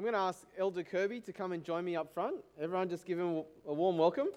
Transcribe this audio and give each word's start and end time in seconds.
I'm 0.00 0.04
going 0.04 0.14
to 0.14 0.20
ask 0.20 0.46
Elder 0.56 0.82
Kirby 0.82 1.20
to 1.20 1.32
come 1.34 1.52
and 1.52 1.62
join 1.62 1.84
me 1.84 1.94
up 1.94 2.14
front. 2.14 2.36
Everyone, 2.58 2.88
just 2.88 3.04
give 3.04 3.18
him 3.18 3.42
a 3.68 3.74
warm 3.74 3.98
welcome. 3.98 4.28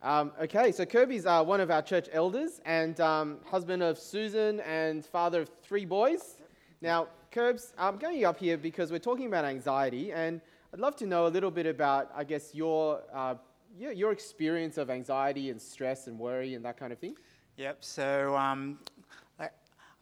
Um, 0.00 0.30
okay, 0.40 0.70
so 0.70 0.86
Kirby's 0.86 1.26
uh, 1.26 1.42
one 1.42 1.60
of 1.60 1.72
our 1.72 1.82
church 1.82 2.06
elders 2.12 2.60
and 2.64 3.00
um, 3.00 3.38
husband 3.44 3.82
of 3.82 3.98
Susan 3.98 4.60
and 4.60 5.04
father 5.04 5.40
of 5.40 5.50
three 5.60 5.84
boys. 5.84 6.36
Now, 6.80 7.08
Curbs, 7.32 7.72
I'm 7.76 7.98
going 7.98 8.24
up 8.24 8.38
here 8.38 8.56
because 8.56 8.92
we're 8.92 9.00
talking 9.00 9.26
about 9.26 9.44
anxiety, 9.44 10.12
and 10.12 10.40
I'd 10.72 10.78
love 10.78 10.94
to 10.98 11.06
know 11.06 11.26
a 11.26 11.32
little 11.36 11.50
bit 11.50 11.66
about, 11.66 12.12
I 12.14 12.22
guess, 12.22 12.54
your, 12.54 13.02
uh, 13.12 13.34
your, 13.76 13.90
your 13.90 14.12
experience 14.12 14.78
of 14.78 14.88
anxiety 14.88 15.50
and 15.50 15.60
stress 15.60 16.06
and 16.06 16.16
worry 16.16 16.54
and 16.54 16.64
that 16.64 16.76
kind 16.76 16.92
of 16.92 17.00
thing. 17.00 17.16
Yep, 17.56 17.78
so 17.80 18.36
um, 18.36 18.78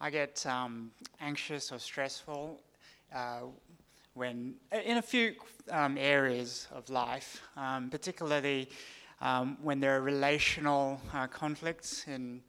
I 0.00 0.10
get 0.10 0.44
um, 0.46 0.90
anxious 1.20 1.72
or 1.72 1.78
stressful 1.78 2.60
uh, 3.14 3.40
when 4.12 4.54
in 4.84 4.98
a 4.98 5.02
few 5.02 5.34
um, 5.70 5.96
areas 5.98 6.68
of 6.72 6.88
life, 6.90 7.40
um, 7.56 7.88
particularly 7.88 8.68
um, 9.22 9.56
when 9.62 9.80
there 9.80 9.96
are 9.96 10.02
relational 10.02 11.00
uh, 11.14 11.26
conflicts 11.26 12.06
in 12.08 12.42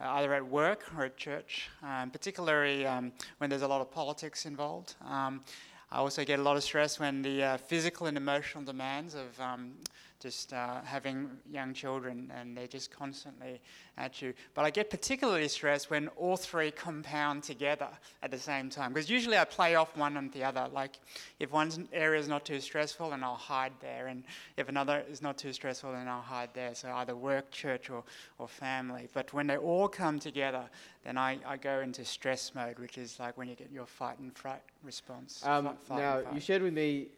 uh, 0.00 0.08
either 0.10 0.34
at 0.34 0.44
work 0.44 0.84
or 0.96 1.04
at 1.04 1.16
church, 1.16 1.68
um, 1.82 2.10
particularly 2.10 2.84
um, 2.84 3.12
when 3.38 3.48
there's 3.48 3.62
a 3.62 3.68
lot 3.68 3.80
of 3.80 3.90
politics 3.90 4.44
involved. 4.44 4.94
I 5.90 5.96
also 5.96 6.22
get 6.22 6.38
a 6.38 6.42
lot 6.42 6.56
of 6.56 6.62
stress 6.62 7.00
when 7.00 7.22
the 7.22 7.42
uh, 7.42 7.56
physical 7.56 8.08
and 8.08 8.16
emotional 8.16 8.62
demands 8.62 9.14
of 9.14 9.40
just 10.20 10.52
uh, 10.52 10.80
having 10.84 11.30
young 11.50 11.72
children 11.72 12.32
and 12.34 12.56
they're 12.56 12.66
just 12.66 12.90
constantly 12.90 13.60
at 13.96 14.20
you. 14.20 14.34
But 14.54 14.64
I 14.64 14.70
get 14.70 14.90
particularly 14.90 15.48
stressed 15.48 15.90
when 15.90 16.08
all 16.08 16.36
three 16.36 16.70
compound 16.70 17.42
together 17.42 17.88
at 18.22 18.30
the 18.30 18.38
same 18.38 18.68
time 18.70 18.92
because 18.92 19.08
usually 19.08 19.38
I 19.38 19.44
play 19.44 19.74
off 19.74 19.96
one 19.96 20.16
and 20.16 20.32
the 20.32 20.44
other. 20.44 20.68
Like 20.72 20.98
if 21.38 21.52
one 21.52 21.88
area 21.92 22.20
is 22.20 22.28
not 22.28 22.44
too 22.44 22.60
stressful, 22.60 23.10
then 23.10 23.22
I'll 23.22 23.34
hide 23.34 23.72
there, 23.80 24.08
and 24.08 24.24
if 24.56 24.68
another 24.68 25.04
is 25.10 25.22
not 25.22 25.38
too 25.38 25.52
stressful, 25.52 25.92
then 25.92 26.08
I'll 26.08 26.20
hide 26.20 26.50
there. 26.54 26.74
So 26.74 26.90
either 26.90 27.14
work, 27.14 27.50
church, 27.50 27.90
or, 27.90 28.04
or 28.38 28.48
family. 28.48 29.08
But 29.12 29.32
when 29.32 29.46
they 29.46 29.56
all 29.56 29.88
come 29.88 30.18
together, 30.18 30.64
then 31.04 31.16
I, 31.16 31.38
I 31.46 31.56
go 31.56 31.80
into 31.80 32.04
stress 32.04 32.54
mode, 32.54 32.78
which 32.78 32.98
is 32.98 33.18
like 33.20 33.38
when 33.38 33.48
you 33.48 33.54
get 33.54 33.70
your 33.70 33.86
fight 33.86 34.18
and 34.18 34.36
fright 34.36 34.62
response. 34.82 35.42
Um, 35.44 35.66
fight, 35.66 35.76
fight 35.82 35.98
now, 35.98 36.22
you 36.32 36.40
shared 36.40 36.62
with 36.62 36.74
me 36.74 37.08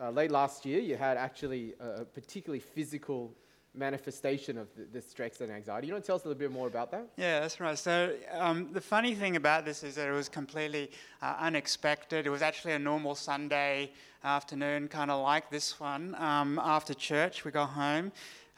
uh, 0.00 0.10
late 0.10 0.30
last 0.30 0.64
year, 0.64 0.80
you 0.80 0.96
had 0.96 1.16
actually 1.16 1.74
a, 1.80 2.04
particularly 2.04 2.60
physical 2.60 3.34
manifestation 3.74 4.58
of 4.58 4.68
the, 4.76 4.84
the, 4.92 5.00
stress 5.00 5.40
and 5.40 5.50
anxiety. 5.50 5.86
You 5.86 5.94
want 5.94 6.04
to 6.04 6.06
tell 6.06 6.16
us 6.16 6.24
a 6.24 6.28
little 6.28 6.38
bit 6.38 6.52
more 6.52 6.66
about 6.66 6.90
that? 6.90 7.08
Yeah, 7.16 7.40
that's 7.40 7.58
right. 7.58 7.78
So 7.78 8.14
um, 8.32 8.68
the 8.72 8.80
funny 8.80 9.14
thing 9.14 9.36
about 9.36 9.64
this 9.64 9.82
is 9.82 9.94
that 9.94 10.08
it 10.08 10.12
was 10.12 10.28
completely 10.28 10.90
uh, 11.22 11.36
unexpected. 11.38 12.26
It 12.26 12.30
was 12.30 12.42
actually 12.42 12.74
a 12.74 12.78
normal 12.78 13.14
Sunday 13.14 13.92
afternoon, 14.24 14.88
kind 14.88 15.10
of 15.10 15.22
like 15.22 15.50
this 15.50 15.80
one. 15.80 16.14
Um, 16.18 16.60
after 16.62 16.92
church, 16.92 17.44
we 17.44 17.50
got 17.50 17.70
home. 17.70 18.12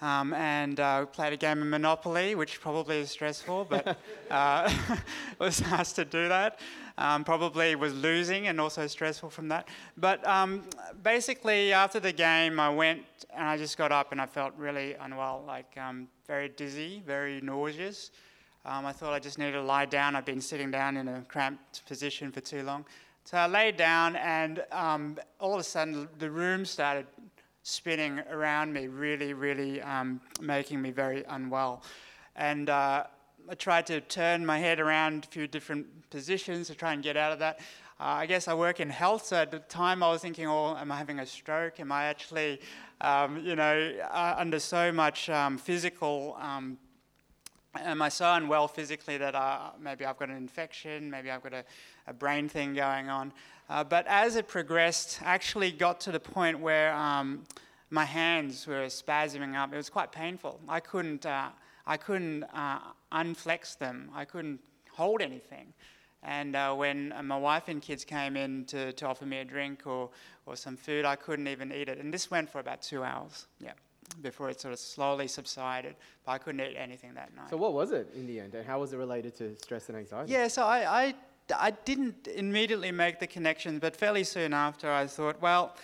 Um, 0.04 0.34
and 0.34 0.80
uh, 0.80 0.98
we 1.00 1.06
played 1.06 1.32
a 1.32 1.36
game 1.38 1.62
of 1.62 1.68
Monopoly, 1.68 2.34
which 2.34 2.60
probably 2.60 2.98
is 2.98 3.10
stressful, 3.10 3.66
but 3.70 3.96
uh, 4.30 4.70
was 5.38 5.62
asked 5.62 5.96
to 5.96 6.04
do 6.04 6.28
that. 6.28 6.60
Um, 6.98 7.24
probably 7.24 7.74
was 7.74 7.94
losing 7.94 8.48
and 8.48 8.60
also 8.60 8.86
stressful 8.86 9.30
from 9.30 9.48
that. 9.48 9.66
But 9.96 10.24
um, 10.26 10.64
basically, 11.02 11.72
after 11.72 12.00
the 12.00 12.12
game, 12.12 12.60
I 12.60 12.68
went 12.68 13.00
and 13.34 13.48
I 13.48 13.56
just 13.56 13.78
got 13.78 13.92
up 13.92 14.12
and 14.12 14.20
I 14.20 14.26
felt 14.26 14.52
really 14.58 14.92
unwell, 14.92 15.42
like 15.46 15.74
um, 15.78 16.06
very 16.26 16.50
dizzy, 16.50 17.02
very 17.06 17.40
nauseous. 17.40 18.10
Um, 18.66 18.84
I 18.84 18.92
thought 18.92 19.14
I 19.14 19.18
just 19.18 19.38
needed 19.38 19.52
to 19.52 19.62
lie 19.62 19.86
down. 19.86 20.16
I've 20.16 20.26
been 20.26 20.42
sitting 20.42 20.70
down 20.70 20.98
in 20.98 21.08
a 21.08 21.22
cramped 21.28 21.86
position 21.86 22.30
for 22.30 22.42
too 22.42 22.62
long. 22.62 22.84
So 23.24 23.38
I 23.38 23.46
laid 23.46 23.78
down, 23.78 24.16
and 24.16 24.62
um, 24.70 25.16
all 25.40 25.54
of 25.54 25.60
a 25.60 25.64
sudden, 25.64 26.10
the 26.18 26.30
room 26.30 26.66
started 26.66 27.06
spinning 27.64 28.20
around 28.30 28.72
me, 28.74 28.88
really, 28.88 29.32
really 29.32 29.80
um, 29.80 30.20
making 30.40 30.80
me 30.80 30.90
very 30.90 31.24
unwell. 31.28 31.82
And 32.36 32.68
uh, 32.68 33.04
I 33.48 33.54
tried 33.54 33.86
to 33.86 34.02
turn 34.02 34.44
my 34.44 34.58
head 34.58 34.80
around 34.80 35.24
a 35.24 35.28
few 35.28 35.46
different 35.46 35.86
positions 36.10 36.66
to 36.68 36.74
try 36.74 36.92
and 36.92 37.02
get 37.02 37.16
out 37.16 37.32
of 37.32 37.38
that. 37.38 37.60
Uh, 37.98 38.20
I 38.20 38.26
guess 38.26 38.48
I 38.48 38.54
work 38.54 38.80
in 38.80 38.90
health, 38.90 39.24
so 39.24 39.36
at 39.36 39.50
the 39.50 39.60
time 39.60 40.02
I 40.02 40.10
was 40.10 40.20
thinking, 40.20 40.46
oh, 40.46 40.76
am 40.76 40.92
I 40.92 40.98
having 40.98 41.20
a 41.20 41.26
stroke? 41.26 41.80
Am 41.80 41.90
I 41.90 42.04
actually, 42.04 42.60
um, 43.00 43.42
you 43.42 43.56
know, 43.56 43.92
uh, 44.10 44.34
under 44.36 44.58
so 44.58 44.92
much 44.92 45.30
um, 45.30 45.56
physical, 45.56 46.36
um, 46.40 46.76
am 47.76 48.02
I 48.02 48.10
so 48.10 48.30
unwell 48.34 48.68
physically 48.68 49.16
that 49.16 49.34
uh, 49.34 49.70
maybe 49.80 50.04
I've 50.04 50.18
got 50.18 50.28
an 50.28 50.36
infection, 50.36 51.10
maybe 51.10 51.30
I've 51.30 51.42
got 51.42 51.54
a, 51.54 51.64
a 52.06 52.12
brain 52.12 52.46
thing 52.46 52.74
going 52.74 53.08
on? 53.08 53.32
Uh, 53.68 53.82
but 53.82 54.06
as 54.06 54.36
it 54.36 54.46
progressed, 54.46 55.20
I 55.22 55.34
actually 55.34 55.72
got 55.72 56.00
to 56.00 56.12
the 56.12 56.20
point 56.20 56.60
where 56.60 56.92
um, 56.94 57.44
my 57.90 58.04
hands 58.04 58.66
were 58.66 58.86
spasming 58.86 59.54
up. 59.56 59.72
It 59.72 59.76
was 59.76 59.88
quite 59.88 60.12
painful. 60.12 60.60
I 60.68 60.80
couldn't 60.80 61.24
uh, 61.24 61.48
I 61.86 61.96
couldn't 61.96 62.44
uh, 62.44 62.78
unflex 63.12 63.76
them. 63.78 64.10
I 64.14 64.24
couldn't 64.24 64.60
hold 64.90 65.20
anything. 65.20 65.72
And 66.22 66.56
uh, 66.56 66.74
when 66.74 67.12
uh, 67.12 67.22
my 67.22 67.36
wife 67.36 67.68
and 67.68 67.82
kids 67.82 68.04
came 68.04 68.36
in 68.36 68.64
to, 68.66 68.92
to 68.94 69.06
offer 69.06 69.26
me 69.26 69.38
a 69.38 69.44
drink 69.44 69.86
or, 69.86 70.08
or 70.46 70.56
some 70.56 70.76
food, 70.76 71.04
I 71.04 71.16
couldn't 71.16 71.48
even 71.48 71.70
eat 71.70 71.88
it. 71.88 71.98
And 71.98 72.12
this 72.12 72.30
went 72.30 72.48
for 72.48 72.60
about 72.60 72.80
two 72.80 73.04
hours, 73.04 73.46
yeah, 73.60 73.72
before 74.22 74.48
it 74.48 74.58
sort 74.58 74.72
of 74.72 74.80
slowly 74.80 75.28
subsided. 75.28 75.96
But 76.24 76.32
I 76.32 76.38
couldn't 76.38 76.62
eat 76.62 76.76
anything 76.78 77.12
that 77.14 77.36
night. 77.36 77.50
So, 77.50 77.58
what 77.58 77.74
was 77.74 77.90
it 77.90 78.10
in 78.14 78.26
the 78.26 78.40
end? 78.40 78.54
And 78.54 78.66
how 78.66 78.80
was 78.80 78.94
it 78.94 78.96
related 78.96 79.36
to 79.36 79.54
stress 79.56 79.90
and 79.90 79.98
anxiety? 79.98 80.32
Yeah, 80.32 80.48
so 80.48 80.64
I, 80.64 81.02
I, 81.02 81.14
I 81.54 81.72
didn't 81.72 82.28
immediately 82.28 82.92
make 82.92 83.20
the 83.20 83.26
connection, 83.26 83.78
but 83.78 83.96
fairly 83.96 84.24
soon 84.24 84.54
after, 84.54 84.90
I 84.90 85.06
thought, 85.06 85.40
well, 85.40 85.76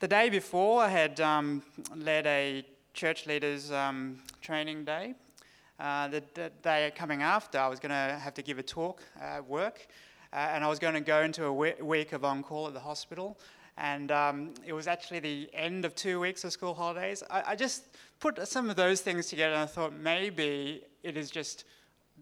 the 0.00 0.08
day 0.08 0.28
before, 0.28 0.82
I 0.82 0.88
had 0.88 1.20
um, 1.20 1.62
led 1.94 2.26
a 2.26 2.64
church 2.94 3.26
leaders 3.26 3.70
um, 3.70 4.18
training 4.40 4.84
day 4.84 5.14
uh, 5.80 6.08
the, 6.08 6.22
the, 6.34 6.50
day 6.62 6.90
coming 6.96 7.22
after, 7.22 7.58
I 7.58 7.68
was 7.68 7.78
going 7.78 7.90
to 7.90 8.18
have 8.18 8.34
to 8.34 8.42
give 8.42 8.58
a 8.58 8.62
talk 8.62 9.02
at 9.20 9.46
work, 9.46 9.86
uh, 10.32 10.36
and 10.36 10.64
I 10.64 10.68
was 10.68 10.78
going 10.78 10.94
to 10.94 11.00
go 11.00 11.22
into 11.22 11.44
a 11.44 11.52
we- 11.52 11.74
week 11.80 12.12
of 12.12 12.24
on 12.24 12.42
call 12.42 12.66
at 12.66 12.74
the 12.74 12.80
hospital. 12.80 13.38
And 13.76 14.10
um, 14.10 14.54
it 14.66 14.72
was 14.72 14.88
actually 14.88 15.20
the 15.20 15.48
end 15.52 15.84
of 15.84 15.94
two 15.94 16.18
weeks 16.18 16.42
of 16.42 16.50
school 16.50 16.74
holidays. 16.74 17.22
I, 17.30 17.52
I 17.52 17.56
just 17.56 17.84
put 18.18 18.46
some 18.48 18.68
of 18.68 18.74
those 18.74 19.02
things 19.02 19.26
together, 19.26 19.54
and 19.54 19.62
I 19.62 19.66
thought 19.66 19.92
maybe 19.92 20.82
it 21.04 21.16
is 21.16 21.30
just 21.30 21.64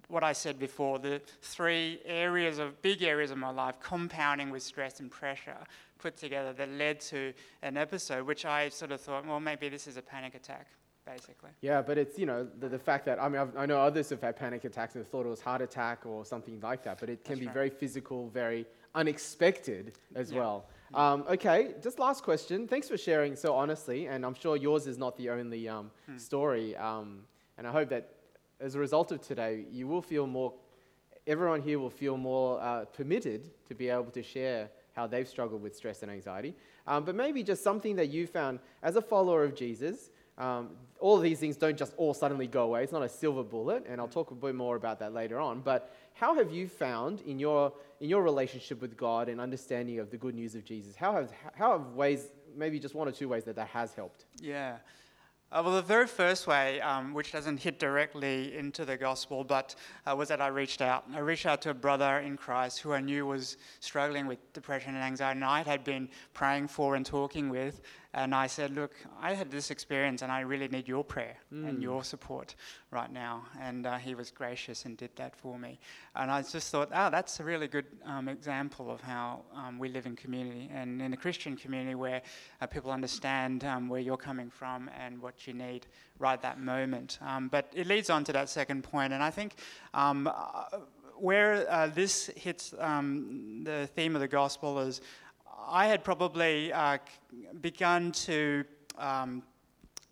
what 0.08 0.22
I 0.22 0.32
said 0.32 0.58
before 0.58 0.98
the 0.98 1.20
three 1.42 2.00
areas 2.04 2.58
of 2.58 2.80
big 2.82 3.02
areas 3.02 3.30
of 3.30 3.38
my 3.38 3.50
life 3.50 3.76
compounding 3.80 4.50
with 4.50 4.62
stress 4.62 5.00
and 5.00 5.10
pressure 5.10 5.58
put 5.98 6.16
together 6.16 6.52
that 6.52 6.68
led 6.70 7.00
to 7.00 7.32
an 7.62 7.76
episode 7.76 8.26
which 8.26 8.44
I 8.44 8.68
sort 8.68 8.92
of 8.92 9.00
thought, 9.00 9.26
well, 9.26 9.40
maybe 9.40 9.68
this 9.68 9.86
is 9.86 9.96
a 9.96 10.02
panic 10.02 10.34
attack 10.34 10.66
basically. 11.06 11.50
Yeah, 11.60 11.80
but 11.82 11.96
it's, 11.96 12.18
you 12.18 12.26
know, 12.26 12.46
the, 12.58 12.68
the 12.68 12.78
fact 12.78 13.06
that, 13.06 13.22
I 13.22 13.28
mean, 13.28 13.40
I've, 13.40 13.56
i 13.56 13.64
know 13.64 13.78
others 13.78 14.10
have 14.10 14.20
had 14.20 14.36
panic 14.36 14.64
attacks 14.64 14.96
and 14.96 15.06
thought 15.06 15.24
it 15.24 15.28
was 15.28 15.40
heart 15.40 15.62
attack 15.62 16.04
or 16.04 16.24
something 16.24 16.60
like 16.60 16.82
that, 16.82 16.98
but 16.98 17.08
it 17.08 17.24
can 17.24 17.34
That's 17.34 17.40
be 17.40 17.46
right. 17.46 17.54
very 17.54 17.70
physical, 17.70 18.28
very 18.28 18.66
unexpected 18.94 19.92
as 20.14 20.32
yeah. 20.32 20.40
well. 20.40 20.66
Um, 20.94 21.24
okay, 21.28 21.74
just 21.82 21.98
last 21.98 22.22
question. 22.22 22.66
Thanks 22.66 22.88
for 22.88 22.98
sharing 22.98 23.36
so 23.36 23.54
honestly, 23.54 24.06
and 24.06 24.26
I'm 24.26 24.34
sure 24.34 24.56
yours 24.56 24.86
is 24.86 24.98
not 24.98 25.16
the 25.16 25.30
only 25.30 25.68
um, 25.68 25.90
hmm. 26.08 26.18
story. 26.18 26.76
Um, 26.76 27.20
and 27.58 27.66
I 27.66 27.72
hope 27.72 27.88
that 27.90 28.15
as 28.60 28.74
a 28.74 28.78
result 28.78 29.12
of 29.12 29.20
today, 29.20 29.64
you 29.70 29.86
will 29.86 30.02
feel 30.02 30.26
more, 30.26 30.54
everyone 31.26 31.62
here 31.62 31.78
will 31.78 31.90
feel 31.90 32.16
more 32.16 32.60
uh, 32.60 32.84
permitted 32.86 33.50
to 33.68 33.74
be 33.74 33.88
able 33.88 34.10
to 34.12 34.22
share 34.22 34.70
how 34.94 35.06
they've 35.06 35.28
struggled 35.28 35.62
with 35.62 35.76
stress 35.76 36.02
and 36.02 36.10
anxiety. 36.10 36.54
Um, 36.86 37.04
but 37.04 37.14
maybe 37.14 37.42
just 37.42 37.62
something 37.62 37.96
that 37.96 38.08
you 38.08 38.26
found 38.26 38.60
as 38.82 38.96
a 38.96 39.02
follower 39.02 39.44
of 39.44 39.54
Jesus 39.54 40.10
um, 40.38 40.70
all 41.00 41.16
of 41.16 41.22
these 41.22 41.38
things 41.38 41.56
don't 41.56 41.76
just 41.76 41.94
all 41.96 42.12
suddenly 42.12 42.46
go 42.46 42.64
away. 42.64 42.82
It's 42.82 42.92
not 42.92 43.02
a 43.02 43.08
silver 43.08 43.42
bullet, 43.42 43.84
and 43.88 44.00
I'll 44.00 44.08
talk 44.08 44.30
a 44.30 44.34
bit 44.34 44.54
more 44.54 44.76
about 44.76 44.98
that 45.00 45.14
later 45.14 45.40
on. 45.40 45.60
But 45.60 45.94
how 46.14 46.34
have 46.34 46.52
you 46.52 46.68
found 46.68 47.22
in 47.22 47.38
your, 47.38 47.72
in 48.00 48.08
your 48.08 48.22
relationship 48.22 48.80
with 48.80 48.96
God 48.96 49.28
and 49.28 49.40
understanding 49.40 49.98
of 49.98 50.10
the 50.10 50.16
good 50.16 50.34
news 50.34 50.54
of 50.54 50.64
Jesus, 50.64 50.94
how 50.94 51.12
have, 51.12 51.32
how 51.54 51.72
have 51.72 51.88
ways, 51.92 52.28
maybe 52.54 52.78
just 52.78 52.94
one 52.94 53.08
or 53.08 53.12
two 53.12 53.28
ways 53.28 53.44
that 53.44 53.56
that 53.56 53.68
has 53.68 53.94
helped? 53.94 54.26
Yeah. 54.40 54.76
Uh, 55.52 55.62
well, 55.64 55.76
the 55.76 55.82
very 55.82 56.08
first 56.08 56.48
way, 56.48 56.80
um, 56.80 57.14
which 57.14 57.30
doesn't 57.30 57.58
hit 57.58 57.78
directly 57.78 58.56
into 58.56 58.84
the 58.84 58.96
gospel, 58.96 59.44
but 59.44 59.76
uh, 60.04 60.16
was 60.16 60.28
that 60.28 60.40
I 60.40 60.48
reached 60.48 60.82
out. 60.82 61.04
I 61.14 61.20
reached 61.20 61.46
out 61.46 61.62
to 61.62 61.70
a 61.70 61.74
brother 61.74 62.18
in 62.18 62.36
Christ 62.36 62.80
who 62.80 62.92
I 62.92 63.00
knew 63.00 63.26
was 63.26 63.56
struggling 63.78 64.26
with 64.26 64.38
depression 64.52 64.96
and 64.96 65.04
anxiety, 65.04 65.36
and 65.36 65.44
I 65.44 65.62
had 65.62 65.84
been 65.84 66.08
praying 66.34 66.66
for 66.66 66.96
and 66.96 67.06
talking 67.06 67.48
with. 67.48 67.80
And 68.16 68.34
I 68.34 68.46
said, 68.46 68.74
Look, 68.74 68.94
I 69.20 69.34
had 69.34 69.50
this 69.50 69.70
experience 69.70 70.22
and 70.22 70.32
I 70.32 70.40
really 70.40 70.68
need 70.68 70.88
your 70.88 71.04
prayer 71.04 71.36
mm. 71.52 71.68
and 71.68 71.82
your 71.82 72.02
support 72.02 72.54
right 72.90 73.12
now. 73.12 73.44
And 73.60 73.86
uh, 73.86 73.98
he 73.98 74.14
was 74.14 74.30
gracious 74.30 74.86
and 74.86 74.96
did 74.96 75.10
that 75.16 75.36
for 75.36 75.58
me. 75.58 75.78
And 76.14 76.30
I 76.30 76.40
just 76.40 76.72
thought, 76.72 76.88
oh, 76.94 77.10
that's 77.10 77.40
a 77.40 77.44
really 77.44 77.68
good 77.68 77.84
um, 78.06 78.28
example 78.28 78.90
of 78.90 79.02
how 79.02 79.42
um, 79.54 79.78
we 79.78 79.90
live 79.90 80.06
in 80.06 80.16
community 80.16 80.70
and 80.72 81.02
in 81.02 81.12
a 81.12 81.16
Christian 81.16 81.56
community 81.56 81.94
where 81.94 82.22
uh, 82.62 82.66
people 82.66 82.90
understand 82.90 83.64
um, 83.64 83.90
where 83.90 84.00
you're 84.00 84.16
coming 84.16 84.48
from 84.48 84.90
and 84.98 85.20
what 85.20 85.46
you 85.46 85.52
need 85.52 85.86
right 86.18 86.40
that 86.40 86.58
moment. 86.58 87.18
Um, 87.20 87.48
but 87.48 87.70
it 87.74 87.86
leads 87.86 88.08
on 88.08 88.24
to 88.24 88.32
that 88.32 88.48
second 88.48 88.82
point, 88.82 89.12
and 89.12 89.22
I 89.22 89.30
think 89.30 89.56
um, 89.92 90.26
uh, 90.26 90.78
where 91.18 91.70
uh, 91.70 91.88
this 91.88 92.30
hits 92.36 92.74
um, 92.78 93.62
the 93.64 93.88
theme 93.94 94.14
of 94.14 94.20
the 94.20 94.28
gospel 94.28 94.78
is 94.78 95.00
I 95.68 95.86
had 95.86 96.04
probably 96.04 96.72
uh, 96.72 96.98
begun 97.60 98.12
to 98.12 98.64
um, 98.98 99.42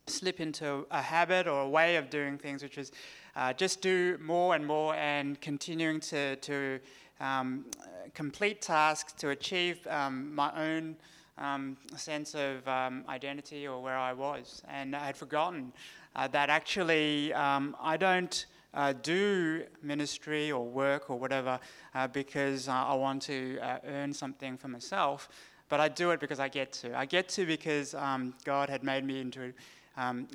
slip 0.07 0.41
into 0.41 0.85
a 0.91 1.01
habit 1.01 1.47
or 1.47 1.63
a 1.63 1.69
way 1.69 1.95
of 1.97 2.11
doing 2.11 2.39
things, 2.39 2.63
which 2.63 2.77
is 2.77 2.91
uh, 3.37 3.53
just 3.53 3.81
do 3.81 4.19
more 4.21 4.57
and 4.57 4.67
more 4.67 4.97
and 4.97 5.41
continuing 5.41 6.01
to, 6.01 6.37
to 6.37 6.81
um, 7.21 7.67
complete 8.15 8.63
tasks 8.63 9.13
to 9.13 9.31
achieve 9.31 9.87
um, 9.87 10.35
my 10.35 10.51
own 10.61 10.97
um, 11.39 11.77
sense 11.97 12.35
of 12.35 12.67
um, 12.67 13.05
identity 13.09 13.67
or 13.67 13.81
where 13.81 13.97
I 13.97 14.13
was. 14.13 14.63
And 14.69 14.97
I 14.97 15.07
had 15.07 15.17
forgotten 15.17 15.73
uh, 16.17 16.27
that 16.29 16.51
actually 16.51 17.33
um, 17.33 17.77
I 17.81 17.97
don't 17.97 18.45
uh, 18.75 18.93
do 18.93 19.65
ministry 19.83 20.53
or 20.53 20.65
work 20.67 21.11
or 21.11 21.19
whatever 21.19 21.59
uh, 21.95 22.09
because 22.09 22.69
uh, 22.69 22.73
I 22.73 22.95
want 22.95 23.23
to 23.23 23.59
uh, 23.61 23.79
earn 23.87 24.13
something 24.13 24.57
for 24.57 24.69
myself, 24.69 25.29
but 25.69 25.81
I 25.81 25.89
do 25.89 26.11
it 26.11 26.21
because 26.21 26.41
I 26.41 26.49
get 26.49 26.73
to. 26.73 26.97
I 26.97 27.07
get 27.07 27.29
to 27.31 27.47
because 27.47 27.95
um, 27.95 28.35
God 28.45 28.69
had 28.69 28.83
made 28.83 29.05
me 29.05 29.21
into 29.21 29.53
um, 29.97 30.27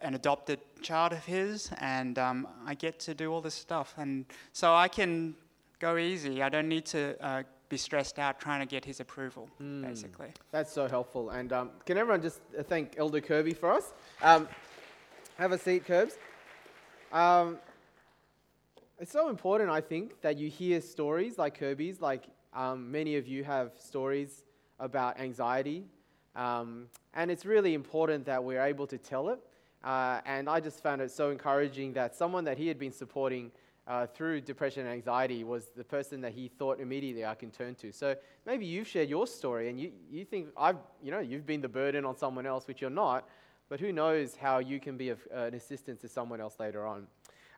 an 0.00 0.14
adopted 0.14 0.58
child 0.82 1.12
of 1.12 1.24
His, 1.24 1.70
and 1.78 2.18
um, 2.18 2.48
I 2.66 2.74
get 2.74 2.98
to 3.00 3.14
do 3.14 3.32
all 3.32 3.40
this 3.40 3.54
stuff. 3.54 3.94
And 3.98 4.24
so 4.52 4.74
I 4.74 4.88
can 4.88 5.34
go 5.78 5.96
easy. 5.98 6.42
I 6.42 6.48
don't 6.48 6.68
need 6.68 6.86
to 6.86 7.14
uh, 7.24 7.42
be 7.68 7.76
stressed 7.76 8.18
out 8.18 8.40
trying 8.40 8.60
to 8.60 8.66
get 8.66 8.84
his 8.84 9.00
approval, 9.00 9.48
mm. 9.60 9.82
basically. 9.82 10.28
That's 10.52 10.72
so 10.72 10.88
helpful. 10.88 11.30
And 11.30 11.52
um, 11.52 11.70
can 11.84 11.98
everyone 11.98 12.22
just 12.22 12.40
thank 12.68 12.94
Elder 12.96 13.20
Kirby 13.20 13.54
for 13.54 13.72
us? 13.72 13.92
Um, 14.22 14.48
have 15.36 15.52
a 15.52 15.58
seat, 15.58 15.84
Curbs. 15.84 16.16
Um, 17.12 17.58
it's 18.98 19.12
so 19.12 19.28
important, 19.28 19.70
I 19.70 19.80
think, 19.80 20.20
that 20.22 20.38
you 20.38 20.48
hear 20.48 20.80
stories 20.80 21.38
like 21.38 21.58
Kirby's. 21.58 22.00
Like 22.00 22.24
um, 22.54 22.90
many 22.90 23.16
of 23.16 23.26
you 23.26 23.44
have 23.44 23.72
stories 23.78 24.44
about 24.78 25.20
anxiety. 25.20 25.84
Um, 26.34 26.86
and 27.14 27.30
it's 27.30 27.46
really 27.46 27.74
important 27.74 28.26
that 28.26 28.42
we're 28.42 28.62
able 28.62 28.86
to 28.88 28.98
tell 28.98 29.28
it. 29.28 29.38
Uh, 29.84 30.20
and 30.26 30.48
I 30.48 30.60
just 30.60 30.82
found 30.82 31.00
it 31.00 31.10
so 31.10 31.30
encouraging 31.30 31.92
that 31.92 32.14
someone 32.16 32.44
that 32.44 32.58
he 32.58 32.66
had 32.66 32.78
been 32.78 32.92
supporting 32.92 33.52
uh, 33.86 34.06
through 34.06 34.40
depression 34.40 34.84
and 34.84 34.92
anxiety 34.92 35.44
was 35.44 35.66
the 35.76 35.84
person 35.84 36.20
that 36.22 36.32
he 36.32 36.48
thought 36.48 36.80
immediately 36.80 37.24
I 37.24 37.36
can 37.36 37.50
turn 37.50 37.76
to. 37.76 37.92
So 37.92 38.16
maybe 38.44 38.66
you've 38.66 38.88
shared 38.88 39.08
your 39.08 39.26
story 39.26 39.68
and 39.68 39.80
you, 39.80 39.92
you 40.10 40.24
think 40.24 40.48
I've, 40.56 40.78
you 41.02 41.12
know, 41.12 41.20
you've 41.20 41.46
been 41.46 41.60
the 41.60 41.68
burden 41.68 42.04
on 42.04 42.16
someone 42.16 42.46
else, 42.46 42.66
which 42.66 42.80
you're 42.80 42.90
not, 42.90 43.28
but 43.68 43.80
who 43.80 43.92
knows 43.92 44.36
how 44.36 44.58
you 44.58 44.78
can 44.80 44.96
be 44.96 45.08
of, 45.10 45.18
uh, 45.34 45.40
an 45.40 45.54
assistance 45.54 46.00
to 46.00 46.08
someone 46.08 46.40
else 46.40 46.56
later 46.58 46.86
on. 46.86 47.06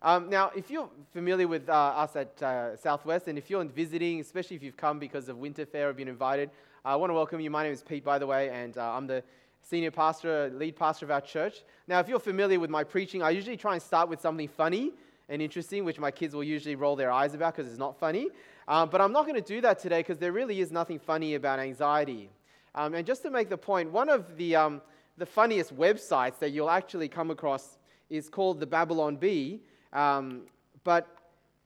Um, 0.01 0.31
now, 0.31 0.51
if 0.55 0.71
you're 0.71 0.89
familiar 1.13 1.49
with 1.49 1.69
uh, 1.69 1.73
us 1.73 2.15
at 2.15 2.43
uh, 2.43 2.77
Southwest, 2.77 3.27
and 3.27 3.37
if 3.37 3.51
you're 3.51 3.65
visiting, 3.65 4.21
especially 4.21 4.57
if 4.57 4.63
you've 4.63 4.77
come 4.77 4.99
because 4.99 5.29
of 5.29 5.37
Winter 5.39 5.67
Fair 5.67 5.89
or 5.89 5.93
been 5.93 6.09
invited, 6.09 6.51
I 6.85 6.95
want 6.97 7.11
to 7.11 7.15
welcome 7.15 7.41
you. 7.41 7.51
My 7.51 7.65
name 7.65 7.73
is 7.73 7.83
Pete, 7.83 8.05
by 8.05 8.19
the 8.19 8.27
way, 8.27 8.49
and 8.51 8.79
uh, 8.79 8.93
I'm 8.93 9.07
the 9.07 9.25
senior 9.63 9.91
pastor, 9.91 10.51
lead 10.55 10.77
pastor 10.77 11.05
of 11.05 11.11
our 11.11 11.21
church. 11.21 11.63
Now, 11.89 11.99
if 11.99 12.09
you're 12.09 12.21
familiar 12.21 12.61
with 12.61 12.71
my 12.71 12.85
preaching, 12.85 13.23
I 13.23 13.31
usually 13.31 13.57
try 13.57 13.75
and 13.75 13.83
start 13.83 14.09
with 14.09 14.21
something 14.21 14.49
funny 14.49 14.93
and 15.29 15.43
interesting, 15.43 15.85
which 15.85 15.99
my 15.99 16.11
kids 16.11 16.35
will 16.35 16.45
usually 16.45 16.77
roll 16.77 16.97
their 16.97 17.11
eyes 17.11 17.35
about 17.35 17.57
because 17.57 17.71
it's 17.71 17.79
not 17.79 17.99
funny. 17.99 18.29
Um, 18.69 18.89
but 18.89 19.01
I'm 19.01 19.13
not 19.13 19.27
going 19.27 19.35
to 19.43 19.47
do 19.47 19.61
that 19.63 19.79
today 19.79 20.01
because 20.01 20.19
there 20.19 20.33
really 20.33 20.61
is 20.61 20.71
nothing 20.71 20.99
funny 20.99 21.35
about 21.35 21.59
anxiety. 21.59 22.31
Um, 22.75 22.95
and 22.95 23.07
just 23.07 23.23
to 23.23 23.31
make 23.31 23.49
the 23.49 23.59
point, 23.59 23.91
one 23.91 24.09
of 24.09 24.37
the, 24.37 24.57
um, 24.57 24.81
the 25.19 25.27
funniest 25.27 25.77
websites 25.77 26.39
that 26.39 26.51
you'll 26.51 26.71
actually 26.71 27.09
come 27.09 27.31
across 27.31 27.77
is 28.09 28.29
called 28.29 28.61
the 28.61 28.67
Babylon 28.67 29.17
Bee. 29.17 29.61
Um, 29.93 30.43
but 30.85 31.09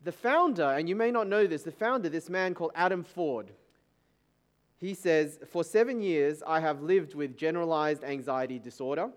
the 0.03 0.13
founder, 0.13 0.73
and 0.73 0.89
you 0.89 0.97
may 0.97 1.11
not 1.11 1.29
know 1.29 1.47
this, 1.47 1.63
the 1.63 1.71
founder, 1.71 2.09
this 2.09 2.29
man 2.29 2.55
called 2.55 2.73
Adam 2.75 3.05
Ford, 3.05 3.51
he 4.79 4.95
says, 4.95 5.39
For 5.49 5.63
seven 5.63 6.01
years, 6.01 6.43
I 6.45 6.59
have 6.61 6.83
lived 6.83 7.15
with 7.15 7.37
generalized 7.37 8.03
anxiety 8.03 8.59
disorder, 8.59 9.11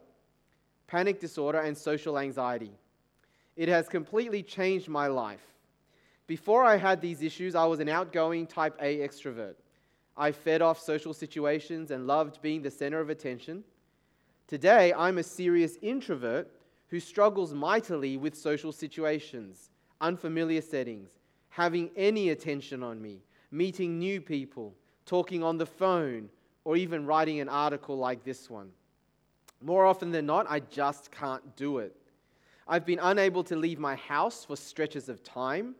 panic 0.85 1.19
disorder, 1.19 1.59
and 1.59 1.75
social 1.75 2.19
anxiety. 2.19 2.71
It 3.55 3.69
has 3.69 3.87
completely 3.87 4.43
changed 4.43 4.89
my 4.89 5.07
life. 5.07 5.41
Before 6.27 6.63
I 6.63 6.75
had 6.75 7.01
these 7.01 7.21
issues, 7.23 7.55
I 7.55 7.65
was 7.65 7.79
an 7.79 7.89
outgoing 7.89 8.47
type 8.47 8.77
A 8.81 8.99
extrovert. 8.99 9.55
I 10.17 10.31
fed 10.31 10.61
off 10.61 10.79
social 10.79 11.13
situations 11.13 11.91
and 11.91 12.05
loved 12.05 12.41
being 12.41 12.61
the 12.61 12.71
center 12.71 12.99
of 12.99 13.09
attention. 13.09 13.63
Today, 14.47 14.93
I'm 14.93 15.17
a 15.17 15.23
serious 15.23 15.77
introvert 15.81 16.51
who 16.89 16.99
struggles 16.99 17.51
mightily 17.51 18.15
with 18.15 18.35
social 18.35 18.71
situations, 18.71 19.71
unfamiliar 20.01 20.61
settings, 20.61 21.09
having 21.49 21.89
any 21.95 22.29
attention 22.29 22.83
on 22.83 23.01
me, 23.01 23.23
meeting 23.49 23.97
new 23.97 24.21
people, 24.21 24.75
talking 25.07 25.43
on 25.43 25.57
the 25.57 25.65
phone, 25.65 26.29
or 26.63 26.77
even 26.77 27.07
writing 27.07 27.39
an 27.39 27.49
article 27.49 27.97
like 27.97 28.23
this 28.23 28.47
one. 28.47 28.69
More 29.61 29.85
often 29.85 30.11
than 30.11 30.27
not, 30.27 30.45
I 30.47 30.59
just 30.59 31.11
can't 31.11 31.55
do 31.55 31.79
it. 31.79 31.95
I've 32.67 32.85
been 32.85 32.99
unable 32.99 33.43
to 33.45 33.55
leave 33.55 33.79
my 33.79 33.95
house 33.95 34.45
for 34.45 34.55
stretches 34.55 35.09
of 35.09 35.23
time. 35.23 35.73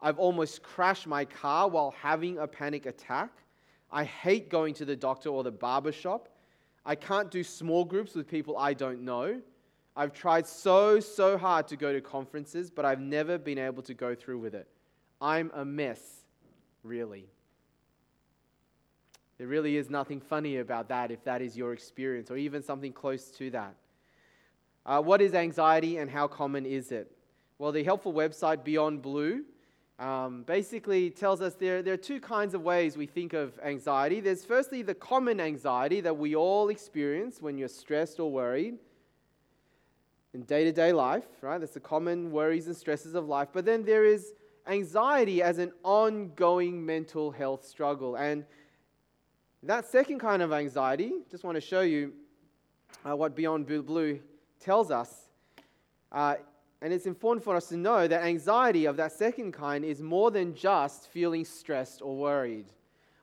I've 0.00 0.18
almost 0.18 0.62
crashed 0.62 1.08
my 1.08 1.24
car 1.24 1.68
while 1.68 1.92
having 2.00 2.38
a 2.38 2.46
panic 2.46 2.86
attack. 2.86 3.32
I 3.90 4.04
hate 4.04 4.48
going 4.48 4.74
to 4.74 4.84
the 4.84 4.94
doctor 4.94 5.30
or 5.30 5.42
the 5.42 5.50
barber 5.50 5.92
shop. 5.92 6.28
I 6.86 6.94
can't 6.94 7.32
do 7.32 7.42
small 7.42 7.84
groups 7.84 8.14
with 8.14 8.28
people 8.28 8.56
I 8.56 8.72
don't 8.72 9.02
know. 9.02 9.42
I've 9.96 10.12
tried 10.12 10.46
so, 10.46 11.00
so 11.00 11.36
hard 11.36 11.66
to 11.68 11.76
go 11.76 11.92
to 11.92 12.00
conferences, 12.00 12.70
but 12.70 12.84
I've 12.84 13.00
never 13.00 13.38
been 13.38 13.58
able 13.58 13.82
to 13.82 13.94
go 13.94 14.14
through 14.14 14.38
with 14.38 14.54
it. 14.54 14.68
I'm 15.20 15.50
a 15.52 15.64
mess, 15.64 16.00
really. 16.84 17.26
There 19.38 19.48
really 19.48 19.76
is 19.76 19.90
nothing 19.90 20.20
funny 20.20 20.58
about 20.58 20.88
that 20.88 21.10
if 21.10 21.24
that 21.24 21.42
is 21.42 21.56
your 21.56 21.72
experience, 21.72 22.30
or 22.30 22.36
even 22.36 22.62
something 22.62 22.92
close 22.92 23.30
to 23.32 23.50
that. 23.50 23.74
Uh, 24.84 25.02
what 25.02 25.20
is 25.20 25.34
anxiety 25.34 25.96
and 25.96 26.08
how 26.08 26.28
common 26.28 26.64
is 26.64 26.92
it? 26.92 27.10
Well, 27.58 27.72
the 27.72 27.82
helpful 27.82 28.12
website 28.12 28.62
Beyond 28.62 29.02
Blue 29.02 29.42
um, 29.98 30.42
basically 30.42 31.10
tells 31.10 31.40
us 31.40 31.54
there, 31.54 31.82
there 31.82 31.94
are 31.94 31.98
two 31.98 32.20
kinds 32.20 32.54
of 32.54 32.62
ways 32.62 32.96
we 32.96 33.06
think 33.06 33.32
of 33.32 33.58
anxiety. 33.64 34.20
There's 34.20 34.44
firstly 34.44 34.82
the 34.82 34.94
common 34.94 35.40
anxiety 35.40 36.00
that 36.02 36.16
we 36.16 36.36
all 36.36 36.68
experience 36.68 37.40
when 37.40 37.56
you're 37.56 37.68
stressed 37.68 38.20
or 38.20 38.30
worried 38.30 38.78
in 40.34 40.42
day 40.42 40.64
to 40.64 40.72
day 40.72 40.92
life, 40.92 41.24
right? 41.40 41.58
That's 41.58 41.72
the 41.72 41.80
common 41.80 42.30
worries 42.30 42.66
and 42.66 42.76
stresses 42.76 43.14
of 43.14 43.26
life. 43.26 43.48
But 43.52 43.64
then 43.64 43.84
there 43.84 44.04
is 44.04 44.34
anxiety 44.66 45.42
as 45.42 45.58
an 45.58 45.72
ongoing 45.82 46.84
mental 46.84 47.30
health 47.30 47.64
struggle. 47.64 48.16
And 48.16 48.44
that 49.62 49.86
second 49.86 50.18
kind 50.18 50.42
of 50.42 50.52
anxiety, 50.52 51.12
just 51.30 51.42
want 51.42 51.54
to 51.54 51.60
show 51.60 51.80
you 51.80 52.12
uh, 53.08 53.16
what 53.16 53.34
Beyond 53.34 53.66
Blue 53.66 54.20
tells 54.60 54.90
us, 54.90 55.28
uh, 56.12 56.34
and 56.82 56.92
it's 56.92 57.06
important 57.06 57.42
for 57.42 57.56
us 57.56 57.68
to 57.68 57.76
know 57.76 58.06
that 58.06 58.24
anxiety 58.24 58.84
of 58.84 58.96
that 58.98 59.12
second 59.12 59.52
kind 59.52 59.84
is 59.84 60.02
more 60.02 60.30
than 60.30 60.54
just 60.54 61.08
feeling 61.08 61.44
stressed 61.44 62.02
or 62.02 62.16
worried. 62.16 62.66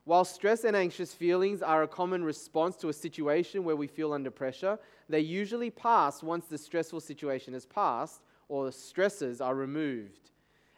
While 0.05 0.25
stress 0.25 0.65
and 0.65 0.75
anxious 0.75 1.13
feelings 1.13 1.62
are 1.62 1.83
a 1.83 1.88
common 1.88 2.24
response 2.24 2.75
to 2.77 2.89
a 2.89 2.93
situation 2.93 3.63
where 3.63 3.75
we 3.75 3.88
feel 3.88 4.12
under 4.12 4.31
pressure, 4.31 4.77
they 5.07 5.22
usually 5.22 5.69
pass 5.69 6.22
once 6.22 6.48
the 6.48 6.57
stressful 6.57 7.00
situation 7.00 7.53
has 7.53 7.65
passed 7.65 8.22
or 8.50 8.65
the 8.65 8.72
stresses 8.72 9.39
are 9.39 9.55
removed. 9.55 10.31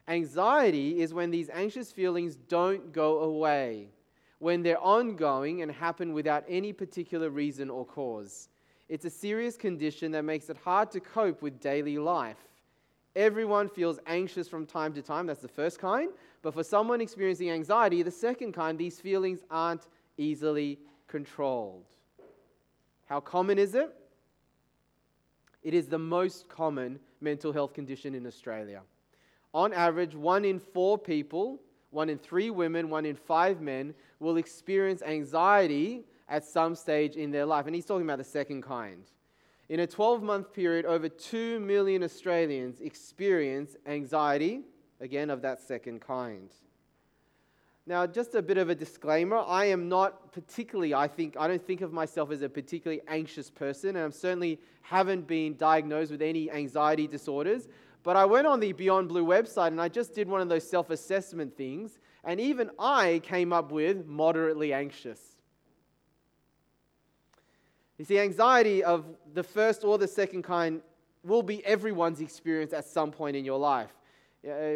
Anxiety 0.08 1.01
is 1.01 1.13
when 1.13 1.32
these 1.32 1.50
anxious 1.50 1.91
feelings 1.91 2.36
don't 2.36 2.94
go 2.94 3.20
away, 3.20 3.88
when 4.38 4.62
they're 4.62 4.79
ongoing 4.79 5.63
and 5.63 5.72
happen 5.72 6.13
without 6.13 6.44
any 6.48 6.72
particular 6.72 7.32
reason 7.32 7.72
or 7.72 7.84
cause. 7.84 8.50
It's 8.88 9.05
a 9.05 9.10
serious 9.10 9.58
condition 9.58 10.12
that 10.12 10.24
makes 10.24 10.50
it 10.51 10.58
hard 10.58 10.91
to 10.91 11.00
cope 11.00 11.41
with 11.41 11.60
daily 11.60 11.98
life. 11.98 12.38
Everyone 13.15 13.69
feels 13.69 14.00
anxious 14.07 14.48
from 14.48 14.65
time 14.65 14.93
to 14.93 15.01
time. 15.01 15.25
That's 15.25 15.41
the 15.41 15.48
first 15.48 15.79
kind. 15.79 16.10
But 16.41 16.53
for 16.53 16.63
someone 16.63 17.00
experiencing 17.00 17.50
anxiety, 17.50 18.03
the 18.03 18.12
second 18.12 18.51
kind, 18.51 18.77
these 18.77 19.00
feelings 19.00 19.39
aren't 19.50 19.88
easily 20.17 20.79
controlled. 21.07 21.86
How 23.05 23.19
common 23.19 23.57
is 23.57 23.75
it? 23.75 23.95
It 25.63 25.74
is 25.74 25.88
the 25.88 25.98
most 25.98 26.50
common 26.50 27.00
mental 27.22 27.53
health 27.53 27.74
condition 27.74 28.13
in 28.15 28.27
Australia. 28.27 28.81
On 29.53 29.74
average, 29.74 30.13
one 30.13 30.43
in 30.43 30.60
four 30.60 30.98
people, 30.98 31.62
one 31.91 32.10
in 32.10 32.17
three 32.17 32.50
women, 32.50 32.89
one 32.89 33.05
in 33.05 33.15
five 33.15 33.62
men 33.62 33.93
will 34.19 34.38
experience 34.38 35.01
anxiety 35.01 36.03
at 36.27 36.43
some 36.43 36.75
stage 36.75 37.15
in 37.15 37.31
their 37.31 37.45
life. 37.45 37.65
And 37.65 37.74
he's 37.74 37.86
talking 37.86 38.05
about 38.05 38.17
the 38.17 38.24
second 38.24 38.63
kind. 38.63 39.03
In 39.67 39.79
a 39.79 39.88
12 39.88 40.22
month 40.22 40.53
period, 40.53 40.86
over 40.86 41.10
2 41.10 41.60
million 41.60 42.03
Australians 42.03 42.81
experience 42.81 43.75
anxiety, 43.88 44.62
again, 45.01 45.29
of 45.29 45.41
that 45.41 45.60
second 45.60 46.01
kind. 46.01 46.51
Now, 47.88 48.07
just 48.07 48.34
a 48.34 48.41
bit 48.41 48.57
of 48.57 48.69
a 48.69 48.75
disclaimer 48.75 49.38
I 49.38 49.65
am 49.65 49.89
not 49.89 50.31
particularly, 50.31 50.93
I 50.93 51.07
think, 51.07 51.36
I 51.38 51.48
don't 51.48 51.65
think 51.65 51.81
of 51.81 51.93
myself 51.93 52.31
as 52.31 52.41
a 52.41 52.50
particularly 52.50 53.01
anxious 53.07 53.50
person, 53.50 53.95
and 53.95 54.05
I 54.05 54.10
certainly 54.10 54.60
haven't 54.81 55.27
been 55.27 55.55
diagnosed 55.55 56.12
with 56.12 56.22
any 56.22 56.51
anxiety 56.51 57.07
disorders. 57.07 57.67
But 58.03 58.15
I 58.15 58.25
went 58.25 58.45
on 58.45 58.60
the 58.60 58.72
Beyond 58.72 59.10
Blue 59.10 59.25
website 59.25 59.69
and 59.69 59.81
I 59.81 59.89
just 59.89 60.13
did 60.13 60.27
one 60.27 60.41
of 60.41 60.48
those 60.48 60.67
self 60.69 60.91
assessment 60.91 61.57
things, 61.57 61.98
and 62.24 62.39
even 62.39 62.69
I 62.77 63.19
came 63.24 63.51
up 63.51 63.72
with 63.72 64.05
moderately 64.05 64.74
anxious. 64.74 65.35
You 67.98 68.06
see, 68.06 68.20
anxiety 68.20 68.84
of 68.84 69.06
the 69.34 69.44
first 69.44 69.84
or 69.84 69.98
the 69.98 70.08
second 70.08 70.44
kind 70.44 70.82
will 71.24 71.44
be 71.44 71.66
everyone's 71.66 72.22
experience 72.22 72.74
at 72.74 72.86
some 72.86 73.12
point 73.12 73.36
in 73.36 73.46
your 73.46 73.58
life. 73.58 73.92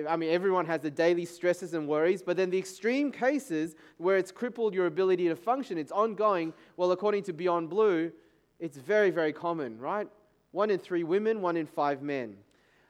I 0.10 0.16
mean, 0.16 0.32
everyone 0.32 0.66
has 0.66 0.82
the 0.82 0.90
daily 0.90 1.26
stresses 1.26 1.76
and 1.76 1.88
worries, 1.88 2.24
but 2.24 2.38
then 2.38 2.50
the 2.50 2.58
extreme 2.58 3.12
cases 3.12 3.76
where 3.98 4.18
it's 4.18 4.32
crippled 4.32 4.74
your 4.74 4.88
ability 4.88 5.28
to 5.28 5.36
function, 5.36 5.78
it's 5.78 5.92
ongoing. 5.92 6.54
Well, 6.76 6.92
according 6.92 7.24
to 7.24 7.34
Beyond 7.34 7.70
Blue, 7.70 8.12
it's 8.60 8.78
very, 8.78 9.12
very 9.12 9.32
common, 9.32 9.78
right? 9.78 10.08
One 10.52 10.72
in 10.72 10.80
three 10.80 11.04
women, 11.04 11.42
one 11.42 11.56
in 11.56 11.68
five 11.68 12.02
men. 12.02 12.38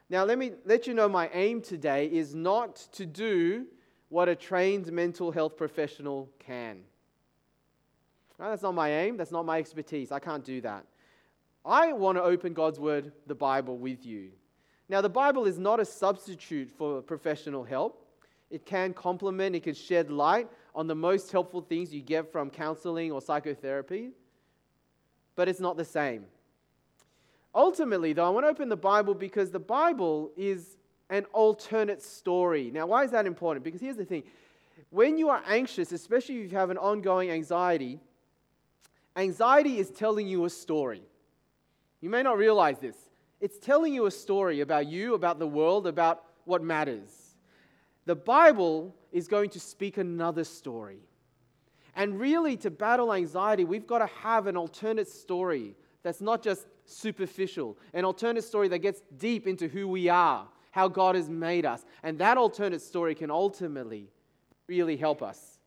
Now, 0.10 0.24
let 0.24 0.38
me 0.38 0.54
let 0.64 0.88
you 0.88 0.94
know 0.94 1.10
my 1.10 1.30
aim 1.34 1.62
today 1.62 2.08
is 2.08 2.34
not 2.34 2.78
to 2.94 3.06
do 3.06 3.66
what 4.08 4.30
a 4.30 4.36
trained 4.36 4.92
mental 4.92 5.32
health 5.32 5.58
professional 5.58 6.30
can. 6.40 6.80
That's 8.48 8.62
not 8.62 8.74
my 8.74 8.90
aim, 8.92 9.18
that's 9.18 9.32
not 9.32 9.46
my 9.46 9.60
expertise. 9.60 10.12
I 10.12 10.20
can't 10.20 10.46
do 10.46 10.62
that. 10.62 10.86
I 11.66 11.92
want 11.92 12.18
to 12.18 12.24
open 12.24 12.54
God's 12.54 12.80
Word, 12.80 13.12
the 13.28 13.36
Bible, 13.36 13.78
with 13.78 14.06
you. 14.06 14.30
Now, 14.88 15.02
the 15.02 15.10
Bible 15.10 15.46
is 15.46 15.60
not 15.60 15.80
a 15.80 15.86
substitute 15.86 16.72
for 16.78 17.02
professional 17.02 17.64
help. 17.64 18.06
It 18.50 18.66
can 18.66 18.94
complement, 18.94 19.56
it 19.56 19.64
can 19.64 19.76
shed 19.76 20.10
light 20.10 20.48
on 20.74 20.88
the 20.88 20.96
most 20.96 21.32
helpful 21.32 21.62
things 21.62 21.94
you 21.94 22.02
get 22.02 22.32
from 22.32 22.50
counseling 22.50 23.12
or 23.12 23.22
psychotherapy, 23.22 24.12
but 25.36 25.48
it's 25.48 25.60
not 25.60 25.78
the 25.78 25.86
same. 25.86 26.26
Ultimately, 27.54 28.14
though, 28.14 28.26
I 28.26 28.30
want 28.30 28.46
to 28.46 28.50
open 28.50 28.70
the 28.70 28.78
Bible 28.78 29.14
because 29.14 29.52
the 29.52 29.60
Bible 29.60 30.32
is 30.38 30.78
an 31.10 31.26
alternate 31.34 32.02
story. 32.02 32.72
Now, 32.72 32.88
why 32.88 33.04
is 33.04 33.12
that 33.12 33.26
important? 33.26 33.64
Because 33.64 33.82
here's 33.82 33.98
the 33.98 34.06
thing 34.06 34.24
when 34.92 35.18
you 35.18 35.30
are 35.30 35.44
anxious, 35.48 35.92
especially 35.92 36.38
if 36.42 36.52
you 36.52 36.58
have 36.58 36.70
an 36.70 36.78
ongoing 36.78 37.30
anxiety, 37.30 38.00
anxiety 39.20 39.80
is 39.80 39.90
telling 39.90 40.28
you 40.28 40.46
a 40.46 40.50
story. 40.50 41.04
You 42.02 42.10
may 42.10 42.24
not 42.24 42.38
realize 42.38 42.80
this. 42.80 42.96
It's 43.42 43.58
telling 43.58 43.94
you 43.94 44.06
a 44.06 44.12
story 44.12 44.62
about 44.62 44.88
you, 44.88 45.14
about 45.14 45.40
the 45.40 45.48
world, 45.48 45.88
about 45.88 46.24
what 46.46 46.64
matters. 46.64 47.36
The 48.06 48.16
Bible 48.16 48.96
is 49.12 49.28
going 49.28 49.50
to 49.52 49.60
speak 49.60 49.98
another 49.98 50.44
story. 50.44 51.00
And 51.96 52.20
really, 52.20 52.56
to 52.58 52.72
battle 52.72 53.14
anxiety, 53.14 53.66
we've 53.66 53.88
got 53.88 54.00
to 54.00 54.08
have 54.08 54.48
an 54.48 54.56
alternate 54.56 55.08
story 55.08 55.76
that's 56.04 56.22
not 56.22 56.42
just 56.42 56.66
superficial, 56.86 57.78
an 57.94 58.06
alternate 58.06 58.44
story 58.44 58.68
that 58.70 58.80
gets 58.80 59.02
deep 59.18 59.48
into 59.48 59.68
who 59.68 59.88
we 59.88 60.08
are, 60.10 60.48
how 60.72 60.88
God 60.88 61.16
has 61.16 61.30
made 61.30 61.66
us. 61.66 61.86
And 62.04 62.18
that 62.20 62.38
alternate 62.38 62.82
story 62.82 63.16
can 63.16 63.32
ultimately 63.32 64.10
really 64.68 64.98
help 64.98 65.22
us 65.22 65.59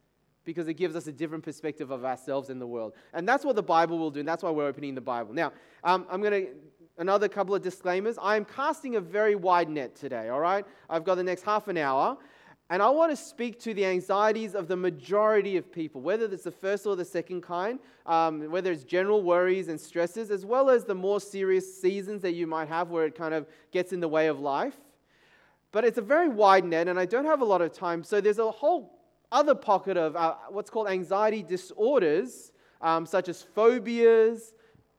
because 0.44 0.68
it 0.68 0.74
gives 0.74 0.96
us 0.96 1.06
a 1.06 1.12
different 1.12 1.44
perspective 1.44 1.90
of 1.90 2.04
ourselves 2.04 2.50
in 2.50 2.58
the 2.58 2.66
world. 2.66 2.94
And 3.12 3.28
that's 3.28 3.44
what 3.44 3.56
the 3.56 3.62
Bible 3.62 3.98
will 3.98 4.10
do, 4.10 4.20
and 4.20 4.28
that's 4.28 4.42
why 4.42 4.50
we're 4.50 4.66
opening 4.66 4.94
the 4.94 5.00
Bible. 5.00 5.32
Now, 5.34 5.52
um, 5.84 6.06
I'm 6.10 6.20
going 6.20 6.46
to, 6.46 6.52
another 6.98 7.28
couple 7.28 7.54
of 7.54 7.62
disclaimers. 7.62 8.18
I 8.20 8.36
am 8.36 8.44
casting 8.44 8.96
a 8.96 9.00
very 9.00 9.34
wide 9.34 9.68
net 9.68 9.94
today, 9.94 10.28
all 10.28 10.40
right? 10.40 10.64
I've 10.90 11.04
got 11.04 11.16
the 11.16 11.24
next 11.24 11.42
half 11.42 11.68
an 11.68 11.76
hour. 11.76 12.18
And 12.70 12.82
I 12.82 12.88
want 12.88 13.10
to 13.12 13.16
speak 13.16 13.60
to 13.64 13.74
the 13.74 13.84
anxieties 13.84 14.54
of 14.54 14.66
the 14.66 14.76
majority 14.76 15.58
of 15.58 15.70
people, 15.70 16.00
whether 16.00 16.24
it's 16.24 16.44
the 16.44 16.50
first 16.50 16.86
or 16.86 16.96
the 16.96 17.04
second 17.04 17.42
kind, 17.42 17.78
um, 18.06 18.50
whether 18.50 18.72
it's 18.72 18.84
general 18.84 19.22
worries 19.22 19.68
and 19.68 19.78
stresses, 19.78 20.30
as 20.30 20.46
well 20.46 20.70
as 20.70 20.84
the 20.84 20.94
more 20.94 21.20
serious 21.20 21.80
seasons 21.82 22.22
that 22.22 22.32
you 22.32 22.46
might 22.46 22.68
have 22.68 22.88
where 22.88 23.04
it 23.04 23.14
kind 23.14 23.34
of 23.34 23.46
gets 23.72 23.92
in 23.92 24.00
the 24.00 24.08
way 24.08 24.28
of 24.28 24.40
life. 24.40 24.76
But 25.70 25.84
it's 25.84 25.98
a 25.98 26.02
very 26.02 26.28
wide 26.28 26.64
net, 26.64 26.88
and 26.88 26.98
I 26.98 27.04
don't 27.04 27.26
have 27.26 27.42
a 27.42 27.44
lot 27.44 27.60
of 27.60 27.72
time. 27.72 28.04
So 28.04 28.22
there's 28.22 28.38
a 28.38 28.50
whole 28.50 29.01
other 29.32 29.54
pocket 29.54 29.96
of 29.96 30.14
uh, 30.14 30.34
what's 30.50 30.70
called 30.70 30.88
anxiety 30.88 31.42
disorders, 31.42 32.52
um, 32.80 33.06
such 33.06 33.28
as 33.28 33.42
phobias, 33.42 34.52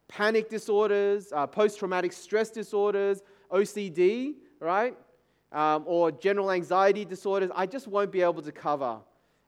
panic 0.08 0.50
disorders, 0.50 1.32
uh, 1.32 1.48
post 1.48 1.80
traumatic 1.80 2.12
stress 2.12 2.50
disorders, 2.50 3.22
OCD, 3.52 4.36
right? 4.60 4.98
um, 5.54 5.84
or 5.86 6.12
general 6.12 6.52
anxiety 6.52 7.06
disorders, 7.06 7.50
I 7.56 7.66
just 7.66 7.88
won't 7.88 8.12
be 8.12 8.22
able 8.22 8.42
to 8.42 8.52
cover. 8.52 8.98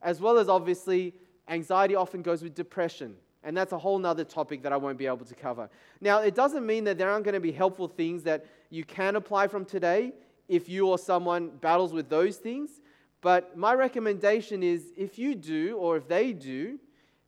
As 0.01 0.21
well 0.21 0.37
as 0.37 0.47
obviously, 0.47 1.13
anxiety 1.49 1.95
often 1.95 2.21
goes 2.21 2.43
with 2.43 2.53
depression. 2.53 3.15
And 3.43 3.57
that's 3.57 3.73
a 3.73 3.77
whole 3.77 3.99
nother 3.99 4.23
topic 4.23 4.63
that 4.63 4.71
I 4.71 4.77
won't 4.77 4.97
be 4.97 5.07
able 5.07 5.25
to 5.25 5.35
cover. 5.35 5.69
Now, 6.01 6.19
it 6.19 6.35
doesn't 6.35 6.65
mean 6.65 6.83
that 6.85 6.97
there 6.97 7.09
aren't 7.09 7.25
going 7.25 7.33
to 7.33 7.39
be 7.39 7.51
helpful 7.51 7.87
things 7.87 8.23
that 8.23 8.45
you 8.69 8.83
can 8.83 9.15
apply 9.15 9.47
from 9.47 9.65
today 9.65 10.13
if 10.47 10.69
you 10.69 10.87
or 10.87 10.97
someone 10.97 11.49
battles 11.61 11.91
with 11.91 12.09
those 12.09 12.37
things. 12.37 12.81
But 13.25 13.57
my 13.57 13.73
recommendation 13.73 14.61
is 14.61 14.93
if 14.95 15.17
you 15.17 15.33
do, 15.33 15.77
or 15.77 15.97
if 15.97 16.07
they 16.07 16.31
do, 16.31 16.77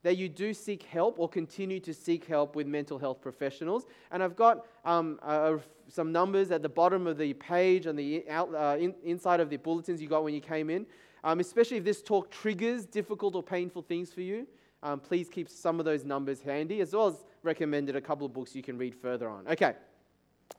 that 0.04 0.16
you 0.16 0.30
do 0.30 0.54
seek 0.54 0.84
help 0.84 1.18
or 1.18 1.27
continue 1.27 1.80
to 1.80 1.92
seek 1.92 2.25
help 2.25 2.56
with 2.56 2.68
mental 2.68 3.00
health 3.00 3.20
professionals. 3.20 3.88
And 4.12 4.22
I've 4.22 4.36
got 4.36 4.68
um, 4.86 5.20
uh, 5.24 5.58
some 5.88 6.12
numbers 6.12 6.51
at 6.51 6.62
the 6.62 6.70
bottom 6.70 7.08
of 7.08 7.18
the 7.18 7.34
page 7.34 7.88
on 7.88 7.96
the 7.96 8.24
out, 8.30 8.54
uh, 8.54 8.77
in, 8.80 8.94
inside 9.04 9.39
of 9.39 9.50
the 9.50 9.58
bulletins 9.58 10.00
you 10.00 10.08
got 10.08 10.24
when 10.24 10.36
you 10.36 10.39
came 10.39 10.70
in. 10.70 10.86
Um, 11.24 11.39
especially 11.39 11.77
if 11.77 11.84
this 11.84 12.04
talk 12.04 12.30
triggers 12.30 12.86
difficult 12.86 13.34
or 13.34 13.42
painful 13.42 13.82
things 13.82 14.13
for 14.13 14.22
you, 14.22 14.46
um, 14.84 15.00
please 15.00 15.27
keep 15.30 15.50
some 15.50 15.80
of 15.80 15.86
those 15.86 16.06
numbers 16.06 16.42
handy, 16.42 16.80
as 16.82 16.94
well 16.94 17.08
as 17.08 17.25
recommended 17.42 17.96
a 17.96 18.01
couple 18.01 18.24
of 18.24 18.34
books 18.34 18.56
you 18.56 18.62
can 18.62 18.77
read 18.77 18.94
further 18.94 19.27
on. 19.27 19.48
Okay. 19.48 19.74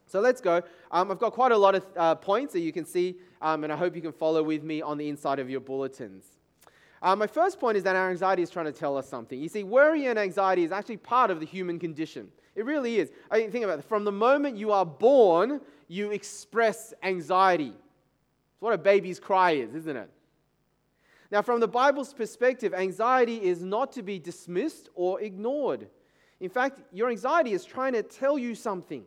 So 0.07 0.19
let's 0.19 0.41
go. 0.41 0.61
Um, 0.91 1.11
I've 1.11 1.19
got 1.19 1.33
quite 1.33 1.51
a 1.51 1.57
lot 1.57 1.75
of 1.75 1.85
uh, 1.95 2.15
points 2.15 2.53
that 2.53 2.61
you 2.61 2.71
can 2.71 2.85
see, 2.85 3.17
um, 3.41 3.63
and 3.63 3.71
I 3.71 3.75
hope 3.75 3.95
you 3.95 4.01
can 4.01 4.11
follow 4.11 4.41
with 4.41 4.63
me 4.63 4.81
on 4.81 4.97
the 4.97 5.07
inside 5.07 5.39
of 5.39 5.49
your 5.49 5.59
bulletins. 5.59 6.25
Uh, 7.01 7.15
my 7.15 7.27
first 7.27 7.59
point 7.59 7.77
is 7.77 7.83
that 7.83 7.95
our 7.95 8.09
anxiety 8.09 8.41
is 8.41 8.49
trying 8.49 8.65
to 8.65 8.71
tell 8.71 8.97
us 8.97 9.07
something. 9.07 9.39
You 9.39 9.47
see, 9.47 9.63
worry 9.63 10.07
and 10.07 10.19
anxiety 10.19 10.63
is 10.63 10.71
actually 10.71 10.97
part 10.97 11.31
of 11.31 11.39
the 11.39 11.45
human 11.45 11.79
condition. 11.79 12.29
It 12.55 12.65
really 12.65 12.97
is. 12.97 13.11
I 13.31 13.39
mean, 13.39 13.51
think 13.51 13.63
about 13.63 13.79
it. 13.79 13.85
From 13.85 14.03
the 14.03 14.11
moment 14.11 14.57
you 14.57 14.71
are 14.71 14.85
born, 14.85 15.61
you 15.87 16.11
express 16.11 16.93
anxiety. 17.03 17.73
It's 17.73 18.61
what 18.61 18.73
a 18.73 18.77
baby's 18.77 19.19
cry 19.19 19.51
is, 19.51 19.75
isn't 19.75 19.95
it? 19.95 20.09
Now, 21.31 21.41
from 21.43 21.59
the 21.59 21.67
Bible's 21.67 22.13
perspective, 22.13 22.73
anxiety 22.73 23.37
is 23.37 23.63
not 23.63 23.91
to 23.93 24.01
be 24.01 24.17
dismissed 24.17 24.89
or 24.95 25.21
ignored. 25.21 25.87
In 26.39 26.49
fact, 26.49 26.81
your 26.91 27.09
anxiety 27.09 27.53
is 27.53 27.63
trying 27.63 27.93
to 27.93 28.01
tell 28.01 28.39
you 28.39 28.55
something. 28.55 29.05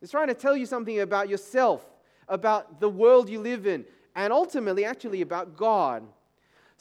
It's 0.00 0.10
trying 0.10 0.28
to 0.28 0.34
tell 0.34 0.56
you 0.56 0.66
something 0.66 1.00
about 1.00 1.28
yourself, 1.28 1.84
about 2.28 2.80
the 2.80 2.88
world 2.88 3.28
you 3.28 3.40
live 3.40 3.66
in, 3.66 3.84
and 4.14 4.32
ultimately, 4.32 4.84
actually, 4.84 5.20
about 5.20 5.56
God. 5.56 6.04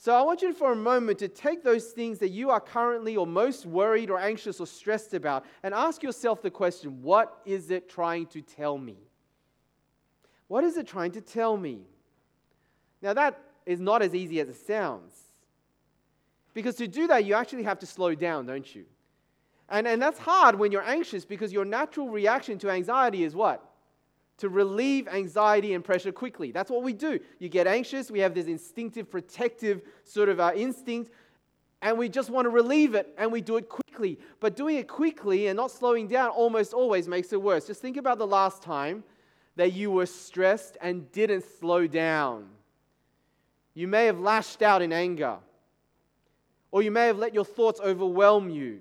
So 0.01 0.15
I 0.15 0.21
want 0.21 0.41
you 0.41 0.53
for 0.53 0.71
a 0.71 0.77
moment 0.77 1.19
to 1.19 1.27
take 1.27 1.61
those 1.61 1.87
things 1.87 2.19
that 2.19 2.29
you 2.29 2.49
are 2.51 2.61
currently 2.61 3.17
or 3.17 3.27
most 3.27 3.65
worried 3.65 4.09
or 4.09 4.17
anxious 4.17 4.61
or 4.61 4.67
stressed 4.67 5.13
about 5.13 5.45
and 5.61 5.73
ask 5.73 6.01
yourself 6.01 6.41
the 6.41 6.49
question 6.49 7.01
what 7.01 7.41
is 7.45 7.69
it 7.69 7.89
trying 7.89 8.25
to 8.27 8.41
tell 8.41 8.77
me? 8.77 8.95
What 10.47 10.63
is 10.63 10.77
it 10.77 10.87
trying 10.87 11.11
to 11.11 11.21
tell 11.21 11.57
me? 11.57 11.81
Now, 13.01 13.13
that 13.13 13.41
is 13.65 13.81
not 13.81 14.01
as 14.01 14.15
easy 14.15 14.39
as 14.39 14.47
it 14.47 14.65
sounds. 14.65 15.13
Because 16.53 16.75
to 16.75 16.87
do 16.87 17.07
that, 17.07 17.25
you 17.25 17.33
actually 17.33 17.63
have 17.63 17.79
to 17.79 17.85
slow 17.85 18.15
down, 18.15 18.45
don't 18.45 18.73
you? 18.73 18.85
And, 19.69 19.87
and 19.87 20.01
that's 20.01 20.19
hard 20.19 20.55
when 20.55 20.71
you're 20.71 20.83
anxious 20.83 21.25
because 21.25 21.53
your 21.53 21.65
natural 21.65 22.09
reaction 22.09 22.57
to 22.59 22.69
anxiety 22.69 23.23
is 23.23 23.35
what? 23.35 23.69
to 24.39 24.47
relieve 24.47 25.07
anxiety 25.09 25.73
and 25.73 25.83
pressure 25.83 26.11
quickly. 26.11 26.51
That's 26.51 26.71
what 26.71 26.81
we 26.81 26.93
do. 26.93 27.19
You 27.39 27.49
get 27.49 27.67
anxious, 27.67 28.09
we 28.09 28.19
have 28.19 28.33
this 28.33 28.47
instinctive, 28.47 29.11
protective 29.11 29.81
sort 30.05 30.29
of 30.29 30.39
uh, 30.39 30.51
instinct, 30.55 31.11
and 31.81 31.97
we 31.97 32.09
just 32.09 32.29
want 32.29 32.45
to 32.45 32.49
relieve 32.49 32.95
it, 32.95 33.13
and 33.17 33.31
we 33.31 33.41
do 33.41 33.57
it 33.57 33.67
quickly. 33.67 34.17
But 34.39 34.55
doing 34.55 34.77
it 34.77 34.87
quickly 34.87 35.47
and 35.47 35.57
not 35.57 35.71
slowing 35.71 36.07
down 36.07 36.29
almost 36.29 36.73
always 36.73 37.07
makes 37.07 37.33
it 37.33 37.41
worse. 37.41 37.67
Just 37.67 37.81
think 37.81 37.97
about 37.97 38.17
the 38.17 38.27
last 38.27 38.63
time 38.63 39.03
that 39.57 39.73
you 39.73 39.91
were 39.91 40.05
stressed 40.05 40.77
and 40.81 41.11
didn't 41.11 41.43
slow 41.59 41.85
down. 41.85 42.47
You 43.73 43.89
may 43.89 44.05
have 44.05 44.19
lashed 44.19 44.61
out 44.61 44.81
in 44.81 44.93
anger, 44.93 45.37
or 46.71 46.81
you 46.81 46.91
may 46.91 47.07
have 47.07 47.17
let 47.17 47.33
your 47.33 47.45
thoughts 47.45 47.81
overwhelm 47.81 48.49
you. 48.49 48.79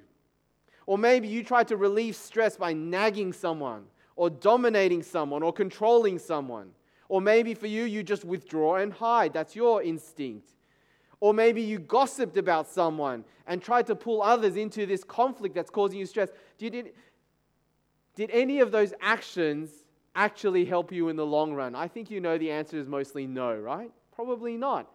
Or 0.88 0.96
maybe 0.96 1.28
you 1.28 1.44
tried 1.44 1.68
to 1.68 1.76
relieve 1.76 2.16
stress 2.16 2.56
by 2.56 2.72
nagging 2.72 3.34
someone 3.34 3.84
or 4.16 4.30
dominating 4.30 5.02
someone 5.02 5.42
or 5.42 5.52
controlling 5.52 6.18
someone. 6.18 6.70
Or 7.10 7.20
maybe 7.20 7.52
for 7.52 7.66
you, 7.66 7.84
you 7.84 8.02
just 8.02 8.24
withdraw 8.24 8.76
and 8.76 8.90
hide. 8.90 9.34
That's 9.34 9.54
your 9.54 9.82
instinct. 9.82 10.48
Or 11.20 11.34
maybe 11.34 11.60
you 11.60 11.78
gossiped 11.78 12.38
about 12.38 12.70
someone 12.70 13.26
and 13.46 13.60
tried 13.60 13.86
to 13.88 13.94
pull 13.94 14.22
others 14.22 14.56
into 14.56 14.86
this 14.86 15.04
conflict 15.04 15.54
that's 15.54 15.68
causing 15.68 15.98
you 15.98 16.06
stress. 16.06 16.30
Did, 16.56 16.94
did 18.14 18.30
any 18.30 18.60
of 18.60 18.72
those 18.72 18.94
actions 19.02 19.68
actually 20.14 20.64
help 20.64 20.90
you 20.90 21.10
in 21.10 21.16
the 21.16 21.26
long 21.26 21.52
run? 21.52 21.74
I 21.74 21.86
think 21.86 22.10
you 22.10 22.22
know 22.22 22.38
the 22.38 22.50
answer 22.50 22.78
is 22.78 22.88
mostly 22.88 23.26
no, 23.26 23.54
right? 23.54 23.92
Probably 24.16 24.56
not. 24.56 24.90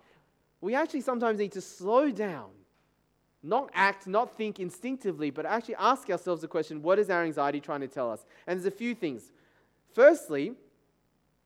We 0.60 0.74
actually 0.74 1.02
sometimes 1.02 1.38
need 1.38 1.52
to 1.52 1.62
slow 1.62 2.10
down 2.10 2.50
not 3.44 3.70
act, 3.74 4.08
not 4.08 4.38
think 4.38 4.60
instinctively, 4.60 5.30
but 5.30 5.46
actually 5.46 5.76
ask 5.76 6.10
ourselves 6.10 6.42
the 6.42 6.48
question 6.48 6.82
what 6.82 6.98
is 6.98 7.10
our 7.10 7.24
anxiety 7.24 7.60
trying 7.60 7.82
to 7.82 7.88
tell 7.88 8.10
us? 8.10 8.26
And 8.48 8.58
there's 8.58 8.66
a 8.66 8.76
few 8.76 8.96
things. 8.96 9.32
Firstly, 9.94 10.54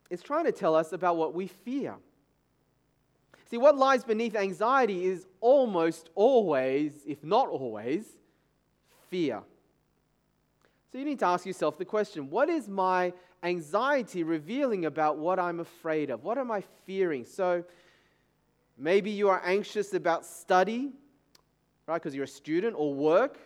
it's 0.09 0.23
trying 0.23 0.45
to 0.45 0.51
tell 0.51 0.75
us 0.75 0.93
about 0.93 1.17
what 1.17 1.33
we 1.33 1.47
fear. 1.47 1.95
See, 3.49 3.57
what 3.57 3.77
lies 3.77 4.03
beneath 4.03 4.35
anxiety 4.35 5.05
is 5.05 5.25
almost 5.41 6.09
always, 6.15 6.93
if 7.05 7.23
not 7.23 7.47
always, 7.47 8.05
fear. 9.09 9.41
So 10.91 10.97
you 10.97 11.05
need 11.05 11.19
to 11.19 11.25
ask 11.25 11.45
yourself 11.45 11.77
the 11.77 11.85
question 11.85 12.29
what 12.29 12.49
is 12.49 12.67
my 12.69 13.13
anxiety 13.43 14.23
revealing 14.23 14.85
about 14.85 15.17
what 15.17 15.39
I'm 15.39 15.59
afraid 15.59 16.09
of? 16.09 16.23
What 16.23 16.37
am 16.37 16.51
I 16.51 16.61
fearing? 16.85 17.25
So 17.25 17.63
maybe 18.77 19.11
you 19.11 19.29
are 19.29 19.41
anxious 19.43 19.93
about 19.93 20.25
study, 20.25 20.91
right, 21.87 22.01
because 22.01 22.13
you're 22.13 22.25
a 22.25 22.27
student, 22.27 22.75
or 22.77 22.93
work. 22.93 23.37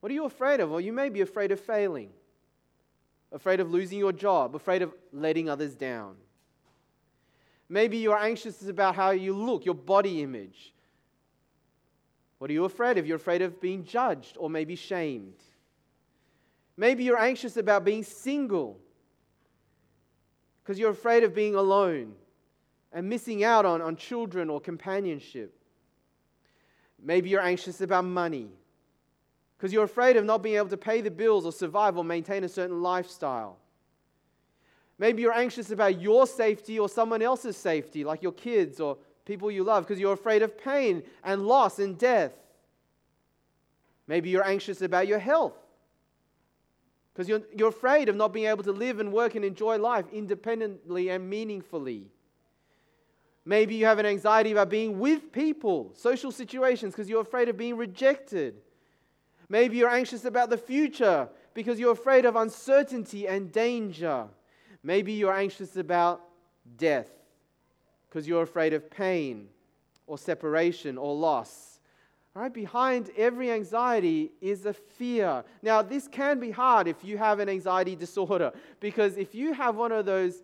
What 0.00 0.10
are 0.10 0.14
you 0.14 0.24
afraid 0.24 0.60
of? 0.60 0.70
Well, 0.70 0.80
you 0.80 0.92
may 0.92 1.08
be 1.08 1.20
afraid 1.20 1.50
of 1.50 1.60
failing, 1.60 2.10
afraid 3.32 3.60
of 3.60 3.72
losing 3.72 3.98
your 3.98 4.12
job, 4.12 4.54
afraid 4.54 4.82
of 4.82 4.94
letting 5.12 5.48
others 5.48 5.74
down. 5.74 6.16
Maybe 7.68 7.96
you're 7.96 8.18
anxious 8.18 8.68
about 8.68 8.94
how 8.94 9.10
you 9.10 9.34
look, 9.34 9.64
your 9.64 9.74
body 9.74 10.22
image. 10.22 10.72
What 12.38 12.50
are 12.50 12.52
you 12.52 12.64
afraid 12.64 12.98
of? 12.98 13.06
You're 13.06 13.16
afraid 13.16 13.42
of 13.42 13.60
being 13.60 13.84
judged 13.84 14.36
or 14.38 14.48
maybe 14.48 14.76
shamed. 14.76 15.42
Maybe 16.76 17.02
you're 17.02 17.18
anxious 17.18 17.56
about 17.56 17.84
being 17.84 18.04
single 18.04 18.78
because 20.62 20.78
you're 20.78 20.90
afraid 20.90 21.24
of 21.24 21.34
being 21.34 21.54
alone 21.54 22.14
and 22.92 23.08
missing 23.08 23.42
out 23.42 23.64
on, 23.64 23.80
on 23.80 23.96
children 23.96 24.50
or 24.50 24.60
companionship. 24.60 25.55
Maybe 27.02 27.30
you're 27.30 27.40
anxious 27.40 27.80
about 27.80 28.04
money 28.04 28.48
because 29.56 29.72
you're 29.72 29.84
afraid 29.84 30.16
of 30.16 30.24
not 30.24 30.42
being 30.42 30.56
able 30.56 30.68
to 30.68 30.76
pay 30.76 31.00
the 31.00 31.10
bills 31.10 31.46
or 31.46 31.52
survive 31.52 31.96
or 31.96 32.04
maintain 32.04 32.44
a 32.44 32.48
certain 32.48 32.82
lifestyle. 32.82 33.58
Maybe 34.98 35.22
you're 35.22 35.32
anxious 35.32 35.70
about 35.70 36.00
your 36.00 36.26
safety 36.26 36.78
or 36.78 36.88
someone 36.88 37.22
else's 37.22 37.56
safety, 37.56 38.04
like 38.04 38.22
your 38.22 38.32
kids 38.32 38.80
or 38.80 38.96
people 39.24 39.50
you 39.50 39.62
love, 39.62 39.84
because 39.84 40.00
you're 40.00 40.14
afraid 40.14 40.42
of 40.42 40.56
pain 40.56 41.02
and 41.22 41.46
loss 41.46 41.78
and 41.78 41.98
death. 41.98 42.32
Maybe 44.06 44.30
you're 44.30 44.46
anxious 44.46 44.82
about 44.82 45.06
your 45.06 45.18
health 45.18 45.54
because 47.12 47.28
you're, 47.28 47.42
you're 47.56 47.70
afraid 47.70 48.08
of 48.08 48.16
not 48.16 48.32
being 48.32 48.46
able 48.46 48.62
to 48.62 48.72
live 48.72 49.00
and 49.00 49.12
work 49.12 49.34
and 49.34 49.44
enjoy 49.44 49.78
life 49.78 50.04
independently 50.12 51.08
and 51.08 51.28
meaningfully. 51.28 52.10
Maybe 53.48 53.76
you 53.76 53.86
have 53.86 54.00
an 54.00 54.06
anxiety 54.06 54.50
about 54.50 54.68
being 54.68 54.98
with 54.98 55.30
people, 55.30 55.92
social 55.94 56.32
situations, 56.32 56.92
because 56.92 57.08
you're 57.08 57.20
afraid 57.20 57.48
of 57.48 57.56
being 57.56 57.76
rejected. 57.76 58.56
Maybe 59.48 59.76
you're 59.76 59.88
anxious 59.88 60.24
about 60.24 60.50
the 60.50 60.58
future 60.58 61.28
because 61.54 61.78
you're 61.78 61.92
afraid 61.92 62.24
of 62.24 62.34
uncertainty 62.34 63.28
and 63.28 63.52
danger. 63.52 64.26
Maybe 64.82 65.12
you're 65.12 65.32
anxious 65.32 65.76
about 65.76 66.22
death 66.76 67.08
because 68.08 68.26
you're 68.26 68.42
afraid 68.42 68.72
of 68.72 68.90
pain 68.90 69.46
or 70.08 70.18
separation 70.18 70.98
or 70.98 71.14
loss. 71.14 71.78
Right 72.34 72.52
behind 72.52 73.10
every 73.16 73.52
anxiety 73.52 74.32
is 74.40 74.66
a 74.66 74.72
fear. 74.72 75.44
Now, 75.62 75.82
this 75.82 76.08
can 76.08 76.40
be 76.40 76.50
hard 76.50 76.88
if 76.88 77.04
you 77.04 77.16
have 77.16 77.38
an 77.38 77.48
anxiety 77.48 77.94
disorder, 77.94 78.52
because 78.80 79.16
if 79.16 79.36
you 79.36 79.52
have 79.52 79.76
one 79.76 79.92
of 79.92 80.04
those 80.04 80.42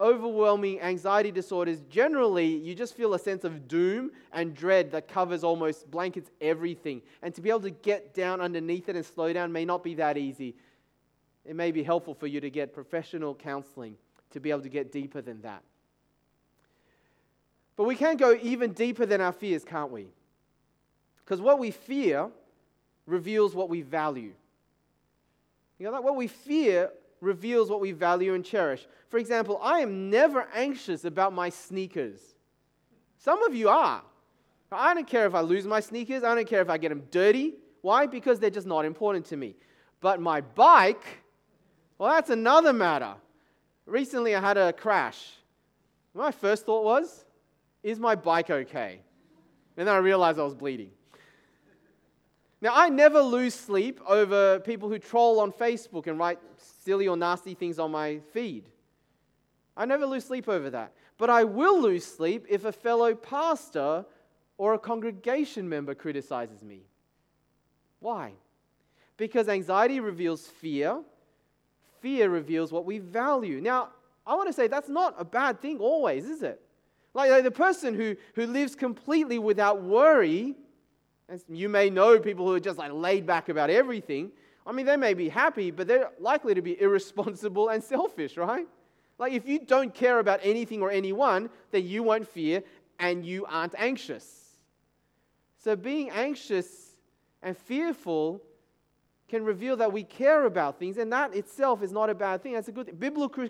overwhelming 0.00 0.80
anxiety 0.80 1.30
disorders, 1.30 1.80
generally 1.90 2.46
you 2.46 2.74
just 2.74 2.96
feel 2.96 3.14
a 3.14 3.18
sense 3.18 3.44
of 3.44 3.66
doom 3.66 4.12
and 4.32 4.54
dread 4.54 4.92
that 4.92 5.08
covers 5.08 5.42
almost 5.42 5.90
blankets 5.90 6.30
everything. 6.40 7.02
And 7.22 7.34
to 7.34 7.40
be 7.40 7.50
able 7.50 7.60
to 7.60 7.70
get 7.70 8.14
down 8.14 8.40
underneath 8.40 8.88
it 8.88 8.96
and 8.96 9.04
slow 9.04 9.32
down 9.32 9.52
may 9.52 9.64
not 9.64 9.82
be 9.82 9.94
that 9.94 10.16
easy. 10.16 10.54
It 11.44 11.56
may 11.56 11.72
be 11.72 11.82
helpful 11.82 12.14
for 12.14 12.26
you 12.26 12.40
to 12.40 12.50
get 12.50 12.72
professional 12.72 13.34
counseling 13.34 13.96
to 14.30 14.40
be 14.40 14.50
able 14.50 14.62
to 14.62 14.68
get 14.68 14.92
deeper 14.92 15.20
than 15.20 15.40
that. 15.42 15.62
But 17.76 17.84
we 17.84 17.96
can 17.96 18.16
go 18.16 18.36
even 18.42 18.72
deeper 18.72 19.06
than 19.06 19.20
our 19.20 19.32
fears, 19.32 19.64
can't 19.64 19.90
we? 19.90 20.08
Because 21.24 21.40
what 21.40 21.58
we 21.58 21.70
fear 21.70 22.28
reveals 23.06 23.54
what 23.54 23.68
we 23.68 23.82
value. 23.82 24.32
You 25.78 25.86
know, 25.86 25.92
that 25.92 26.02
what 26.04 26.16
we 26.16 26.26
fear 26.26 26.90
reveals 27.20 27.70
what 27.70 27.80
we 27.80 27.92
value 27.92 28.34
and 28.34 28.44
cherish. 28.44 28.86
For 29.08 29.18
example, 29.18 29.58
I 29.62 29.80
am 29.80 30.10
never 30.10 30.48
anxious 30.54 31.04
about 31.04 31.32
my 31.32 31.48
sneakers. 31.48 32.20
Some 33.18 33.42
of 33.42 33.54
you 33.54 33.68
are. 33.68 34.02
I 34.70 34.94
don't 34.94 35.06
care 35.06 35.26
if 35.26 35.34
I 35.34 35.40
lose 35.40 35.66
my 35.66 35.80
sneakers, 35.80 36.22
I 36.22 36.34
don't 36.34 36.46
care 36.46 36.60
if 36.60 36.68
I 36.68 36.78
get 36.78 36.90
them 36.90 37.04
dirty. 37.10 37.54
Why? 37.80 38.06
Because 38.06 38.38
they're 38.38 38.50
just 38.50 38.66
not 38.66 38.84
important 38.84 39.24
to 39.26 39.36
me. 39.36 39.56
But 40.00 40.20
my 40.20 40.40
bike, 40.40 41.04
well, 41.96 42.10
that's 42.10 42.30
another 42.30 42.72
matter. 42.72 43.14
Recently, 43.86 44.34
I 44.34 44.40
had 44.40 44.58
a 44.58 44.72
crash. 44.72 45.32
My 46.14 46.30
first 46.30 46.66
thought 46.66 46.84
was, 46.84 47.24
is 47.82 47.98
my 47.98 48.14
bike 48.14 48.50
okay? 48.50 49.00
And 49.76 49.86
then 49.86 49.94
I 49.94 49.98
realized 49.98 50.38
I 50.38 50.42
was 50.42 50.54
bleeding. 50.54 50.90
Now, 52.60 52.72
I 52.74 52.88
never 52.88 53.20
lose 53.20 53.54
sleep 53.54 54.00
over 54.06 54.58
people 54.60 54.88
who 54.88 54.98
troll 54.98 55.38
on 55.40 55.52
Facebook 55.52 56.06
and 56.08 56.18
write 56.18 56.40
silly 56.56 57.06
or 57.06 57.16
nasty 57.16 57.54
things 57.54 57.78
on 57.78 57.92
my 57.92 58.18
feed. 58.32 58.68
I 59.76 59.84
never 59.84 60.06
lose 60.06 60.24
sleep 60.24 60.48
over 60.48 60.70
that. 60.70 60.92
But 61.18 61.30
I 61.30 61.44
will 61.44 61.80
lose 61.80 62.04
sleep 62.04 62.46
if 62.48 62.64
a 62.64 62.72
fellow 62.72 63.14
pastor 63.14 64.04
or 64.56 64.74
a 64.74 64.78
congregation 64.78 65.68
member 65.68 65.94
criticizes 65.94 66.64
me. 66.64 66.82
Why? 68.00 68.32
Because 69.16 69.48
anxiety 69.48 70.00
reveals 70.00 70.46
fear, 70.46 71.00
fear 72.00 72.28
reveals 72.28 72.72
what 72.72 72.84
we 72.84 72.98
value. 72.98 73.60
Now, 73.60 73.90
I 74.26 74.34
want 74.34 74.48
to 74.48 74.52
say 74.52 74.66
that's 74.66 74.88
not 74.88 75.14
a 75.16 75.24
bad 75.24 75.60
thing 75.60 75.78
always, 75.78 76.26
is 76.26 76.42
it? 76.42 76.60
Like, 77.14 77.30
like 77.30 77.44
the 77.44 77.50
person 77.50 77.94
who, 77.94 78.16
who 78.34 78.46
lives 78.46 78.74
completely 78.74 79.38
without 79.38 79.82
worry, 79.82 80.54
you 81.48 81.68
may 81.68 81.90
know 81.90 82.18
people 82.18 82.46
who 82.46 82.54
are 82.54 82.60
just 82.60 82.78
like 82.78 82.92
laid 82.92 83.26
back 83.26 83.48
about 83.48 83.70
everything. 83.70 84.32
I 84.66 84.72
mean, 84.72 84.86
they 84.86 84.96
may 84.96 85.14
be 85.14 85.28
happy, 85.28 85.70
but 85.70 85.86
they're 85.86 86.10
likely 86.18 86.54
to 86.54 86.62
be 86.62 86.80
irresponsible 86.80 87.68
and 87.68 87.82
selfish, 87.82 88.36
right? 88.36 88.66
Like, 89.18 89.32
if 89.32 89.46
you 89.48 89.58
don't 89.58 89.92
care 89.92 90.20
about 90.20 90.40
anything 90.42 90.80
or 90.80 90.90
anyone, 90.90 91.50
then 91.70 91.86
you 91.86 92.02
won't 92.02 92.28
fear 92.28 92.62
and 92.98 93.24
you 93.24 93.46
aren't 93.46 93.74
anxious. 93.76 94.46
So, 95.58 95.74
being 95.74 96.10
anxious 96.10 96.94
and 97.42 97.56
fearful 97.56 98.42
can 99.28 99.44
reveal 99.44 99.76
that 99.76 99.92
we 99.92 100.04
care 100.04 100.46
about 100.46 100.78
things, 100.78 100.96
and 100.96 101.12
that 101.12 101.34
itself 101.34 101.82
is 101.82 101.92
not 101.92 102.08
a 102.08 102.14
bad 102.14 102.42
thing. 102.42 102.54
That's 102.54 102.68
a 102.68 102.72
good 102.72 102.86
thing. 102.86 102.96
Biblical, 102.96 103.48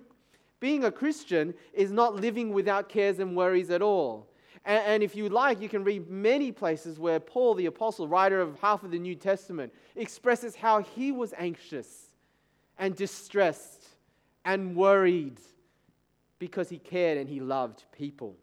being 0.58 0.84
a 0.84 0.90
Christian 0.90 1.54
is 1.72 1.92
not 1.92 2.16
living 2.16 2.52
without 2.52 2.88
cares 2.88 3.20
and 3.20 3.36
worries 3.36 3.70
at 3.70 3.82
all. 3.82 4.28
And, 4.64 4.82
and 4.86 5.02
if 5.02 5.14
you 5.16 5.28
like, 5.28 5.60
you 5.60 5.68
can 5.68 5.84
read 5.84 6.08
many 6.08 6.52
places 6.52 6.98
where 6.98 7.20
Paul, 7.20 7.54
the 7.54 7.66
apostle, 7.66 8.08
writer 8.08 8.40
of 8.40 8.58
half 8.60 8.82
of 8.82 8.90
the 8.90 8.98
New 8.98 9.14
Testament, 9.14 9.72
expresses 9.96 10.54
how 10.54 10.80
he 10.80 11.12
was 11.12 11.34
anxious 11.36 12.06
and 12.78 12.94
distressed 12.94 13.86
and 14.44 14.76
worried 14.76 15.40
because 16.38 16.68
he 16.68 16.78
cared 16.78 17.18
and 17.18 17.28
he 17.28 17.40
loved 17.40 17.84
people. 17.92 18.36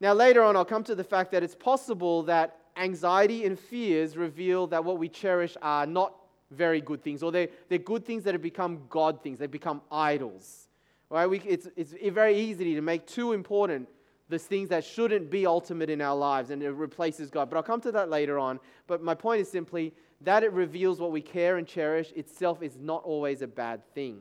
Now, 0.00 0.12
later 0.12 0.42
on, 0.42 0.56
I'll 0.56 0.64
come 0.64 0.84
to 0.84 0.94
the 0.94 1.04
fact 1.04 1.32
that 1.32 1.42
it's 1.42 1.54
possible 1.54 2.22
that 2.24 2.56
anxiety 2.76 3.44
and 3.44 3.58
fears 3.58 4.16
reveal 4.16 4.66
that 4.68 4.84
what 4.84 4.98
we 4.98 5.08
cherish 5.08 5.56
are 5.60 5.86
not 5.86 6.14
very 6.50 6.80
good 6.80 7.02
things, 7.02 7.22
or 7.22 7.32
they're, 7.32 7.48
they're 7.68 7.78
good 7.78 8.04
things 8.04 8.24
that 8.24 8.34
have 8.34 8.42
become 8.42 8.82
God 8.88 9.22
things, 9.22 9.38
they've 9.38 9.50
become 9.50 9.82
idols. 9.90 10.68
Right? 11.10 11.26
We, 11.26 11.40
it's, 11.40 11.68
it's 11.76 11.92
very 12.12 12.38
easy 12.38 12.74
to 12.74 12.80
make 12.80 13.06
too 13.06 13.32
important 13.32 13.88
the 14.28 14.38
things 14.38 14.68
that 14.68 14.84
shouldn't 14.84 15.30
be 15.30 15.46
ultimate 15.46 15.88
in 15.88 16.00
our 16.00 16.16
lives 16.16 16.50
and 16.50 16.62
it 16.62 16.70
replaces 16.70 17.30
God. 17.30 17.48
But 17.48 17.56
I'll 17.56 17.62
come 17.62 17.80
to 17.82 17.92
that 17.92 18.10
later 18.10 18.38
on. 18.38 18.60
But 18.86 19.02
my 19.02 19.14
point 19.14 19.40
is 19.40 19.50
simply 19.50 19.94
that 20.20 20.42
it 20.42 20.52
reveals 20.52 21.00
what 21.00 21.12
we 21.12 21.20
care 21.20 21.56
and 21.56 21.66
cherish 21.66 22.12
itself 22.12 22.62
is 22.62 22.76
not 22.78 23.02
always 23.04 23.40
a 23.42 23.46
bad 23.46 23.82
thing. 23.94 24.20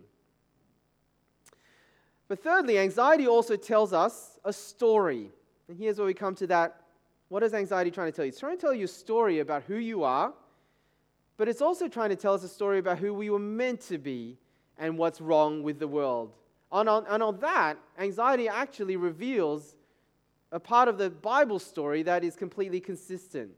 But 2.28 2.44
thirdly, 2.44 2.78
anxiety 2.78 3.28
also 3.28 3.56
tells 3.56 3.94
us 3.94 4.40
a 4.44 4.54
story. 4.54 5.30
And 5.68 5.78
here's 5.78 5.98
where 5.98 6.08
we 6.08 6.14
come 6.14 6.36
to 6.36 6.48
that. 6.48 6.82
What 7.30 7.44
is 7.44 7.54
anxiety 7.54 7.92
trying 7.92 8.12
to 8.12 8.16
tell 8.16 8.26
you? 8.26 8.30
It's 8.30 8.40
trying 8.40 8.58
to 8.58 8.62
tell 8.62 8.74
you 8.74 8.86
a 8.86 8.90
story 8.90 9.40
about 9.40 9.64
who 9.64 9.76
you 9.76 10.04
are, 10.04 10.34
but 11.36 11.48
it's 11.48 11.62
also 11.62 11.88
trying 11.88 12.10
to 12.10 12.16
tell 12.16 12.34
us 12.34 12.44
a 12.44 12.50
story 12.50 12.80
about 12.80 13.00
who 13.00 13.14
we 13.14 13.30
were 13.30 13.40
meant 13.40 13.82
to 13.82 13.98
be 13.98 14.38
and 14.78 14.98
what's 14.98 15.20
wrong 15.20 15.64
with 15.64 15.80
the 15.80 15.88
world. 15.88 16.32
And 16.72 16.88
on, 16.88 17.06
and 17.08 17.24
on 17.24 17.40
that, 17.40 17.78
anxiety 17.98 18.48
actually 18.48 18.98
reveals 18.98 19.76
a 20.52 20.60
part 20.60 20.88
of 20.88 20.98
the 20.98 21.10
Bible 21.10 21.60
story 21.60 22.04
that 22.04 22.24
is 22.24 22.36
completely 22.36 22.80
consistent. 22.80 23.52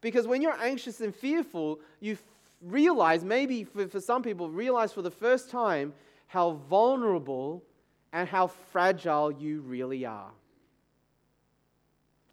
Because 0.00 0.26
when 0.26 0.42
you're 0.42 0.60
anxious 0.60 1.00
and 1.00 1.14
fearful, 1.14 1.80
you 2.00 2.12
f- 2.12 2.22
realize, 2.62 3.24
maybe 3.24 3.64
for, 3.64 3.88
for 3.88 4.00
some 4.00 4.22
people, 4.22 4.50
realize 4.50 4.92
for 4.92 5.02
the 5.02 5.10
first 5.10 5.50
time 5.50 5.92
how 6.28 6.52
vulnerable 6.68 7.62
and 8.12 8.28
how 8.28 8.46
fragile 8.46 9.32
you 9.32 9.60
really 9.62 10.04
are. 10.04 10.30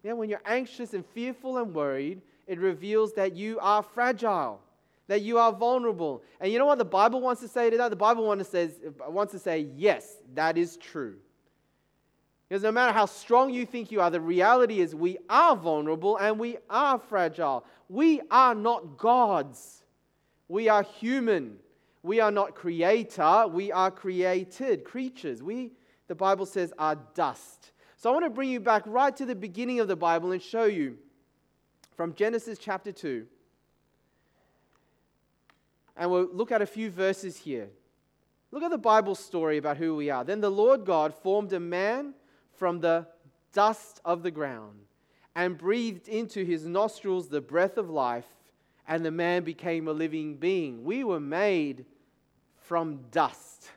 Yeah, 0.02 0.12
when 0.12 0.28
you're 0.28 0.42
anxious 0.44 0.94
and 0.94 1.04
fearful 1.04 1.58
and 1.58 1.74
worried, 1.74 2.20
it 2.46 2.58
reveals 2.58 3.14
that 3.14 3.34
you 3.34 3.58
are 3.60 3.82
fragile, 3.82 4.60
that 5.08 5.22
you 5.22 5.38
are 5.38 5.50
vulnerable. 5.52 6.22
And 6.40 6.52
you 6.52 6.58
know 6.58 6.66
what 6.66 6.78
the 6.78 6.84
Bible 6.84 7.20
wants 7.20 7.40
to 7.40 7.48
say 7.48 7.70
to 7.70 7.76
that? 7.78 7.88
The 7.88 7.96
Bible 7.96 8.26
wants 8.26 8.44
to, 8.44 8.50
says, 8.50 8.78
wants 9.08 9.32
to 9.32 9.38
say, 9.38 9.66
yes, 9.74 10.16
that 10.34 10.58
is 10.58 10.76
true. 10.76 11.16
Because 12.48 12.62
no 12.62 12.72
matter 12.72 12.92
how 12.92 13.06
strong 13.06 13.50
you 13.50 13.64
think 13.64 13.90
you 13.90 14.00
are, 14.00 14.10
the 14.10 14.20
reality 14.20 14.80
is 14.80 14.94
we 14.94 15.18
are 15.28 15.56
vulnerable 15.56 16.16
and 16.18 16.38
we 16.38 16.58
are 16.68 16.98
fragile. 16.98 17.64
We 17.88 18.20
are 18.30 18.54
not 18.54 18.98
gods. 18.98 19.82
We 20.48 20.68
are 20.68 20.82
human. 20.82 21.56
We 22.02 22.20
are 22.20 22.30
not 22.30 22.54
creator. 22.54 23.46
We 23.48 23.72
are 23.72 23.90
created 23.90 24.84
creatures. 24.84 25.42
We, 25.42 25.72
the 26.06 26.14
Bible 26.14 26.44
says, 26.44 26.72
are 26.78 26.98
dust. 27.14 27.72
So 27.96 28.10
I 28.10 28.12
want 28.12 28.26
to 28.26 28.30
bring 28.30 28.50
you 28.50 28.60
back 28.60 28.82
right 28.84 29.16
to 29.16 29.24
the 29.24 29.34
beginning 29.34 29.80
of 29.80 29.88
the 29.88 29.96
Bible 29.96 30.32
and 30.32 30.42
show 30.42 30.64
you 30.64 30.98
from 31.96 32.12
Genesis 32.12 32.58
chapter 32.58 32.92
2. 32.92 33.26
And 35.96 36.10
we'll 36.10 36.28
look 36.30 36.52
at 36.52 36.60
a 36.60 36.66
few 36.66 36.90
verses 36.90 37.38
here. 37.38 37.68
Look 38.50 38.62
at 38.62 38.70
the 38.70 38.76
Bible 38.78 39.14
story 39.14 39.56
about 39.56 39.78
who 39.78 39.96
we 39.96 40.10
are. 40.10 40.24
Then 40.24 40.42
the 40.42 40.50
Lord 40.50 40.84
God 40.84 41.14
formed 41.14 41.52
a 41.54 41.60
man 41.60 42.12
from 42.56 42.80
the 42.80 43.06
dust 43.52 44.00
of 44.04 44.22
the 44.22 44.30
ground 44.30 44.80
and 45.34 45.58
breathed 45.58 46.08
into 46.08 46.44
his 46.44 46.64
nostrils 46.64 47.28
the 47.28 47.40
breath 47.40 47.76
of 47.76 47.90
life, 47.90 48.26
and 48.86 49.04
the 49.04 49.10
man 49.10 49.42
became 49.42 49.88
a 49.88 49.92
living 49.92 50.36
being. 50.36 50.84
We 50.84 51.04
were 51.04 51.20
made 51.20 51.86
from 52.56 53.00
dust. 53.10 53.70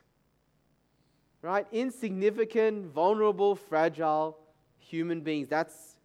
Right? 1.42 1.66
Insignificant, 1.72 2.86
vulnerable, 2.86 3.54
fragile 3.54 4.38
human 4.78 5.20
beings. 5.20 5.48
That's 5.48 5.96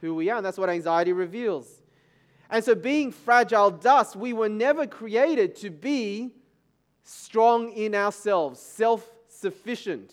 who 0.00 0.14
we 0.14 0.30
are, 0.30 0.36
and 0.36 0.46
that's 0.46 0.58
what 0.58 0.68
anxiety 0.68 1.12
reveals. 1.12 1.82
And 2.50 2.62
so, 2.62 2.74
being 2.74 3.10
fragile 3.10 3.70
dust, 3.70 4.14
we 4.16 4.32
were 4.32 4.48
never 4.48 4.86
created 4.86 5.56
to 5.56 5.70
be 5.70 6.34
strong 7.02 7.72
in 7.72 7.94
ourselves, 7.94 8.60
self 8.60 9.08
sufficient. 9.28 10.12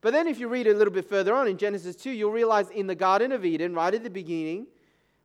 But 0.00 0.12
then, 0.12 0.26
if 0.26 0.38
you 0.38 0.48
read 0.48 0.66
a 0.66 0.74
little 0.74 0.92
bit 0.92 1.08
further 1.08 1.34
on 1.34 1.48
in 1.48 1.56
Genesis 1.56 1.96
2, 1.96 2.10
you'll 2.10 2.32
realize 2.32 2.70
in 2.70 2.86
the 2.86 2.94
Garden 2.94 3.32
of 3.32 3.44
Eden, 3.44 3.74
right 3.74 3.92
at 3.92 4.02
the 4.02 4.10
beginning, 4.10 4.66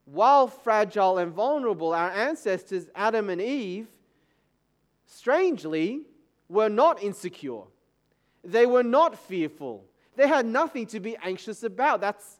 while 0.05 0.47
fragile 0.47 1.17
and 1.17 1.31
vulnerable, 1.31 1.93
our 1.93 2.09
ancestors, 2.09 2.87
Adam 2.95 3.29
and 3.29 3.41
Eve, 3.41 3.87
strangely, 5.05 6.01
were 6.49 6.69
not 6.69 7.01
insecure. 7.03 7.63
They 8.43 8.65
were 8.65 8.83
not 8.83 9.17
fearful. 9.17 9.85
They 10.15 10.27
had 10.27 10.45
nothing 10.45 10.85
to 10.87 10.99
be 10.99 11.15
anxious 11.23 11.63
about. 11.63 12.01
That's 12.01 12.39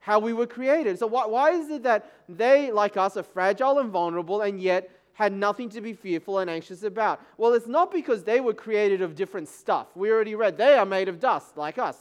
how 0.00 0.18
we 0.18 0.32
were 0.32 0.46
created. 0.46 0.98
So, 0.98 1.06
why, 1.06 1.26
why 1.26 1.50
is 1.52 1.70
it 1.70 1.82
that 1.84 2.10
they, 2.28 2.72
like 2.72 2.96
us, 2.96 3.16
are 3.16 3.22
fragile 3.22 3.78
and 3.78 3.90
vulnerable 3.90 4.40
and 4.40 4.60
yet 4.60 4.90
had 5.20 5.34
nothing 5.34 5.68
to 5.68 5.82
be 5.82 5.92
fearful 5.92 6.38
and 6.38 6.48
anxious 6.48 6.82
about? 6.82 7.20
Well, 7.36 7.52
it's 7.52 7.66
not 7.66 7.92
because 7.92 8.24
they 8.24 8.40
were 8.40 8.54
created 8.54 9.02
of 9.02 9.14
different 9.14 9.48
stuff. 9.48 9.88
We 9.94 10.10
already 10.10 10.34
read 10.34 10.56
they 10.56 10.78
are 10.78 10.86
made 10.86 11.10
of 11.10 11.20
dust, 11.20 11.58
like 11.58 11.76
us. 11.76 11.98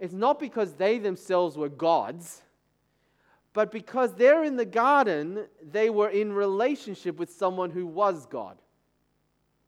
It's 0.00 0.12
not 0.12 0.40
because 0.40 0.72
they 0.72 0.98
themselves 0.98 1.56
were 1.56 1.68
gods, 1.68 2.42
but 3.52 3.70
because 3.70 4.12
they're 4.14 4.42
in 4.42 4.56
the 4.56 4.64
garden, 4.64 5.46
they 5.62 5.88
were 5.88 6.08
in 6.08 6.32
relationship 6.32 7.16
with 7.16 7.30
someone 7.30 7.70
who 7.70 7.86
was 7.86 8.26
God. 8.26 8.58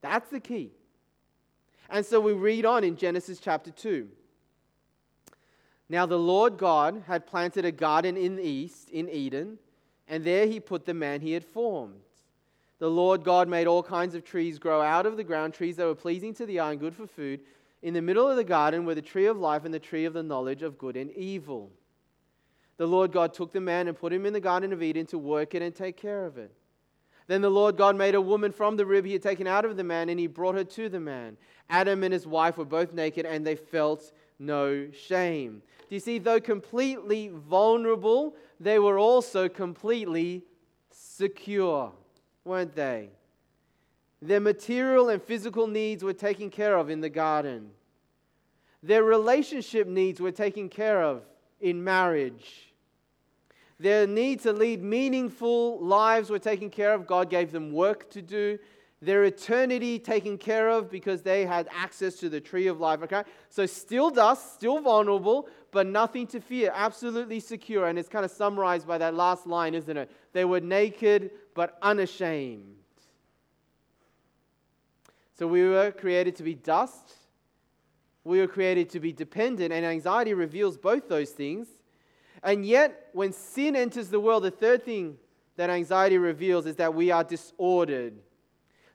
That's 0.01 0.29
the 0.31 0.41
key. 0.41 0.73
And 1.89 2.05
so 2.05 2.19
we 2.19 2.33
read 2.33 2.67
on 2.67 2.83
in 2.83 2.97
Genesis 2.97 3.39
chapter 3.39 3.71
2. 3.71 4.09
Now 5.89 6.07
the 6.07 6.19
Lord 6.19 6.59
God 6.59 7.05
had 7.07 7.25
planted 7.25 7.65
a 7.65 7.71
garden 7.71 8.17
in 8.17 8.35
the 8.35 8.43
east, 8.43 8.91
in 8.91 9.09
Eden, 9.09 9.59
and 10.09 10.25
there 10.25 10.47
he 10.47 10.59
put 10.59 10.87
the 10.87 10.95
man 10.95 11.21
he 11.21 11.33
had 11.33 11.45
formed. 11.45 12.01
The 12.79 12.89
Lord 12.89 13.25
God 13.25 13.49
made 13.49 13.67
all 13.67 13.83
kinds 13.83 14.15
of 14.15 14.25
trees 14.25 14.59
grow 14.59 14.81
out 14.81 15.07
of 15.07 15.17
the 15.17 15.25
ground, 15.25 15.55
trees 15.55 15.77
that 15.77 15.87
were 15.87 15.95
pleasing 15.95 16.33
to 16.35 16.47
the 16.47 16.61
eye 16.61 16.71
and 16.73 16.81
good 16.81 16.95
for 16.95 17.07
food. 17.07 17.41
In 17.83 17.95
the 17.95 18.03
middle 18.03 18.29
of 18.29 18.37
the 18.37 18.45
garden 18.45 18.85
were 18.85 18.95
the 18.95 19.03
tree 19.03 19.27
of 19.27 19.37
life 19.37 19.65
and 19.65 19.75
the 19.75 19.79
tree 19.79 20.05
of 20.05 20.13
the 20.15 20.23
knowledge 20.23 20.63
of 20.63 20.79
good 20.79 20.97
and 20.97 21.11
evil. 21.13 21.71
The 22.77 22.87
Lord 22.87 23.13
God 23.13 23.35
took 23.35 23.53
the 23.53 23.61
man 23.61 23.89
and 23.89 23.99
put 23.99 24.13
him 24.13 24.25
in 24.25 24.33
the 24.33 24.41
Garden 24.41 24.73
of 24.73 24.83
Eden 24.83 25.07
to 25.07 25.19
work 25.19 25.55
it 25.55 25.63
and 25.63 25.75
take 25.75 25.97
care 25.97 26.25
of 26.25 26.39
it. 26.39 26.53
Then 27.27 27.43
the 27.43 27.51
Lord 27.51 27.77
God 27.77 27.97
made 27.97 28.15
a 28.15 28.21
woman 28.21 28.53
from 28.53 28.77
the 28.77 28.87
rib 28.87 29.05
he 29.05 29.13
had 29.13 29.23
taken 29.23 29.47
out 29.47 29.65
of 29.65 29.77
the 29.77 29.85
man, 29.85 30.09
and 30.09 30.19
he 30.19 30.27
brought 30.27 30.55
her 30.55 30.65
to 30.65 30.89
the 30.89 31.01
man. 31.01 31.37
Adam 31.69 32.03
and 32.03 32.13
his 32.13 32.27
wife 32.27 32.57
were 32.57 32.65
both 32.65 32.95
naked, 32.95 33.27
and 33.27 33.47
they 33.47 33.57
felt 33.57 34.13
no 34.39 34.91
shame. 34.93 35.61
Do 35.89 35.95
you 35.95 36.01
see, 36.01 36.19
though 36.19 36.41
completely 36.41 37.29
vulnerable, 37.29 38.37
they 38.61 38.79
were 38.79 38.99
also 38.99 39.49
completely 39.49 40.43
secure, 40.91 41.93
weren't 42.45 42.75
they? 42.75 43.09
Their 44.21 44.41
material 44.41 45.09
and 45.09 45.23
physical 45.23 45.67
needs 45.67 46.03
were 46.03 46.13
taken 46.13 46.51
care 46.51 46.77
of 46.77 46.91
in 46.91 47.01
the 47.01 47.09
garden. 47.09 47.71
Their 48.83 49.03
relationship 49.03 49.87
needs 49.87 50.21
were 50.21 50.33
taken 50.33 50.69
care 50.69 51.03
of 51.03 51.23
in 51.61 51.83
marriage. 51.83 52.73
Their 53.81 54.07
need 54.07 54.41
to 54.41 54.53
lead 54.53 54.83
meaningful 54.83 55.81
lives 55.81 56.31
were 56.31 56.39
taken 56.39 56.69
care 56.69 56.93
of. 56.93 57.07
God 57.07 57.31
gave 57.31 57.51
them 57.53 57.73
work 57.73 58.11
to 58.11 58.21
do 58.21 58.59
their 59.01 59.25
eternity 59.25 59.99
taken 59.99 60.37
care 60.37 60.69
of 60.69 60.91
because 60.91 61.23
they 61.23 61.47
had 61.47 61.69
access 61.73 62.17
to 62.17 62.29
the 62.29 62.41
tree 62.41 62.67
of 62.67 62.81
life. 62.81 63.01
Okay? 63.03 63.23
So 63.49 63.65
still 63.67 64.11
dust, 64.11 64.55
still 64.55 64.81
vulnerable, 64.81 65.49
but 65.71 65.87
nothing 65.87 66.27
to 66.29 66.41
fear, 66.41 66.73
absolutely 66.75 67.41
secure. 67.41 67.87
And 67.87 67.99
it's 67.99 68.09
kind 68.09 68.25
of 68.25 68.31
summarized 68.31 68.87
by 68.87 68.99
that 68.99 69.15
last 69.15 69.47
line, 69.47 69.75
isn't 69.75 69.97
it? 69.97 70.11
They 70.33 70.45
were 70.45 70.61
naked 70.61 71.31
but 71.55 71.79
unashamed. 71.83 72.77
So 75.39 75.47
we 75.47 75.69
were 75.69 75.93
created 75.93 76.37
to 76.37 76.43
be 76.43 76.55
dust. 76.55 77.15
We 78.25 78.41
were 78.41 78.49
created 78.49 78.91
to 78.91 79.01
be 79.01 79.13
dependent, 79.13 79.73
and 79.73 79.87
anxiety 79.87 80.35
reveals 80.35 80.77
both 80.77 81.09
those 81.09 81.31
things. 81.31 81.69
And 82.43 82.67
yet, 82.67 83.09
when 83.13 83.33
sin 83.33 83.77
enters 83.77 84.09
the 84.09 84.21
world, 84.21 84.43
the 84.43 84.51
third 84.51 84.85
thing 84.85 85.17
that 85.57 85.71
anxiety 85.71 86.19
reveals 86.19 86.67
is 86.67 86.77
that 86.77 86.95
we 86.95 87.11
are 87.11 87.25
disordered 87.25 88.15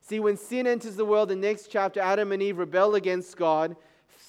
See, 0.05 0.19
when 0.19 0.35
sin 0.35 0.67
enters 0.67 0.97
the 0.97 1.05
world, 1.05 1.29
the 1.29 1.35
next 1.37 1.67
chapter, 1.71 2.01
Adam 2.01 2.33
and 2.33 2.43
Eve 2.43 2.57
rebel 2.57 2.95
against 2.95 3.37
God. 3.37 3.77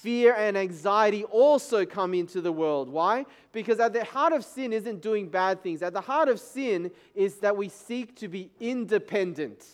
Fear 0.01 0.35
and 0.35 0.57
anxiety 0.57 1.23
also 1.23 1.85
come 1.85 2.13
into 2.13 2.41
the 2.41 2.51
world. 2.51 2.89
Why? 2.89 3.25
Because 3.51 3.79
at 3.79 3.93
the 3.93 4.03
heart 4.03 4.33
of 4.33 4.43
sin 4.43 4.73
isn't 4.73 5.01
doing 5.01 5.29
bad 5.29 5.63
things. 5.63 5.81
At 5.81 5.93
the 5.93 6.01
heart 6.01 6.27
of 6.27 6.39
sin 6.39 6.91
is 7.15 7.37
that 7.37 7.55
we 7.55 7.69
seek 7.69 8.15
to 8.17 8.27
be 8.27 8.51
independent, 8.59 9.65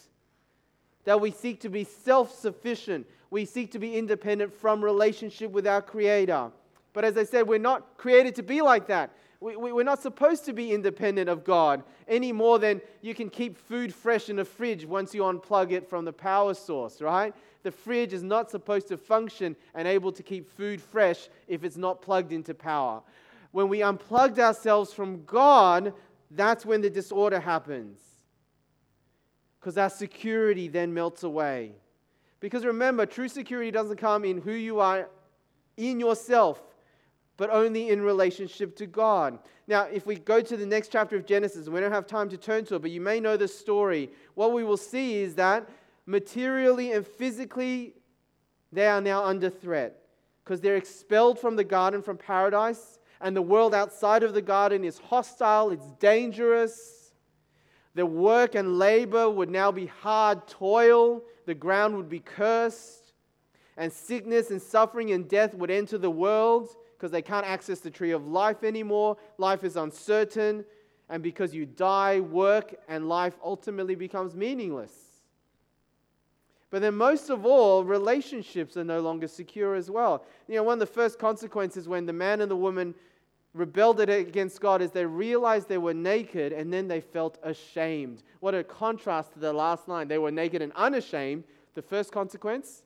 that 1.06 1.20
we 1.20 1.32
seek 1.32 1.60
to 1.62 1.70
be 1.70 1.84
self 1.84 2.34
sufficient, 2.34 3.08
we 3.30 3.46
seek 3.46 3.72
to 3.72 3.80
be 3.80 3.98
independent 3.98 4.54
from 4.54 4.84
relationship 4.84 5.52
with 5.52 5.66
our 5.68 5.82
Creator. 5.82 6.52
But 6.94 7.04
as 7.04 7.18
I 7.18 7.24
said, 7.24 7.48
we're 7.48 7.60
not 7.60 7.98
created 7.98 8.36
to 8.36 8.44
be 8.44 8.62
like 8.62 8.88
that. 8.88 9.12
We, 9.40 9.56
we, 9.56 9.72
we're 9.72 9.84
not 9.84 10.02
supposed 10.02 10.46
to 10.46 10.54
be 10.54 10.72
independent 10.72 11.30
of 11.30 11.44
God 11.44 11.84
any 12.08 12.32
more 12.32 12.60
than 12.60 12.80
you 13.02 13.16
can 13.16 13.30
keep 13.30 13.58
food 13.58 13.94
fresh 13.94 14.30
in 14.30 14.38
a 14.40 14.46
fridge 14.46 14.86
once 14.86 15.16
you 15.16 15.24
unplug 15.24 15.72
it 15.72 15.90
from 15.90 16.06
the 16.06 16.14
power 16.14 16.54
source, 16.54 17.02
right? 17.02 17.34
The 17.64 17.72
fridge 17.72 18.14
is 18.14 18.24
not 18.24 18.50
supposed 18.50 18.88
to 18.88 18.98
function 18.98 19.56
and 19.76 19.88
able 19.88 20.12
to 20.12 20.24
keep 20.24 20.50
food 20.50 20.82
fresh 20.82 21.30
if 21.48 21.64
it's 21.64 21.78
not 21.78 22.02
plugged 22.02 22.32
into 22.32 22.54
power. 22.54 23.02
When 23.52 23.70
we 23.70 23.84
unplugged 23.84 24.40
ourselves 24.40 24.94
from 24.94 25.24
God, 25.26 25.94
that's 26.32 26.66
when 26.66 26.82
the 26.82 26.90
disorder 26.90 27.40
happens. 27.40 28.00
Because 29.60 29.78
our 29.78 29.90
security 29.90 30.68
then 30.68 30.94
melts 30.94 31.24
away. 31.24 31.74
Because 32.40 32.66
remember, 32.66 33.06
true 33.06 33.28
security 33.28 33.70
doesn't 33.70 33.98
come 33.98 34.26
in 34.26 34.42
who 34.42 34.54
you 34.54 34.80
are 34.80 35.08
in 35.78 36.00
yourself, 36.00 36.62
but 37.38 37.50
only 37.52 37.90
in 37.90 38.02
relationship 38.02 38.76
to 38.78 38.88
God. 38.88 39.38
Now, 39.68 39.84
if 39.84 40.06
we 40.06 40.16
go 40.16 40.42
to 40.42 40.58
the 40.58 40.66
next 40.66 40.92
chapter 40.92 41.16
of 41.16 41.26
Genesis, 41.26 41.70
we 41.70 41.80
don't 41.80 41.92
have 41.92 42.08
time 42.08 42.30
to 42.30 42.38
turn 42.38 42.66
to 42.66 42.76
it, 42.76 42.82
but 42.82 42.92
you 42.92 43.02
may 43.02 43.20
know 43.20 43.38
the 43.38 43.48
story. 43.48 44.10
What 44.34 44.54
we 44.54 44.64
will 44.64 44.78
see 44.78 45.22
is 45.22 45.36
that 45.36 45.70
materially 46.06 46.92
and 46.92 47.06
physically, 47.06 47.94
they 48.72 48.88
are 48.88 49.02
now 49.02 49.24
under 49.24 49.50
threat 49.50 49.98
because 50.44 50.62
they're 50.62 50.78
expelled 50.78 51.40
from 51.40 51.56
the 51.56 51.64
garden, 51.64 52.02
from 52.02 52.18
paradise, 52.18 53.00
and 53.20 53.36
the 53.36 53.42
world 53.42 53.76
outside 53.76 54.24
of 54.24 54.34
the 54.34 54.42
garden 54.42 54.84
is 54.84 54.98
hostile, 54.98 55.70
it's 55.70 55.92
dangerous. 56.00 57.14
Their 57.94 58.06
work 58.06 58.56
and 58.56 58.80
labor 58.80 59.30
would 59.30 59.50
now 59.50 59.72
be 59.72 59.86
hard 59.86 60.48
toil, 60.48 61.24
the 61.46 61.54
ground 61.54 61.96
would 61.98 62.10
be 62.10 62.20
cursed, 62.20 63.14
and 63.78 63.92
sickness 63.92 64.52
and 64.52 64.62
suffering 64.62 65.12
and 65.12 65.28
death 65.28 65.54
would 65.54 65.72
enter 65.72 65.98
the 65.98 66.10
world 66.10 66.70
because 67.02 67.12
they 67.12 67.22
can't 67.22 67.48
access 67.48 67.80
the 67.80 67.90
tree 67.90 68.12
of 68.12 68.28
life 68.28 68.64
anymore. 68.64 69.18
Life 69.40 69.64
is 69.64 69.76
uncertain. 69.76 70.64
And 71.10 71.24
because 71.24 71.52
you 71.54 71.66
die, 71.66 72.20
work 72.20 72.76
and 72.88 73.10
life 73.10 73.34
ultimately 73.44 73.96
becomes 73.96 74.36
meaningless. 74.36 74.94
But 76.72 76.82
then, 76.82 76.96
most 76.96 77.30
of 77.30 77.46
all, 77.46 77.84
relationships 77.84 78.78
are 78.78 78.84
no 78.86 79.02
longer 79.02 79.28
secure 79.28 79.76
as 79.76 79.92
well. 79.92 80.26
You 80.48 80.56
know, 80.56 80.64
one 80.64 80.76
of 80.76 80.80
the 80.80 80.86
first 80.86 81.20
consequences 81.20 81.88
when 81.88 82.06
the 82.06 82.14
man 82.14 82.40
and 82.40 82.50
the 82.50 82.56
woman 82.56 82.96
rebelled 83.54 84.00
against 84.00 84.62
God 84.62 84.82
is 84.82 84.92
they 84.92 85.06
realized 85.06 85.68
they 85.68 85.78
were 85.78 85.94
naked 85.94 86.54
and 86.54 86.72
then 86.72 86.88
they 86.88 87.02
felt 87.02 87.38
ashamed. 87.44 88.24
What 88.40 88.56
a 88.56 88.64
contrast 88.64 89.34
to 89.34 89.40
the 89.40 89.52
last 89.52 89.90
line. 89.90 90.08
They 90.08 90.18
were 90.18 90.32
naked 90.32 90.62
and 90.62 90.72
unashamed. 90.74 91.44
The 91.74 91.82
first 91.82 92.14
consequence 92.14 92.84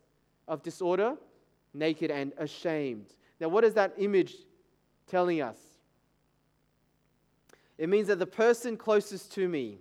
of 0.48 0.64
disorder, 0.64 1.16
naked 1.76 2.10
and 2.10 2.34
ashamed. 2.40 3.14
Now, 3.40 3.50
what 3.50 3.64
is 3.64 3.76
that 3.76 3.94
image 3.98 4.34
telling 5.08 5.42
us? 5.42 5.58
It 7.78 7.88
means 7.88 8.08
that 8.08 8.18
the 8.18 8.26
person 8.26 8.78
closest 8.78 9.32
to 9.34 9.48
me 9.48 9.78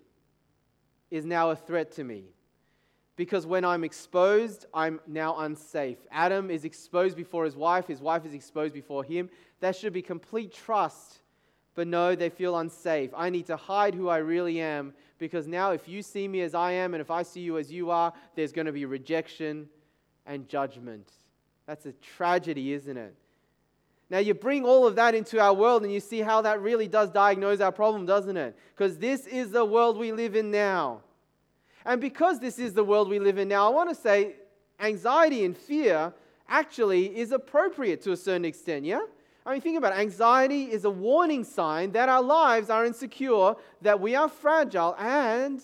is 1.10 1.24
now 1.24 1.50
a 1.50 1.56
threat 1.56 1.92
to 1.92 2.04
me. 2.04 2.33
Because 3.16 3.46
when 3.46 3.64
I'm 3.64 3.84
exposed, 3.84 4.66
I'm 4.74 5.00
now 5.06 5.38
unsafe. 5.38 5.98
Adam 6.10 6.50
is 6.50 6.64
exposed 6.64 7.16
before 7.16 7.44
his 7.44 7.56
wife, 7.56 7.86
his 7.86 8.00
wife 8.00 8.26
is 8.26 8.34
exposed 8.34 8.74
before 8.74 9.04
him. 9.04 9.30
There 9.60 9.72
should 9.72 9.92
be 9.92 10.02
complete 10.02 10.52
trust. 10.52 11.20
But 11.74 11.88
no, 11.88 12.14
they 12.14 12.30
feel 12.30 12.56
unsafe. 12.56 13.10
I 13.16 13.30
need 13.30 13.46
to 13.46 13.56
hide 13.56 13.94
who 13.94 14.08
I 14.08 14.18
really 14.18 14.60
am 14.60 14.94
because 15.18 15.46
now, 15.46 15.72
if 15.72 15.88
you 15.88 16.02
see 16.02 16.28
me 16.28 16.40
as 16.42 16.54
I 16.54 16.72
am 16.72 16.94
and 16.94 17.00
if 17.00 17.10
I 17.10 17.22
see 17.22 17.40
you 17.40 17.58
as 17.58 17.70
you 17.70 17.90
are, 17.90 18.12
there's 18.34 18.52
going 18.52 18.66
to 18.66 18.72
be 18.72 18.84
rejection 18.84 19.68
and 20.26 20.48
judgment. 20.48 21.10
That's 21.66 21.86
a 21.86 21.92
tragedy, 21.92 22.72
isn't 22.72 22.96
it? 22.96 23.14
Now, 24.10 24.18
you 24.18 24.34
bring 24.34 24.64
all 24.64 24.86
of 24.86 24.96
that 24.96 25.14
into 25.14 25.40
our 25.40 25.54
world 25.54 25.82
and 25.82 25.92
you 25.92 25.98
see 25.98 26.20
how 26.20 26.42
that 26.42 26.60
really 26.60 26.86
does 26.86 27.10
diagnose 27.10 27.60
our 27.60 27.72
problem, 27.72 28.06
doesn't 28.06 28.36
it? 28.36 28.56
Because 28.76 28.98
this 28.98 29.26
is 29.26 29.50
the 29.50 29.64
world 29.64 29.96
we 29.96 30.12
live 30.12 30.36
in 30.36 30.50
now. 30.50 31.00
And 31.84 32.00
because 32.00 32.40
this 32.40 32.58
is 32.58 32.72
the 32.72 32.84
world 32.84 33.08
we 33.08 33.18
live 33.18 33.38
in 33.38 33.48
now, 33.48 33.66
I 33.66 33.74
want 33.74 33.88
to 33.90 33.94
say 33.94 34.36
anxiety 34.80 35.44
and 35.44 35.56
fear 35.56 36.12
actually 36.48 37.16
is 37.16 37.32
appropriate 37.32 38.02
to 38.02 38.12
a 38.12 38.16
certain 38.16 38.44
extent, 38.44 38.84
yeah? 38.84 39.00
I 39.46 39.52
mean, 39.52 39.60
think 39.60 39.76
about 39.76 39.92
it. 39.92 39.98
Anxiety 39.98 40.64
is 40.64 40.84
a 40.84 40.90
warning 40.90 41.44
sign 41.44 41.92
that 41.92 42.08
our 42.08 42.22
lives 42.22 42.70
are 42.70 42.86
insecure, 42.86 43.54
that 43.82 44.00
we 44.00 44.14
are 44.14 44.28
fragile, 44.28 44.96
and 44.98 45.62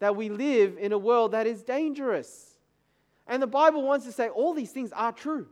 that 0.00 0.16
we 0.16 0.28
live 0.28 0.76
in 0.78 0.92
a 0.92 0.98
world 0.98 1.32
that 1.32 1.46
is 1.46 1.62
dangerous. 1.62 2.56
And 3.28 3.40
the 3.40 3.46
Bible 3.46 3.82
wants 3.82 4.04
to 4.06 4.12
say 4.12 4.28
all 4.28 4.52
these 4.52 4.72
things 4.72 4.90
are 4.92 5.12
true. 5.12 5.46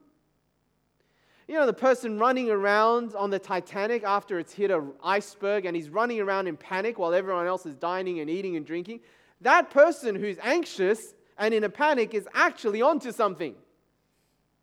You 1.46 1.54
know, 1.54 1.66
the 1.66 1.72
person 1.72 2.18
running 2.18 2.50
around 2.50 3.14
on 3.14 3.31
the 3.31 3.38
Titanic 3.38 4.02
after 4.02 4.38
it's 4.38 4.52
hit 4.52 4.70
an 4.70 4.92
iceberg 5.02 5.64
and 5.64 5.76
he's 5.76 5.88
running 5.88 6.20
around 6.20 6.46
in 6.46 6.57
panic 6.57 6.98
while 6.98 7.14
everyone 7.14 7.46
else 7.46 7.64
is 7.64 7.74
dining 7.76 8.20
and 8.20 8.28
eating 8.28 8.57
and 8.57 8.66
drinking. 8.66 9.00
That 9.40 9.70
person 9.70 10.14
who's 10.14 10.37
anxious 10.42 11.14
and 11.38 11.55
in 11.55 11.64
a 11.64 11.68
panic 11.68 12.14
is 12.14 12.29
actually 12.35 12.83
onto 12.83 13.12
something. 13.12 13.55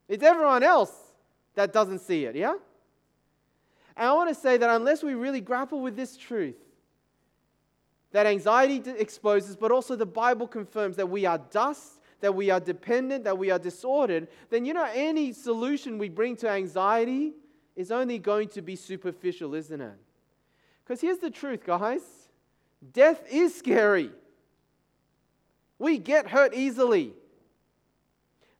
It's 0.08 0.24
everyone 0.24 0.64
else 0.64 0.94
that 1.56 1.72
doesn't 1.72 2.00
see 2.00 2.26
it, 2.26 2.36
yeah? 2.36 2.56
And 3.96 4.08
I 4.10 4.14
want 4.14 4.30
to 4.30 4.36
say 4.36 4.58
that 4.58 4.70
unless 4.70 5.02
we 5.02 5.14
really 5.14 5.42
grapple 5.42 5.82
with 5.82 5.96
this 5.96 6.18
truth, 6.18 6.58
that 8.12 8.26
anxiety 8.26 8.84
exposes, 8.92 9.56
but 9.56 9.72
also 9.72 9.96
the 9.96 10.06
Bible 10.06 10.48
confirms 10.48 10.98
that 10.98 11.10
we 11.10 11.26
are 11.26 11.38
dust 11.38 12.00
that 12.22 12.34
we 12.34 12.50
are 12.50 12.60
dependent, 12.60 13.24
that 13.24 13.38
we 13.38 13.52
are 13.52 13.60
disordered, 13.60 14.28
then 14.50 14.66
you 14.66 14.74
know, 14.74 14.90
any 14.94 15.32
solution 15.32 15.98
we 15.98 16.10
bring 16.10 16.36
to 16.38 16.50
anxiety 16.50 17.34
is 17.76 17.92
only 17.92 18.18
going 18.18 18.48
to 18.50 18.64
be 18.64 18.76
superficial, 18.76 19.54
isn't 19.54 19.80
it? 19.80 19.94
Because 20.84 21.02
here's 21.02 21.20
the 21.20 21.30
truth, 21.30 21.64
guys 21.64 22.02
death 22.94 23.22
is 23.30 23.56
scary. 23.56 24.12
We 25.78 25.98
get 25.98 26.28
hurt 26.28 26.54
easily. 26.54 27.14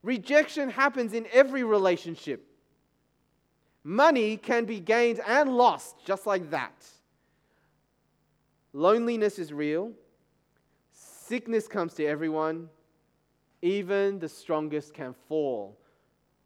Rejection 0.02 0.70
happens 0.70 1.12
in 1.12 1.26
every 1.32 1.64
relationship. 1.64 2.46
Money 3.82 4.36
can 4.36 4.64
be 4.64 4.80
gained 4.80 5.20
and 5.26 5.56
lost 5.56 5.96
just 6.04 6.26
like 6.26 6.50
that. 6.50 6.86
Loneliness 8.72 9.38
is 9.38 9.52
real. 9.52 9.92
Sickness 10.92 11.66
comes 11.66 11.94
to 11.94 12.04
everyone 12.04 12.68
even 13.62 14.18
the 14.18 14.28
strongest 14.28 14.94
can 14.94 15.14
fall. 15.28 15.76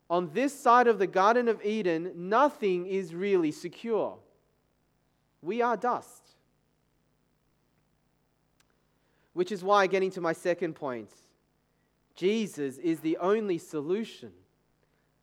On 0.08 0.30
this 0.32 0.58
side 0.58 0.86
of 0.86 0.98
the 0.98 1.06
Garden 1.06 1.48
of 1.48 1.64
Eden, 1.64 2.12
nothing 2.16 2.86
is 2.86 3.14
really 3.14 3.52
secure. 3.52 4.16
We 5.42 5.62
are 5.62 5.76
dust. 5.76 6.29
Which 9.32 9.52
is 9.52 9.62
why, 9.62 9.86
getting 9.86 10.10
to 10.12 10.20
my 10.20 10.32
second 10.32 10.74
point, 10.74 11.10
Jesus 12.16 12.78
is 12.78 13.00
the 13.00 13.16
only 13.18 13.58
solution 13.58 14.32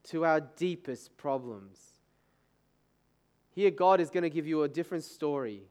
to 0.05 0.25
our 0.25 0.41
deepest 0.41 1.15
problems. 1.17 1.79
Here, 3.53 3.71
God 3.71 3.99
is 3.99 4.09
going 4.09 4.23
to 4.23 4.29
give 4.29 4.47
you 4.47 4.63
a 4.63 4.69
different 4.69 5.03
story 5.03 5.63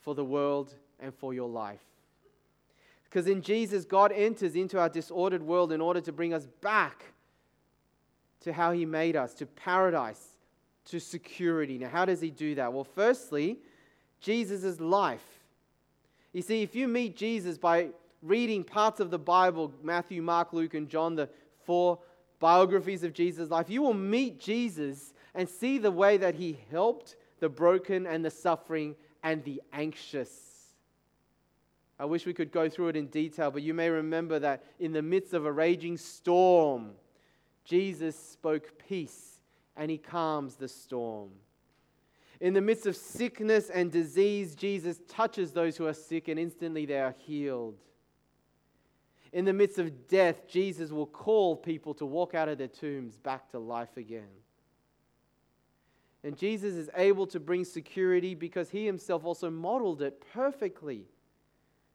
for 0.00 0.14
the 0.14 0.24
world 0.24 0.74
and 0.98 1.14
for 1.14 1.34
your 1.34 1.48
life. 1.48 1.82
Because 3.04 3.26
in 3.26 3.42
Jesus, 3.42 3.84
God 3.84 4.10
enters 4.12 4.54
into 4.54 4.80
our 4.80 4.88
disordered 4.88 5.42
world 5.42 5.70
in 5.70 5.80
order 5.80 6.00
to 6.00 6.12
bring 6.12 6.32
us 6.32 6.46
back 6.62 7.04
to 8.40 8.52
how 8.52 8.72
He 8.72 8.86
made 8.86 9.16
us, 9.16 9.34
to 9.34 9.46
paradise, 9.46 10.38
to 10.86 10.98
security. 10.98 11.76
Now, 11.76 11.88
how 11.88 12.04
does 12.04 12.20
He 12.20 12.30
do 12.30 12.54
that? 12.54 12.72
Well, 12.72 12.84
firstly, 12.84 13.58
Jesus' 14.20 14.80
life. 14.80 15.31
You 16.32 16.42
see, 16.42 16.62
if 16.62 16.74
you 16.74 16.88
meet 16.88 17.16
Jesus 17.16 17.58
by 17.58 17.88
reading 18.22 18.64
parts 18.64 19.00
of 19.00 19.10
the 19.10 19.18
Bible 19.18 19.72
Matthew, 19.82 20.22
Mark, 20.22 20.52
Luke, 20.52 20.74
and 20.74 20.88
John, 20.88 21.14
the 21.14 21.28
four 21.64 21.98
biographies 22.38 23.04
of 23.04 23.12
Jesus' 23.12 23.50
life 23.50 23.70
you 23.70 23.82
will 23.82 23.94
meet 23.94 24.40
Jesus 24.40 25.12
and 25.34 25.48
see 25.48 25.78
the 25.78 25.90
way 25.90 26.16
that 26.16 26.34
He 26.34 26.58
helped 26.70 27.16
the 27.40 27.48
broken 27.48 28.06
and 28.06 28.24
the 28.24 28.30
suffering 28.30 28.94
and 29.22 29.44
the 29.44 29.62
anxious. 29.72 30.30
I 31.98 32.04
wish 32.04 32.26
we 32.26 32.34
could 32.34 32.50
go 32.50 32.68
through 32.68 32.88
it 32.88 32.96
in 32.96 33.06
detail, 33.06 33.50
but 33.50 33.62
you 33.62 33.74
may 33.74 33.88
remember 33.88 34.38
that 34.40 34.64
in 34.80 34.92
the 34.92 35.02
midst 35.02 35.34
of 35.34 35.46
a 35.46 35.52
raging 35.52 35.96
storm, 35.96 36.92
Jesus 37.64 38.16
spoke 38.16 38.72
peace 38.88 39.40
and 39.76 39.90
he 39.90 39.98
calms 39.98 40.56
the 40.56 40.68
storm. 40.68 41.30
In 42.42 42.54
the 42.54 42.60
midst 42.60 42.86
of 42.86 42.96
sickness 42.96 43.70
and 43.70 43.92
disease, 43.92 44.56
Jesus 44.56 44.98
touches 45.06 45.52
those 45.52 45.76
who 45.76 45.86
are 45.86 45.94
sick 45.94 46.26
and 46.26 46.40
instantly 46.40 46.84
they 46.84 46.98
are 46.98 47.14
healed. 47.16 47.78
In 49.32 49.44
the 49.44 49.52
midst 49.52 49.78
of 49.78 50.08
death, 50.08 50.48
Jesus 50.48 50.90
will 50.90 51.06
call 51.06 51.54
people 51.54 51.94
to 51.94 52.04
walk 52.04 52.34
out 52.34 52.48
of 52.48 52.58
their 52.58 52.66
tombs 52.66 53.16
back 53.16 53.48
to 53.52 53.60
life 53.60 53.96
again. 53.96 54.26
And 56.24 56.36
Jesus 56.36 56.74
is 56.74 56.90
able 56.96 57.28
to 57.28 57.38
bring 57.38 57.64
security 57.64 58.34
because 58.34 58.70
he 58.70 58.84
himself 58.86 59.24
also 59.24 59.48
modeled 59.48 60.02
it 60.02 60.20
perfectly. 60.32 61.06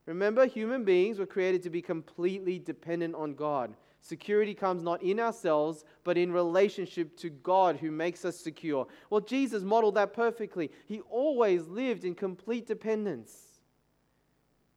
Remember, 0.06 0.46
human 0.46 0.86
beings 0.86 1.20
were 1.20 1.26
created 1.26 1.62
to 1.64 1.70
be 1.70 1.82
completely 1.82 2.58
dependent 2.58 3.16
on 3.16 3.34
God. 3.34 3.76
Security 4.02 4.54
comes 4.54 4.84
not 4.84 5.02
in 5.02 5.20
ourselves, 5.20 5.84
but 6.04 6.18
in 6.18 6.32
relationship 6.32 7.18
to 7.18 7.30
God 7.30 7.78
who 7.78 7.92
makes 7.92 8.24
us 8.24 8.38
secure. 8.38 8.88
Well, 9.10 9.22
Jesus 9.22 9.64
modeled 9.64 9.96
that 9.96 10.14
perfectly. 10.14 10.72
He 10.86 11.02
always 11.02 11.68
lived 11.68 12.06
in 12.06 12.16
complete 12.16 12.68
dependence. 12.68 13.36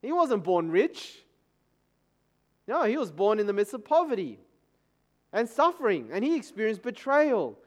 He 0.03 0.13
wasn't 0.13 0.45
born 0.45 0.71
rich. 0.71 1.23
No, 2.67 2.85
he 2.85 2.97
was 2.97 3.11
born 3.11 3.39
in 3.39 3.47
the 3.47 3.53
midst 3.53 3.75
of 3.75 3.85
poverty 3.85 4.41
and 5.33 5.49
suffering, 5.49 6.09
and 6.13 6.25
he 6.25 6.37
experienced 6.37 6.83
betrayal. 6.83 7.59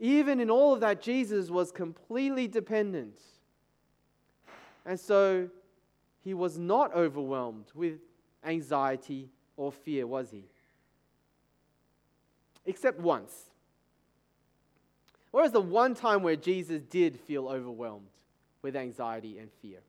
Even 0.00 0.40
in 0.40 0.50
all 0.50 0.74
of 0.74 0.80
that, 0.80 1.02
Jesus 1.02 1.50
was 1.50 1.70
completely 1.70 2.48
dependent. 2.48 3.20
And 4.86 4.98
so 4.98 5.50
he 6.20 6.34
was 6.34 6.58
not 6.58 6.94
overwhelmed 6.94 7.66
with 7.74 7.98
anxiety 8.44 9.30
or 9.58 9.70
fear, 9.70 10.06
was 10.06 10.30
he? 10.30 10.44
Except 12.64 12.98
once. 12.98 13.34
Where 15.30 15.44
is 15.44 15.52
the 15.52 15.60
one 15.60 15.94
time 15.94 16.22
where 16.22 16.36
Jesus 16.36 16.80
did 16.80 17.20
feel 17.20 17.48
overwhelmed 17.48 18.06
with 18.62 18.76
anxiety 18.76 19.38
and 19.38 19.50
fear? 19.60 19.80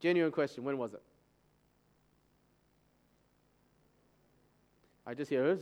Genuine 0.00 0.32
question. 0.32 0.64
When 0.64 0.78
was 0.78 0.94
it? 0.94 1.02
I 5.06 5.12
just 5.12 5.28
hear. 5.28 5.58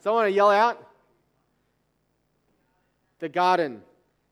Someone 0.00 0.32
yell 0.32 0.50
out. 0.50 0.86
The 3.18 3.28
garden. 3.28 3.82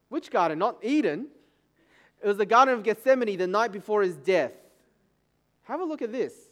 Which 0.08 0.30
garden? 0.30 0.58
Not 0.58 0.78
Eden. 0.82 1.26
It 2.22 2.26
was 2.26 2.36
the 2.36 2.46
Garden 2.46 2.74
of 2.74 2.82
Gethsemane 2.82 3.38
the 3.38 3.46
night 3.46 3.70
before 3.70 4.02
his 4.02 4.16
death. 4.16 4.52
Have 5.64 5.80
a 5.80 5.84
look 5.84 6.02
at 6.02 6.10
this. 6.10 6.47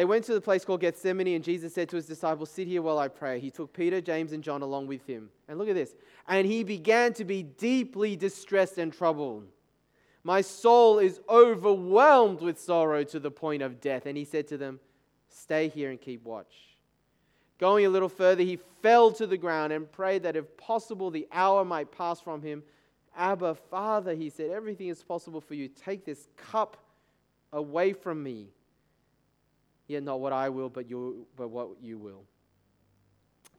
They 0.00 0.06
went 0.06 0.24
to 0.24 0.32
the 0.32 0.40
place 0.40 0.64
called 0.64 0.80
Gethsemane, 0.80 1.34
and 1.34 1.44
Jesus 1.44 1.74
said 1.74 1.90
to 1.90 1.96
his 1.96 2.06
disciples, 2.06 2.50
Sit 2.50 2.66
here 2.66 2.80
while 2.80 2.98
I 2.98 3.08
pray. 3.08 3.38
He 3.38 3.50
took 3.50 3.74
Peter, 3.74 4.00
James, 4.00 4.32
and 4.32 4.42
John 4.42 4.62
along 4.62 4.86
with 4.86 5.06
him. 5.06 5.28
And 5.46 5.58
look 5.58 5.68
at 5.68 5.74
this. 5.74 5.94
And 6.26 6.46
he 6.46 6.64
began 6.64 7.12
to 7.12 7.24
be 7.26 7.42
deeply 7.42 8.16
distressed 8.16 8.78
and 8.78 8.94
troubled. 8.94 9.46
My 10.24 10.40
soul 10.40 11.00
is 11.00 11.20
overwhelmed 11.28 12.40
with 12.40 12.58
sorrow 12.58 13.04
to 13.04 13.20
the 13.20 13.30
point 13.30 13.62
of 13.62 13.78
death. 13.78 14.06
And 14.06 14.16
he 14.16 14.24
said 14.24 14.48
to 14.48 14.56
them, 14.56 14.80
Stay 15.28 15.68
here 15.68 15.90
and 15.90 16.00
keep 16.00 16.24
watch. 16.24 16.54
Going 17.58 17.84
a 17.84 17.90
little 17.90 18.08
further, 18.08 18.42
he 18.42 18.58
fell 18.80 19.12
to 19.12 19.26
the 19.26 19.36
ground 19.36 19.70
and 19.70 19.92
prayed 19.92 20.22
that 20.22 20.34
if 20.34 20.56
possible 20.56 21.10
the 21.10 21.28
hour 21.30 21.62
might 21.62 21.92
pass 21.92 22.22
from 22.22 22.40
him. 22.40 22.62
Abba, 23.14 23.54
Father, 23.54 24.14
he 24.14 24.30
said, 24.30 24.48
everything 24.50 24.88
is 24.88 25.02
possible 25.02 25.42
for 25.42 25.52
you. 25.52 25.68
Take 25.68 26.06
this 26.06 26.26
cup 26.38 26.78
away 27.52 27.92
from 27.92 28.22
me. 28.22 28.48
Yet 29.90 30.04
not 30.04 30.20
what 30.20 30.32
I 30.32 30.48
will, 30.50 30.68
but, 30.68 30.88
you, 30.88 31.26
but 31.36 31.48
what 31.48 31.70
you 31.82 31.98
will. 31.98 32.22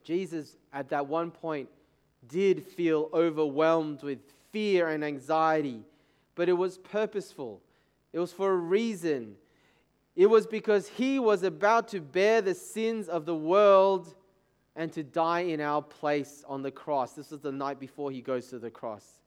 Jesus, 0.01 0.55
at 0.71 0.87
that 0.87 1.05
one 1.05 1.29
point, 1.29 1.67
did 2.29 2.65
feel 2.65 3.09
overwhelmed 3.11 4.01
with 4.01 4.19
fear 4.49 4.87
and 4.87 5.03
anxiety, 5.03 5.83
but 6.35 6.47
it 6.47 6.53
was 6.53 6.77
purposeful. 6.77 7.61
It 8.13 8.19
was 8.19 8.31
for 8.31 8.53
a 8.53 8.55
reason. 8.55 9.35
It 10.15 10.27
was 10.27 10.47
because 10.47 10.87
he 10.87 11.19
was 11.19 11.43
about 11.43 11.89
to 11.89 11.99
bear 11.99 12.41
the 12.41 12.55
sins 12.55 13.09
of 13.09 13.25
the 13.25 13.35
world 13.35 14.15
and 14.77 14.89
to 14.93 15.03
die 15.03 15.41
in 15.41 15.59
our 15.59 15.81
place 15.81 16.45
on 16.47 16.61
the 16.61 16.71
cross. 16.71 17.11
This 17.11 17.31
was 17.31 17.41
the 17.41 17.51
night 17.51 17.77
before 17.77 18.09
he 18.09 18.21
goes 18.21 18.47
to 18.51 18.57
the 18.57 18.71
cross. 18.71 19.20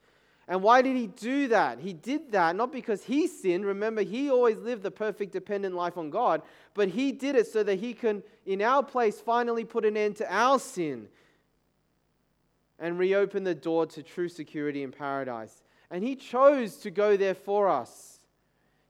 And 0.46 0.62
why 0.62 0.82
did 0.82 0.96
he 0.96 1.06
do 1.06 1.48
that? 1.48 1.78
He 1.78 1.94
did 1.94 2.32
that 2.32 2.54
not 2.54 2.70
because 2.70 3.04
he 3.04 3.26
sinned. 3.26 3.64
Remember, 3.64 4.02
he 4.02 4.30
always 4.30 4.58
lived 4.58 4.82
the 4.82 4.90
perfect 4.90 5.32
dependent 5.32 5.74
life 5.74 5.96
on 5.96 6.10
God, 6.10 6.42
but 6.74 6.88
he 6.88 7.12
did 7.12 7.34
it 7.34 7.46
so 7.46 7.62
that 7.62 7.76
he 7.76 7.94
can, 7.94 8.22
in 8.44 8.60
our 8.60 8.82
place, 8.82 9.20
finally 9.20 9.64
put 9.64 9.86
an 9.86 9.96
end 9.96 10.16
to 10.16 10.34
our 10.34 10.58
sin 10.58 11.08
and 12.78 12.98
reopen 12.98 13.44
the 13.44 13.54
door 13.54 13.86
to 13.86 14.02
true 14.02 14.28
security 14.28 14.82
in 14.82 14.92
paradise. 14.92 15.62
And 15.90 16.04
he 16.04 16.16
chose 16.16 16.76
to 16.78 16.90
go 16.90 17.16
there 17.16 17.34
for 17.34 17.68
us. 17.68 18.20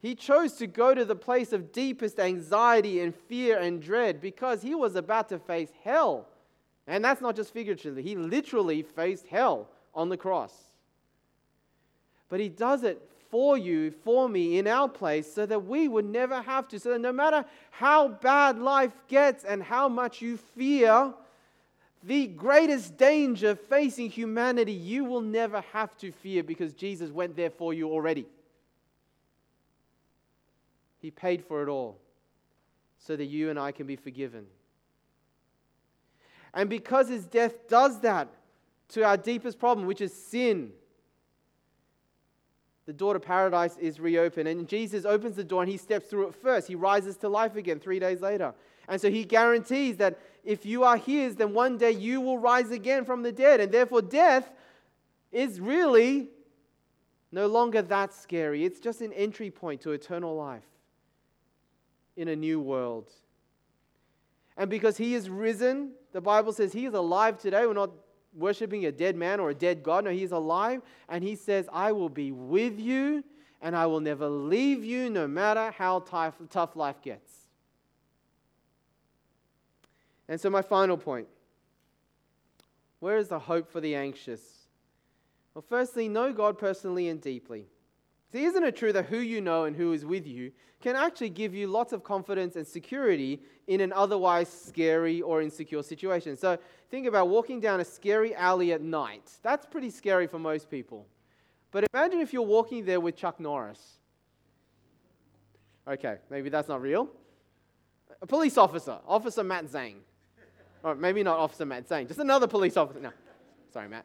He 0.01 0.15
chose 0.15 0.55
to 0.55 0.67
go 0.67 0.95
to 0.95 1.05
the 1.05 1.17
place 1.17 1.53
of 1.53 1.73
deepest 1.73 2.19
anxiety 2.19 3.01
and 3.01 3.15
fear 3.15 3.59
and 3.59 3.81
dread 3.81 4.21
because 4.21 4.61
he 4.61 4.75
was 4.75 4.97
about 4.97 5.29
to 5.29 5.39
face 5.39 5.71
hell. 5.83 6.29
And 6.87 7.05
that's 7.05 7.21
not 7.21 7.37
just 7.37 7.53
figuratively, 7.53 8.03
he 8.03 8.17
literally 8.17 8.83
faced 8.83 9.29
hell 9.29 9.69
on 9.95 10.09
the 10.09 10.17
cross. 10.17 10.53
But 12.29 12.41
he 12.41 12.49
does 12.49 12.83
it 12.83 13.01
for 13.31 13.59
you, 13.59 13.91
for 13.91 14.29
me, 14.29 14.59
in 14.59 14.67
our 14.67 14.89
place, 14.89 15.33
so 15.33 15.45
that 15.47 15.65
we 15.67 15.89
would 15.89 16.05
never 16.05 16.41
have 16.43 16.69
to. 16.69 16.79
So 16.79 16.91
that 16.91 17.01
no 17.01 17.13
matter 17.13 17.45
how 17.71 18.09
bad 18.09 18.59
life 18.59 18.93
gets 19.09 19.45
and 19.45 19.63
how 19.63 19.89
much 19.89 20.23
you 20.23 20.37
fear, 20.37 21.13
the 22.03 22.27
greatest 22.27 22.97
danger 22.97 23.57
facing 23.57 24.11
humanity, 24.11 24.73
you 24.73 25.05
will 25.05 25.23
never 25.23 25.63
have 25.73 25.97
to 25.99 26.13
fear 26.13 26.43
because 26.43 26.75
Jesus 26.75 27.11
went 27.11 27.35
there 27.35 27.51
for 27.51 27.73
you 27.73 27.91
already. 27.91 28.27
He 31.01 31.11
paid 31.11 31.45
for 31.45 31.63
it 31.63 31.69
all 31.69 31.99
so 32.99 33.17
that 33.17 33.25
you 33.25 33.51
and 33.51 33.59
I 33.59 33.73
can 33.73 33.87
be 33.87 33.97
forgiven. 33.97 34.47
And 36.55 36.71
because 36.71 37.09
his 37.09 37.27
death 37.27 37.69
does 37.69 38.01
that 38.01 38.29
to 38.91 39.03
our 39.03 39.17
deepest 39.17 39.59
problem, 39.59 39.87
which 39.87 40.01
is 40.01 40.15
sin, 40.15 40.73
the 42.87 42.93
door 42.93 43.15
to 43.15 43.21
paradise 43.21 43.77
is 43.79 43.99
reopened. 43.99 44.49
And 44.49 44.69
Jesus 44.69 45.05
opens 45.05 45.37
the 45.37 45.45
door 45.45 45.63
and 45.63 45.71
he 45.71 45.79
steps 45.79 46.09
through 46.09 46.29
it 46.29 46.35
first. 46.35 46.69
He 46.69 46.75
rises 46.75 47.17
to 47.19 47.29
life 47.29 47.57
again 47.57 47.81
three 47.81 47.99
days 47.99 48.21
later. 48.21 48.53
And 48.89 49.01
so 49.01 49.11
he 49.11 49.25
guarantees 49.25 49.97
that 49.97 50.19
if 50.45 50.67
you 50.67 50.85
are 50.85 50.99
his, 50.99 51.37
then 51.37 51.55
one 51.55 51.79
day 51.79 51.93
you 51.93 52.21
will 52.21 52.39
rise 52.39 52.71
again 52.71 53.05
from 53.05 53.23
the 53.23 53.33
dead. 53.33 53.61
And 53.61 53.73
therefore, 53.73 54.03
death 54.03 54.51
is 55.33 55.59
really 55.61 56.29
no 57.33 57.47
longer 57.47 57.81
that 57.81 58.13
scary. 58.13 58.65
It's 58.65 58.81
just 58.81 59.01
an 59.01 59.13
entry 59.15 59.51
point 59.51 59.81
to 59.83 59.93
eternal 59.93 60.37
life 60.37 60.63
in 62.17 62.29
a 62.29 62.37
new 62.37 62.61
world. 62.61 63.11
And 64.57 64.71
because 64.71 64.97
he 64.99 65.15
is 65.15 65.29
risen, 65.29 65.93
the 66.13 66.21
Bible 66.21 66.53
says 66.53 66.73
he 66.73 66.87
is 66.87 66.95
alive 66.95 67.39
today. 67.39 67.67
We're 67.67 67.73
not 67.73 67.91
worshiping 68.35 68.87
a 68.87 68.93
dead 68.93 69.17
man 69.17 69.41
or 69.41 69.51
a 69.51 69.55
dead 69.55 69.83
God. 69.83 70.05
No, 70.05 70.11
he 70.11 70.23
is 70.23 70.33
alive. 70.33 70.83
And 71.09 71.23
he 71.23 71.37
says, 71.37 71.69
I 71.73 71.93
will 71.93 72.09
be 72.09 72.33
with 72.33 72.79
you 72.79 73.25
and 73.61 73.75
I 73.75 73.87
will 73.87 74.01
never 74.01 74.29
leave 74.29 74.85
you 74.85 75.09
no 75.09 75.27
matter 75.27 75.71
how 75.71 76.01
tough, 76.01 76.35
tough 76.51 76.77
life 76.77 77.01
gets. 77.01 77.33
And 80.29 80.41
so, 80.41 80.51
my 80.51 80.63
final 80.63 80.97
point 80.97 81.29
where 83.01 83.17
is 83.17 83.29
the 83.29 83.39
hope 83.39 83.71
for 83.71 83.81
the 83.81 83.95
anxious? 83.95 84.41
Well, 85.55 85.65
firstly, 85.69 86.09
know 86.09 86.33
God 86.33 86.59
personally 86.59 87.09
and 87.09 87.21
deeply. 87.21 87.67
See, 88.33 88.45
isn't 88.45 88.65
it 88.65 88.77
true 88.77 88.93
that 88.93 89.07
who 89.07 89.19
you 89.19 89.41
know 89.41 89.65
and 89.65 89.77
who 89.77 89.93
is 89.93 90.05
with 90.05 90.27
you 90.27 90.53
can 90.81 90.97
actually 90.97 91.31
give 91.31 91.55
you 91.55 91.67
lots 91.67 91.93
of 91.93 92.03
confidence 92.03 92.57
and 92.57 92.67
security 92.67 93.41
in 93.69 93.81
an 93.81 93.93
otherwise 93.93 94.49
scary 94.49 95.23
or 95.23 95.41
insecure 95.41 95.83
situation? 95.83 96.37
So 96.37 96.59
think 96.91 97.07
about 97.07 97.29
walking 97.29 97.61
down 97.61 97.81
a 97.81 97.85
scary 97.85 98.35
alley 98.35 98.73
at 98.73 98.83
night. 98.83 99.31
That's 99.43 99.67
pretty 99.67 99.91
scary 99.91 100.27
for 100.27 100.39
most 100.39 100.69
people. 100.71 101.07
But 101.71 101.87
imagine 101.93 102.21
if 102.21 102.33
you're 102.33 102.43
walking 102.43 102.85
there 102.85 103.01
with 103.01 103.17
Chuck 103.17 103.41
Norris. 103.41 103.99
Okay, 105.87 106.17
maybe 106.31 106.49
that's 106.49 106.69
not 106.69 106.81
real. 106.81 107.09
A 108.23 108.27
police 108.27 108.57
officer, 108.57 108.99
Officer 109.07 109.45
Matt 109.45 109.67
Zhang. 109.67 109.97
Or 110.83 110.95
maybe 110.95 111.23
not 111.23 111.39
Officer 111.39 111.65
Matt 111.65 111.89
Zhang, 111.89 112.07
just 112.07 112.21
another 112.21 112.47
police 112.47 112.77
officer. 112.77 113.01
No, 113.01 113.11
sorry, 113.73 113.89
Matt. 113.89 114.05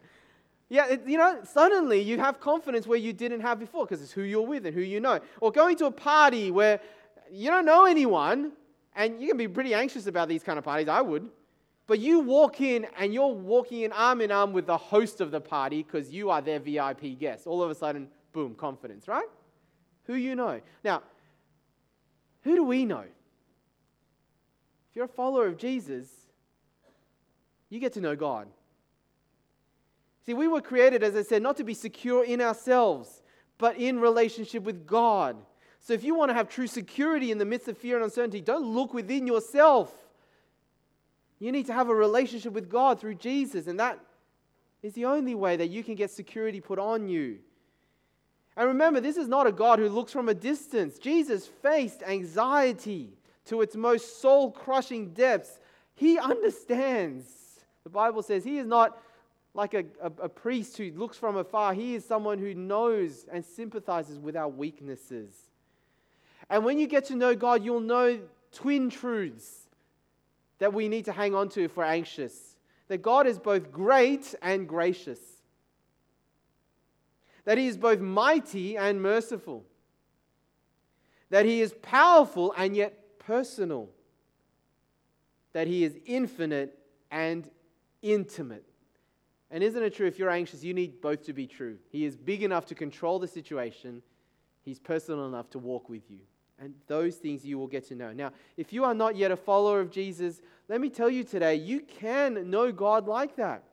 Yeah, 0.69 0.85
it, 0.87 1.01
you 1.07 1.17
know, 1.17 1.39
suddenly 1.43 1.99
you 1.99 2.19
have 2.19 2.39
confidence 2.39 2.85
where 2.85 2.99
you 2.99 3.11
didn't 3.11 3.41
have 3.41 3.59
before 3.59 3.85
because 3.85 4.03
it's 4.03 4.11
who 4.11 4.21
you're 4.21 4.45
with 4.45 4.67
and 4.67 4.75
who 4.75 4.81
you 4.81 4.99
know. 4.99 5.19
Or 5.41 5.51
going 5.51 5.75
to 5.77 5.87
a 5.87 5.91
party 5.91 6.51
where 6.51 6.79
you 7.31 7.49
don't 7.49 7.65
know 7.65 7.85
anyone 7.85 8.51
and 8.95 9.19
you 9.19 9.27
can 9.27 9.37
be 9.37 9.47
pretty 9.47 9.73
anxious 9.73 10.05
about 10.05 10.29
these 10.29 10.43
kind 10.43 10.59
of 10.59 10.65
parties. 10.65 10.87
I 10.87 11.01
would. 11.01 11.27
But 11.87 11.99
you 11.99 12.19
walk 12.19 12.61
in 12.61 12.85
and 12.99 13.11
you're 13.15 13.33
walking 13.33 13.81
in 13.81 13.91
arm 13.93 14.21
in 14.21 14.31
arm 14.31 14.53
with 14.53 14.67
the 14.67 14.77
host 14.77 15.21
of 15.21 15.31
the 15.31 15.41
party 15.41 15.81
because 15.81 16.11
you 16.11 16.29
are 16.29 16.39
their 16.39 16.59
VIP 16.59 17.17
guest. 17.19 17.47
All 17.47 17.63
of 17.63 17.71
a 17.71 17.75
sudden, 17.75 18.07
boom, 18.31 18.53
confidence, 18.53 19.07
right? 19.07 19.27
Who 20.03 20.13
you 20.13 20.35
know. 20.35 20.61
Now, 20.83 21.01
who 22.43 22.55
do 22.55 22.63
we 22.63 22.85
know? 22.85 23.05
If 24.89 24.95
you're 24.95 25.05
a 25.05 25.07
follower 25.07 25.47
of 25.47 25.57
Jesus, 25.57 26.09
you 27.69 27.79
get 27.79 27.93
to 27.93 28.01
know 28.01 28.15
God. 28.15 28.47
See, 30.25 30.33
we 30.33 30.47
were 30.47 30.61
created, 30.61 31.03
as 31.03 31.15
I 31.15 31.23
said, 31.23 31.41
not 31.41 31.57
to 31.57 31.63
be 31.63 31.73
secure 31.73 32.23
in 32.23 32.41
ourselves, 32.41 33.21
but 33.57 33.77
in 33.77 33.99
relationship 33.99 34.63
with 34.63 34.85
God. 34.85 35.37
So 35.79 35.93
if 35.93 36.03
you 36.03 36.15
want 36.15 36.29
to 36.29 36.35
have 36.35 36.49
true 36.49 36.67
security 36.67 37.31
in 37.31 37.37
the 37.37 37.45
midst 37.45 37.67
of 37.67 37.77
fear 37.77 37.95
and 37.95 38.03
uncertainty, 38.03 38.41
don't 38.41 38.65
look 38.65 38.93
within 38.93 39.25
yourself. 39.25 39.91
You 41.39 41.51
need 41.51 41.67
to 41.67 41.73
have 41.73 41.89
a 41.89 41.95
relationship 41.95 42.53
with 42.53 42.69
God 42.69 42.99
through 42.99 43.15
Jesus, 43.15 43.67
and 43.67 43.79
that 43.79 43.97
is 44.83 44.93
the 44.93 45.05
only 45.05 45.35
way 45.35 45.55
that 45.55 45.67
you 45.67 45.83
can 45.83 45.95
get 45.95 46.11
security 46.11 46.59
put 46.59 46.79
on 46.79 47.07
you. 47.07 47.39
And 48.57 48.67
remember, 48.67 48.99
this 48.99 49.15
is 49.15 49.29
not 49.29 49.47
a 49.47 49.51
God 49.53 49.79
who 49.79 49.87
looks 49.87 50.11
from 50.11 50.27
a 50.27 50.33
distance. 50.33 50.99
Jesus 50.99 51.47
faced 51.47 52.03
anxiety 52.03 53.13
to 53.45 53.61
its 53.61 53.75
most 53.75 54.21
soul 54.21 54.51
crushing 54.51 55.13
depths. 55.13 55.59
He 55.95 56.19
understands. 56.19 57.25
The 57.83 57.89
Bible 57.89 58.21
says 58.21 58.43
he 58.43 58.57
is 58.57 58.67
not 58.67 59.01
like 59.53 59.73
a, 59.73 59.83
a, 60.01 60.11
a, 60.23 60.29
priest 60.29 60.77
who 60.77 60.91
looks 60.91 61.17
from 61.17 61.35
afar. 61.35 61.73
He 61.73 61.95
is 61.95 62.05
someone 62.05 62.37
who 62.37 62.53
knows 62.53 63.25
and 63.31 63.43
sympathizes 63.43 64.19
with 64.19 64.35
our 64.35 64.47
weaknesses. 64.47 65.33
And 66.49 66.63
when 66.63 66.79
you 66.79 66.87
get 66.87 67.05
to 67.05 67.15
know 67.15 67.35
God, 67.35 67.63
you'll 67.63 67.79
know 67.79 68.19
twin 68.51 68.89
truths 68.89 69.67
that 70.59 70.73
we 70.73 70.87
need 70.87 71.05
to 71.05 71.11
hang 71.11 71.33
on 71.33 71.49
to 71.49 71.63
if 71.63 71.77
we're 71.77 71.83
anxious 71.83 72.55
that 72.89 73.03
God 73.03 73.27
is 73.27 73.39
both 73.39 73.71
great 73.71 74.35
and 74.41 74.67
gracious, 74.67 75.19
that 77.45 77.57
He 77.57 77.67
is 77.67 77.77
both 77.77 77.99
mighty 77.99 78.75
and 78.75 79.01
merciful, 79.01 79.63
that 81.29 81.45
He 81.45 81.61
is 81.61 81.73
powerful 81.81 82.53
and 82.57 82.75
yet 82.75 83.19
personal, 83.19 83.89
that 85.53 85.67
He 85.67 85.83
is 85.83 85.97
infinite 86.05 86.77
and 87.11 87.49
intimate. 88.01 88.68
And 89.51 89.63
isn't 89.63 89.81
it 89.81 89.95
true, 89.95 90.05
if 90.05 90.19
you're 90.19 90.29
anxious, 90.29 90.63
you 90.63 90.73
need 90.73 91.01
both 91.01 91.23
to 91.23 91.33
be 91.33 91.47
true? 91.47 91.77
He 91.89 92.05
is 92.05 92.15
big 92.15 92.43
enough 92.43 92.65
to 92.67 92.75
control 92.75 93.19
the 93.19 93.27
situation, 93.27 94.01
He's 94.63 94.79
personal 94.79 95.27
enough 95.27 95.49
to 95.51 95.59
walk 95.59 95.89
with 95.89 96.03
you. 96.09 96.19
And 96.59 96.73
those 96.87 97.15
things 97.15 97.45
you 97.45 97.57
will 97.57 97.67
get 97.67 97.87
to 97.87 97.95
know. 97.95 98.11
Now, 98.11 98.31
if 98.57 98.73
you 98.73 98.83
are 98.83 98.93
not 98.93 99.15
yet 99.15 99.31
a 99.31 99.37
follower 99.37 99.79
of 99.79 99.89
Jesus, 99.89 100.41
let 100.67 100.81
me 100.81 100.89
tell 100.89 101.09
you 101.09 101.23
today, 101.23 101.55
you 101.55 101.79
can 101.79 102.49
know 102.49 102.71
God 102.71 103.07
like 103.07 103.37
that 103.37 103.63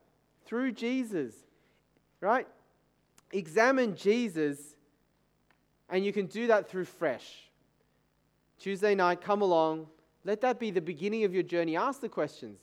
through 0.44 0.72
Jesus, 0.72 1.34
right? 2.20 2.46
Examine 3.32 3.96
Jesus, 3.96 4.76
and 5.90 6.04
you 6.04 6.12
can 6.12 6.26
do 6.26 6.46
that 6.46 6.70
through 6.70 6.84
fresh. 6.84 7.50
Tuesday 8.58 8.94
night, 8.94 9.20
come 9.20 9.42
along. 9.42 9.88
Let 10.24 10.40
that 10.40 10.58
be 10.58 10.70
the 10.70 10.80
beginning 10.80 11.24
of 11.24 11.34
your 11.34 11.42
journey. 11.42 11.76
Ask 11.76 12.00
the 12.00 12.08
questions, 12.08 12.60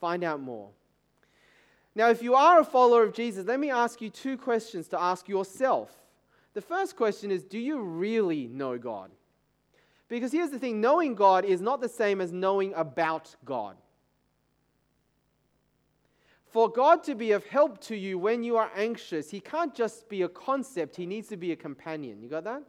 find 0.00 0.24
out 0.24 0.40
more. 0.40 0.70
Now, 1.94 2.08
if 2.08 2.22
you 2.22 2.34
are 2.34 2.60
a 2.60 2.64
follower 2.64 3.02
of 3.02 3.12
Jesus, 3.12 3.46
let 3.46 3.58
me 3.58 3.70
ask 3.70 4.00
you 4.00 4.10
two 4.10 4.36
questions 4.36 4.88
to 4.88 5.00
ask 5.00 5.28
yourself. 5.28 5.90
The 6.54 6.60
first 6.60 6.96
question 6.96 7.30
is 7.30 7.44
Do 7.44 7.58
you 7.58 7.80
really 7.80 8.46
know 8.46 8.78
God? 8.78 9.10
Because 10.08 10.32
here's 10.32 10.50
the 10.50 10.58
thing 10.58 10.80
knowing 10.80 11.14
God 11.14 11.44
is 11.44 11.60
not 11.60 11.80
the 11.80 11.88
same 11.88 12.20
as 12.20 12.32
knowing 12.32 12.74
about 12.74 13.34
God. 13.44 13.76
For 16.46 16.68
God 16.68 17.04
to 17.04 17.14
be 17.14 17.30
of 17.30 17.46
help 17.46 17.80
to 17.82 17.96
you 17.96 18.18
when 18.18 18.42
you 18.42 18.56
are 18.56 18.72
anxious, 18.74 19.30
He 19.30 19.38
can't 19.38 19.74
just 19.74 20.08
be 20.08 20.22
a 20.22 20.28
concept, 20.28 20.96
He 20.96 21.06
needs 21.06 21.28
to 21.28 21.36
be 21.36 21.52
a 21.52 21.56
companion. 21.56 22.20
You 22.20 22.28
got 22.28 22.44
that? 22.44 22.62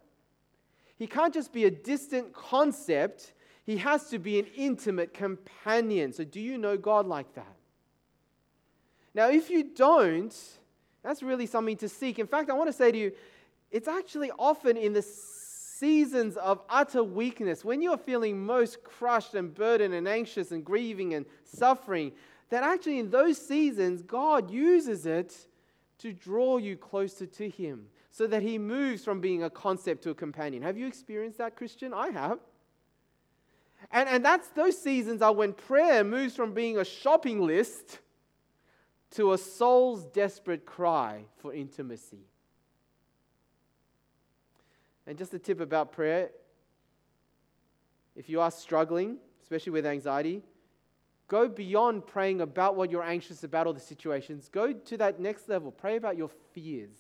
He 0.98 1.08
can't 1.08 1.34
just 1.34 1.52
be 1.52 1.66
a 1.66 1.72
distant 1.72 2.32
concept, 2.32 3.34
He 3.66 3.78
has 3.78 4.10
to 4.10 4.20
be 4.20 4.38
an 4.40 4.46
intimate 4.56 5.16
companion. 5.16 6.14
So, 6.14 6.24
do 6.24 6.40
you 6.40 6.60
know 6.60 6.78
God 6.78 7.08
like 7.08 7.34
that? 7.34 7.56
Now, 9.14 9.30
if 9.30 9.50
you 9.50 9.64
don't, 9.64 10.34
that's 11.04 11.22
really 11.24 11.46
something 11.46 11.78
to 11.78 11.90
seek. 11.90 12.20
In 12.20 12.28
fact, 12.28 12.50
I 12.50 12.54
want 12.54 12.70
to 12.70 12.74
say 12.74 12.92
to 12.92 12.98
you, 12.98 13.12
it's 13.72 13.88
actually 13.88 14.32
often 14.38 14.78
in 14.78 14.94
the 14.94 15.02
seasons 15.02 16.38
of 16.38 16.62
utter 16.70 17.04
weakness, 17.04 17.66
when 17.66 17.82
you're 17.82 17.98
feeling 17.98 18.46
most 18.46 18.84
crushed 18.84 19.34
and 19.34 19.54
burdened 19.54 19.94
and 19.94 20.08
anxious 20.08 20.52
and 20.52 20.64
grieving 20.64 21.16
and 21.16 21.26
suffering, 21.44 22.12
that 22.50 22.64
actually 22.64 23.00
in 23.00 23.10
those 23.10 23.38
seasons, 23.38 24.04
God 24.04 24.52
uses 24.52 25.06
it 25.06 25.36
to 26.00 26.14
draw 26.14 26.58
you 26.58 26.78
closer 26.78 27.26
to 27.26 27.50
Him 27.50 27.88
so 28.12 28.28
that 28.28 28.44
He 28.44 28.58
moves 28.58 29.04
from 29.04 29.22
being 29.22 29.44
a 29.44 29.50
concept 29.50 30.04
to 30.04 30.12
a 30.12 30.16
companion. 30.16 30.62
Have 30.62 30.78
you 30.78 30.86
experienced 30.86 31.38
that, 31.40 31.56
Christian? 31.56 31.94
I 31.94 32.10
have. 32.10 32.40
And, 33.92 34.08
and 34.08 34.24
that's 34.24 34.50
those 34.50 34.78
seasons 34.80 35.22
are 35.22 35.34
when 35.34 35.54
prayer 35.54 36.04
moves 36.04 36.36
from 36.36 36.54
being 36.54 36.78
a 36.78 36.86
shopping 36.86 37.42
list 37.42 38.00
to 39.12 39.34
a 39.34 39.38
soul's 39.38 40.06
desperate 40.06 40.66
cry 40.66 41.26
for 41.38 41.54
intimacy. 41.54 42.26
And 45.06 45.18
just 45.18 45.34
a 45.34 45.40
tip 45.40 45.60
about 45.60 45.92
prayer 45.92 46.30
if 48.16 48.30
you 48.30 48.42
are 48.42 48.52
struggling, 48.52 49.18
especially 49.42 49.72
with 49.72 49.86
anxiety, 49.86 50.42
go 51.28 51.48
beyond 51.48 52.06
praying 52.06 52.42
about 52.42 52.76
what 52.76 52.92
you're 52.92 53.04
anxious 53.04 53.44
about 53.44 53.68
or 53.68 53.74
the 53.74 53.80
situations. 53.80 54.50
Go 54.50 54.74
to 54.74 54.98
that 54.98 55.20
next 55.20 55.48
level. 55.48 55.72
Pray 55.72 55.96
about 55.96 56.18
your 56.18 56.30
fears. 56.54 56.96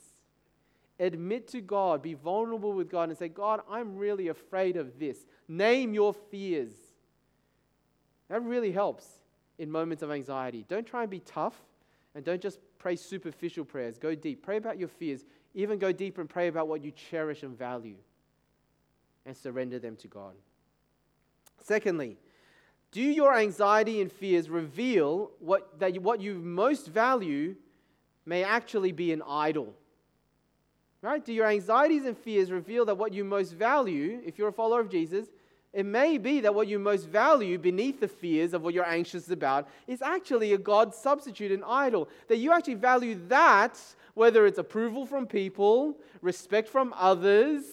Admit 0.99 1.47
to 1.49 1.61
God, 1.61 2.01
be 2.01 2.13
vulnerable 2.13 2.73
with 2.73 2.89
God, 2.89 3.09
and 3.09 3.17
say, 3.17 3.27
God, 3.27 3.61
I'm 3.69 3.97
really 3.97 4.27
afraid 4.27 4.77
of 4.77 4.99
this. 4.99 5.25
Name 5.47 5.93
your 5.93 6.13
fears. 6.13 6.73
That 8.29 8.43
really 8.43 8.71
helps 8.71 9.05
in 9.57 9.69
moments 9.69 10.03
of 10.03 10.11
anxiety. 10.11 10.63
Don't 10.67 10.85
try 10.85 11.01
and 11.01 11.09
be 11.09 11.19
tough 11.19 11.55
and 12.15 12.25
don't 12.25 12.41
just 12.41 12.59
pray 12.77 12.95
superficial 12.95 13.65
prayers. 13.65 13.97
Go 13.97 14.15
deep. 14.15 14.43
Pray 14.43 14.57
about 14.57 14.77
your 14.77 14.87
fears. 14.87 15.25
Even 15.53 15.79
go 15.79 15.91
deeper 15.91 16.21
and 16.21 16.29
pray 16.29 16.47
about 16.47 16.67
what 16.67 16.83
you 16.83 16.91
cherish 16.91 17.43
and 17.43 17.57
value 17.57 17.95
and 19.25 19.35
surrender 19.35 19.79
them 19.79 19.95
to 19.97 20.07
God. 20.07 20.33
Secondly, 21.61 22.17
do 22.91 23.01
your 23.01 23.35
anxiety 23.35 24.01
and 24.01 24.11
fears 24.11 24.49
reveal 24.49 25.31
what, 25.39 25.79
that 25.79 26.01
what 26.01 26.19
you 26.19 26.35
most 26.35 26.87
value 26.87 27.55
may 28.25 28.43
actually 28.43 28.91
be 28.91 29.13
an 29.13 29.21
idol? 29.27 29.73
Right? 31.01 31.23
Do 31.23 31.33
your 31.33 31.47
anxieties 31.47 32.05
and 32.05 32.17
fears 32.17 32.51
reveal 32.51 32.85
that 32.85 32.97
what 32.97 33.13
you 33.13 33.23
most 33.23 33.53
value, 33.53 34.21
if 34.25 34.37
you're 34.37 34.49
a 34.49 34.53
follower 34.53 34.81
of 34.81 34.89
Jesus, 34.89 35.29
it 35.73 35.85
may 35.85 36.17
be 36.17 36.41
that 36.41 36.53
what 36.53 36.67
you 36.67 36.79
most 36.79 37.07
value 37.07 37.57
beneath 37.57 38.01
the 38.01 38.07
fears 38.07 38.53
of 38.53 38.61
what 38.61 38.73
you're 38.73 38.87
anxious 38.87 39.29
about 39.29 39.69
is 39.87 40.01
actually 40.01 40.51
a 40.53 40.57
God 40.57 40.93
substitute, 40.93 41.51
an 41.51 41.63
idol. 41.65 42.09
That 42.27 42.37
you 42.37 42.51
actually 42.51 42.73
value 42.73 43.17
that, 43.29 43.79
whether 44.13 44.45
it's 44.45 44.57
approval 44.57 45.05
from 45.05 45.25
people, 45.25 45.97
respect 46.21 46.67
from 46.67 46.93
others, 46.97 47.63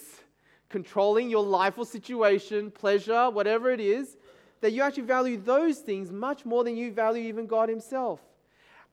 controlling 0.69 1.29
your 1.29 1.43
life 1.43 1.77
or 1.77 1.85
situation, 1.85 2.71
pleasure, 2.71 3.29
whatever 3.29 3.69
it 3.69 3.81
is, 3.81 4.15
that 4.61 4.71
you 4.71 4.81
actually 4.81 5.03
value 5.03 5.35
those 5.35 5.79
things 5.79 6.09
much 6.09 6.45
more 6.45 6.63
than 6.63 6.77
you 6.77 6.93
value 6.93 7.23
even 7.23 7.47
God 7.47 7.67
Himself. 7.67 8.21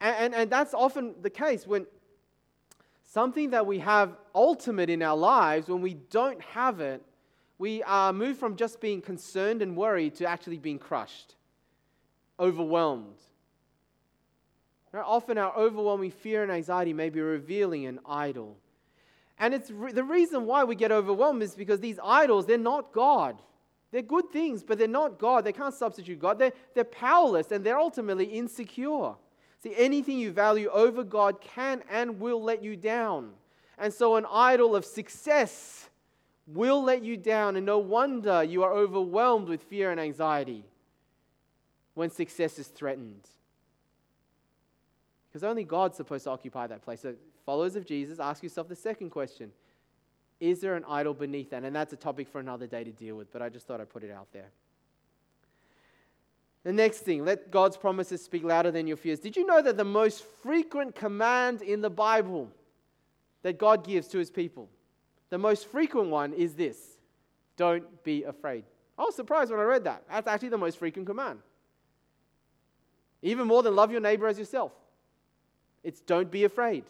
And, 0.01 0.17
and, 0.17 0.35
and 0.35 0.51
that's 0.51 0.75
often 0.75 1.15
the 1.23 1.31
case 1.31 1.65
when 1.65 1.87
something 3.05 3.51
that 3.51 3.67
we 3.67 3.79
have 3.79 4.17
ultimate 4.35 4.91
in 4.91 5.01
our 5.01 5.17
lives, 5.17 5.69
when 5.69 5.81
we 5.81 5.95
don't 5.95 6.41
have 6.43 6.81
it, 6.81 7.03
we 7.59 7.83
are 7.83 8.13
moved 8.13 8.39
from 8.39 8.57
just 8.57 8.81
being 8.81 9.01
concerned 9.01 9.63
and 9.63 9.77
worried 9.77 10.15
to 10.17 10.27
actually 10.27 10.59
being 10.59 10.79
crushed, 10.79 11.35
overwhelmed. 12.39 13.17
often 14.93 15.37
our 15.37 15.55
overwhelming 15.55 16.11
fear 16.11 16.43
and 16.43 16.51
anxiety 16.51 16.95
may 16.95 17.11
be 17.11 17.21
revealing 17.21 17.85
an 17.85 18.01
idol. 18.07 18.57
And 19.39 19.53
it's 19.53 19.71
re- 19.71 19.93
the 19.93 20.05
reason 20.05 20.47
why 20.47 20.65
we 20.65 20.75
get 20.75 20.91
overwhelmed 20.91 21.43
is 21.43 21.55
because 21.55 21.81
these 21.81 21.99
idols, 22.03 22.47
they're 22.47 22.57
not 22.57 22.93
God. 22.93 23.43
They're 23.93 24.03
good 24.03 24.31
things, 24.31 24.63
but 24.63 24.79
they're 24.79 24.89
not 24.89 25.19
God. 25.19 25.45
They 25.45 25.53
can't 25.53 25.75
substitute 25.75 26.19
God. 26.19 26.39
They're, 26.39 26.53
they're 26.75 26.85
powerless 26.85 27.53
and 27.53 27.65
they're 27.65 27.79
ultimately 27.79 28.25
insecure. 28.25 29.15
See, 29.63 29.75
anything 29.77 30.19
you 30.19 30.33
value 30.33 30.69
over 30.71 31.05
God 31.05 31.41
can 31.41 31.83
and 31.91 32.19
will 32.19 32.43
let 32.43 32.63
you 32.63 32.77
down. 32.77 33.33
And 33.79 33.93
so, 33.93 34.17
an 34.17 34.27
idol 34.31 34.75
of 34.75 34.85
success 34.85 35.89
will 36.47 36.83
let 36.83 37.03
you 37.03 37.17
down, 37.17 37.57
and 37.57 37.67
no 37.67 37.79
wonder 37.79 38.43
you 38.43 38.63
are 38.63 38.73
overwhelmed 38.73 39.49
with 39.49 39.63
fear 39.63 39.91
and 39.91 40.01
anxiety 40.01 40.65
when 41.95 42.11
success 42.11 42.59
is 42.59 42.69
threatened. 42.69 43.29
Because 45.29 45.43
only 45.45 45.65
God's 45.65 45.97
supposed 45.97 46.25
to 46.25 46.31
occupy 46.31 46.67
that 46.69 46.83
place. 46.83 47.01
So, 47.01 47.15
followers 47.45 47.77
of 47.77 47.85
Jesus, 47.85 48.19
ask 48.19 48.43
yourself 48.43 48.69
the 48.69 48.77
second 48.77 49.11
question 49.11 49.51
Is 50.41 50.61
there 50.61 50.77
an 50.77 50.85
idol 50.89 51.15
beneath 51.15 51.51
that? 51.51 51.65
And 51.65 51.75
that's 51.75 51.93
a 51.93 51.97
topic 51.97 52.29
for 52.29 52.41
another 52.41 52.67
day 52.67 52.85
to 52.85 52.93
deal 52.93 53.17
with, 53.17 53.33
but 53.33 53.43
I 53.43 53.49
just 53.49 53.67
thought 53.67 53.81
I'd 53.81 53.91
put 53.91 54.05
it 54.05 54.11
out 54.11 54.29
there. 54.33 54.51
The 56.63 56.73
next 56.73 57.01
thing, 57.01 57.25
let 57.25 57.51
God's 57.51 57.77
promises 57.77 58.25
speak 58.25 58.43
louder 58.43 58.73
than 58.73 58.89
your 58.89 58.97
fears. 58.97 59.21
Did 59.21 59.37
you 59.37 59.47
know 59.47 59.63
that 59.63 59.77
the 59.77 59.85
most 59.85 60.25
frequent 60.43 60.97
command 60.97 61.63
in 61.63 61.81
the 61.81 61.91
Bible 61.91 62.51
that 63.43 63.57
God 63.57 63.87
gives 63.87 64.09
to 64.09 64.19
his 64.19 64.31
people 64.31 64.69
the 65.31 65.39
most 65.39 65.67
frequent 65.69 66.09
one 66.09 66.33
is 66.33 66.55
this 66.55 66.79
don't 67.57 68.05
be 68.05 68.25
afraid. 68.25 68.65
I 68.99 69.03
was 69.03 69.15
surprised 69.15 69.51
when 69.51 69.61
I 69.61 69.65
read 69.65 69.85
that. 69.85 70.05
That's 70.11 70.27
actually 70.27 70.51
the 70.51 70.59
most 70.59 70.79
frequent 70.79 71.07
command. 71.07 71.41
Even 73.23 73.47
more 73.47 73.63
than 73.63 73.75
love 73.75 73.91
your 73.91 74.01
neighbor 74.01 74.27
as 74.27 74.39
yourself. 74.39 74.73
It's 75.83 76.01
don't 76.01 76.31
be 76.31 76.45
afraid. 76.45 76.85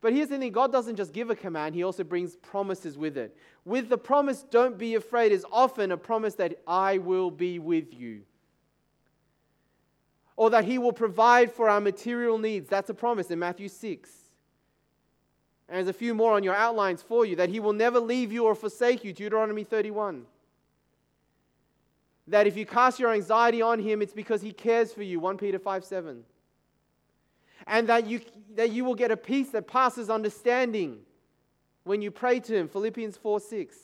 But 0.00 0.12
here's 0.12 0.28
the 0.28 0.38
thing 0.38 0.52
God 0.52 0.72
doesn't 0.72 0.96
just 0.96 1.12
give 1.12 1.30
a 1.30 1.36
command, 1.36 1.74
He 1.74 1.82
also 1.82 2.04
brings 2.04 2.36
promises 2.36 2.96
with 2.96 3.16
it. 3.16 3.36
With 3.64 3.88
the 3.88 3.98
promise, 3.98 4.44
don't 4.50 4.78
be 4.78 4.94
afraid, 4.94 5.32
is 5.32 5.44
often 5.50 5.90
a 5.92 5.96
promise 5.96 6.34
that 6.34 6.60
I 6.66 6.98
will 6.98 7.30
be 7.30 7.58
with 7.58 7.94
you. 7.94 8.22
Or 10.36 10.50
that 10.50 10.64
He 10.64 10.78
will 10.78 10.92
provide 10.92 11.50
for 11.50 11.68
our 11.68 11.80
material 11.80 12.38
needs. 12.38 12.68
That's 12.68 12.90
a 12.90 12.94
promise 12.94 13.30
in 13.30 13.38
Matthew 13.38 13.68
6. 13.68 14.10
And 15.68 15.76
there's 15.76 15.88
a 15.88 15.92
few 15.92 16.14
more 16.14 16.32
on 16.32 16.44
your 16.44 16.54
outlines 16.54 17.02
for 17.02 17.26
you 17.26 17.36
that 17.36 17.48
he 17.48 17.58
will 17.58 17.72
never 17.72 17.98
leave 17.98 18.32
you 18.32 18.44
or 18.44 18.54
forsake 18.54 19.02
you, 19.02 19.12
Deuteronomy 19.12 19.64
31. 19.64 20.24
That 22.28 22.46
if 22.46 22.56
you 22.56 22.66
cast 22.66 22.98
your 22.98 23.12
anxiety 23.12 23.62
on 23.62 23.80
him, 23.80 24.02
it's 24.02 24.12
because 24.12 24.42
he 24.42 24.52
cares 24.52 24.92
for 24.92 25.02
you, 25.02 25.18
1 25.20 25.38
Peter 25.38 25.58
5 25.58 25.84
7. 25.84 26.22
And 27.66 27.88
that 27.88 28.06
you, 28.06 28.20
that 28.54 28.70
you 28.70 28.84
will 28.84 28.94
get 28.94 29.10
a 29.10 29.16
peace 29.16 29.50
that 29.50 29.66
passes 29.66 30.08
understanding 30.08 30.98
when 31.84 32.02
you 32.02 32.10
pray 32.10 32.40
to 32.40 32.56
him, 32.56 32.68
Philippians 32.68 33.16
4 33.16 33.40
6. 33.40 33.76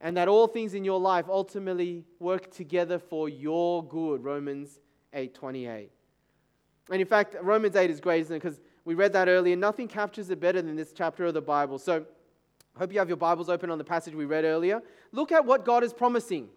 And 0.00 0.16
that 0.16 0.26
all 0.26 0.48
things 0.48 0.74
in 0.74 0.84
your 0.84 0.98
life 0.98 1.26
ultimately 1.28 2.04
work 2.18 2.50
together 2.50 2.98
for 2.98 3.28
your 3.28 3.84
good, 3.84 4.24
Romans 4.24 4.80
8 5.12 5.34
28. 5.34 5.90
And 6.90 7.00
in 7.00 7.06
fact, 7.06 7.36
Romans 7.40 7.76
8 7.76 7.90
is 7.90 8.00
great, 8.00 8.22
isn't 8.22 8.36
it? 8.36 8.42
Because 8.42 8.60
we 8.84 8.94
read 8.94 9.12
that 9.12 9.28
earlier. 9.28 9.56
Nothing 9.56 9.88
captures 9.88 10.30
it 10.30 10.40
better 10.40 10.60
than 10.62 10.76
this 10.76 10.92
chapter 10.92 11.26
of 11.26 11.34
the 11.34 11.40
Bible. 11.40 11.78
So, 11.78 12.04
I 12.74 12.78
hope 12.78 12.92
you 12.92 12.98
have 12.98 13.08
your 13.08 13.16
Bibles 13.16 13.48
open 13.48 13.70
on 13.70 13.78
the 13.78 13.84
passage 13.84 14.14
we 14.14 14.24
read 14.24 14.44
earlier. 14.44 14.82
Look 15.12 15.30
at 15.30 15.44
what 15.44 15.64
God 15.64 15.84
is 15.84 15.92
promising. 15.92 16.48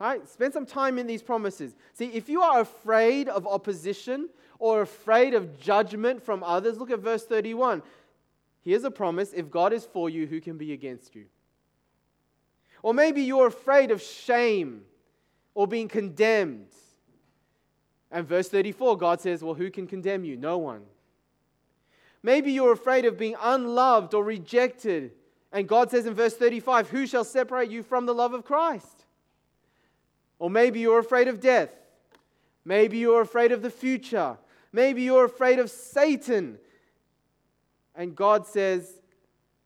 All 0.00 0.08
right, 0.08 0.28
spend 0.28 0.52
some 0.52 0.66
time 0.66 0.98
in 0.98 1.06
these 1.06 1.22
promises. 1.22 1.74
See, 1.94 2.06
if 2.06 2.28
you 2.28 2.42
are 2.42 2.60
afraid 2.60 3.28
of 3.28 3.46
opposition 3.46 4.28
or 4.58 4.82
afraid 4.82 5.34
of 5.34 5.58
judgment 5.58 6.22
from 6.22 6.42
others, 6.42 6.78
look 6.78 6.90
at 6.90 6.98
verse 6.98 7.24
31. 7.24 7.82
Here's 8.62 8.84
a 8.84 8.90
promise 8.90 9.32
if 9.32 9.50
God 9.50 9.72
is 9.72 9.86
for 9.86 10.10
you, 10.10 10.26
who 10.26 10.40
can 10.40 10.58
be 10.58 10.72
against 10.72 11.14
you? 11.14 11.26
Or 12.82 12.92
maybe 12.92 13.22
you're 13.22 13.46
afraid 13.46 13.90
of 13.90 14.02
shame 14.02 14.82
or 15.54 15.66
being 15.66 15.88
condemned. 15.88 16.68
And 18.10 18.26
verse 18.26 18.48
34, 18.48 18.98
God 18.98 19.20
says, 19.20 19.42
Well, 19.42 19.54
who 19.54 19.70
can 19.70 19.86
condemn 19.86 20.24
you? 20.24 20.36
No 20.36 20.58
one. 20.58 20.82
Maybe 22.24 22.52
you're 22.52 22.72
afraid 22.72 23.04
of 23.04 23.18
being 23.18 23.36
unloved 23.38 24.14
or 24.14 24.24
rejected. 24.24 25.12
And 25.52 25.68
God 25.68 25.90
says 25.90 26.06
in 26.06 26.14
verse 26.14 26.34
35, 26.34 26.88
Who 26.88 27.06
shall 27.06 27.22
separate 27.22 27.70
you 27.70 27.82
from 27.82 28.06
the 28.06 28.14
love 28.14 28.32
of 28.32 28.46
Christ? 28.46 29.04
Or 30.38 30.48
maybe 30.48 30.80
you're 30.80 30.98
afraid 30.98 31.28
of 31.28 31.38
death. 31.38 31.68
Maybe 32.64 32.96
you're 32.96 33.20
afraid 33.20 33.52
of 33.52 33.60
the 33.60 33.70
future. 33.70 34.38
Maybe 34.72 35.02
you're 35.02 35.26
afraid 35.26 35.58
of 35.58 35.70
Satan. 35.70 36.56
And 37.94 38.16
God 38.16 38.46
says, 38.46 39.02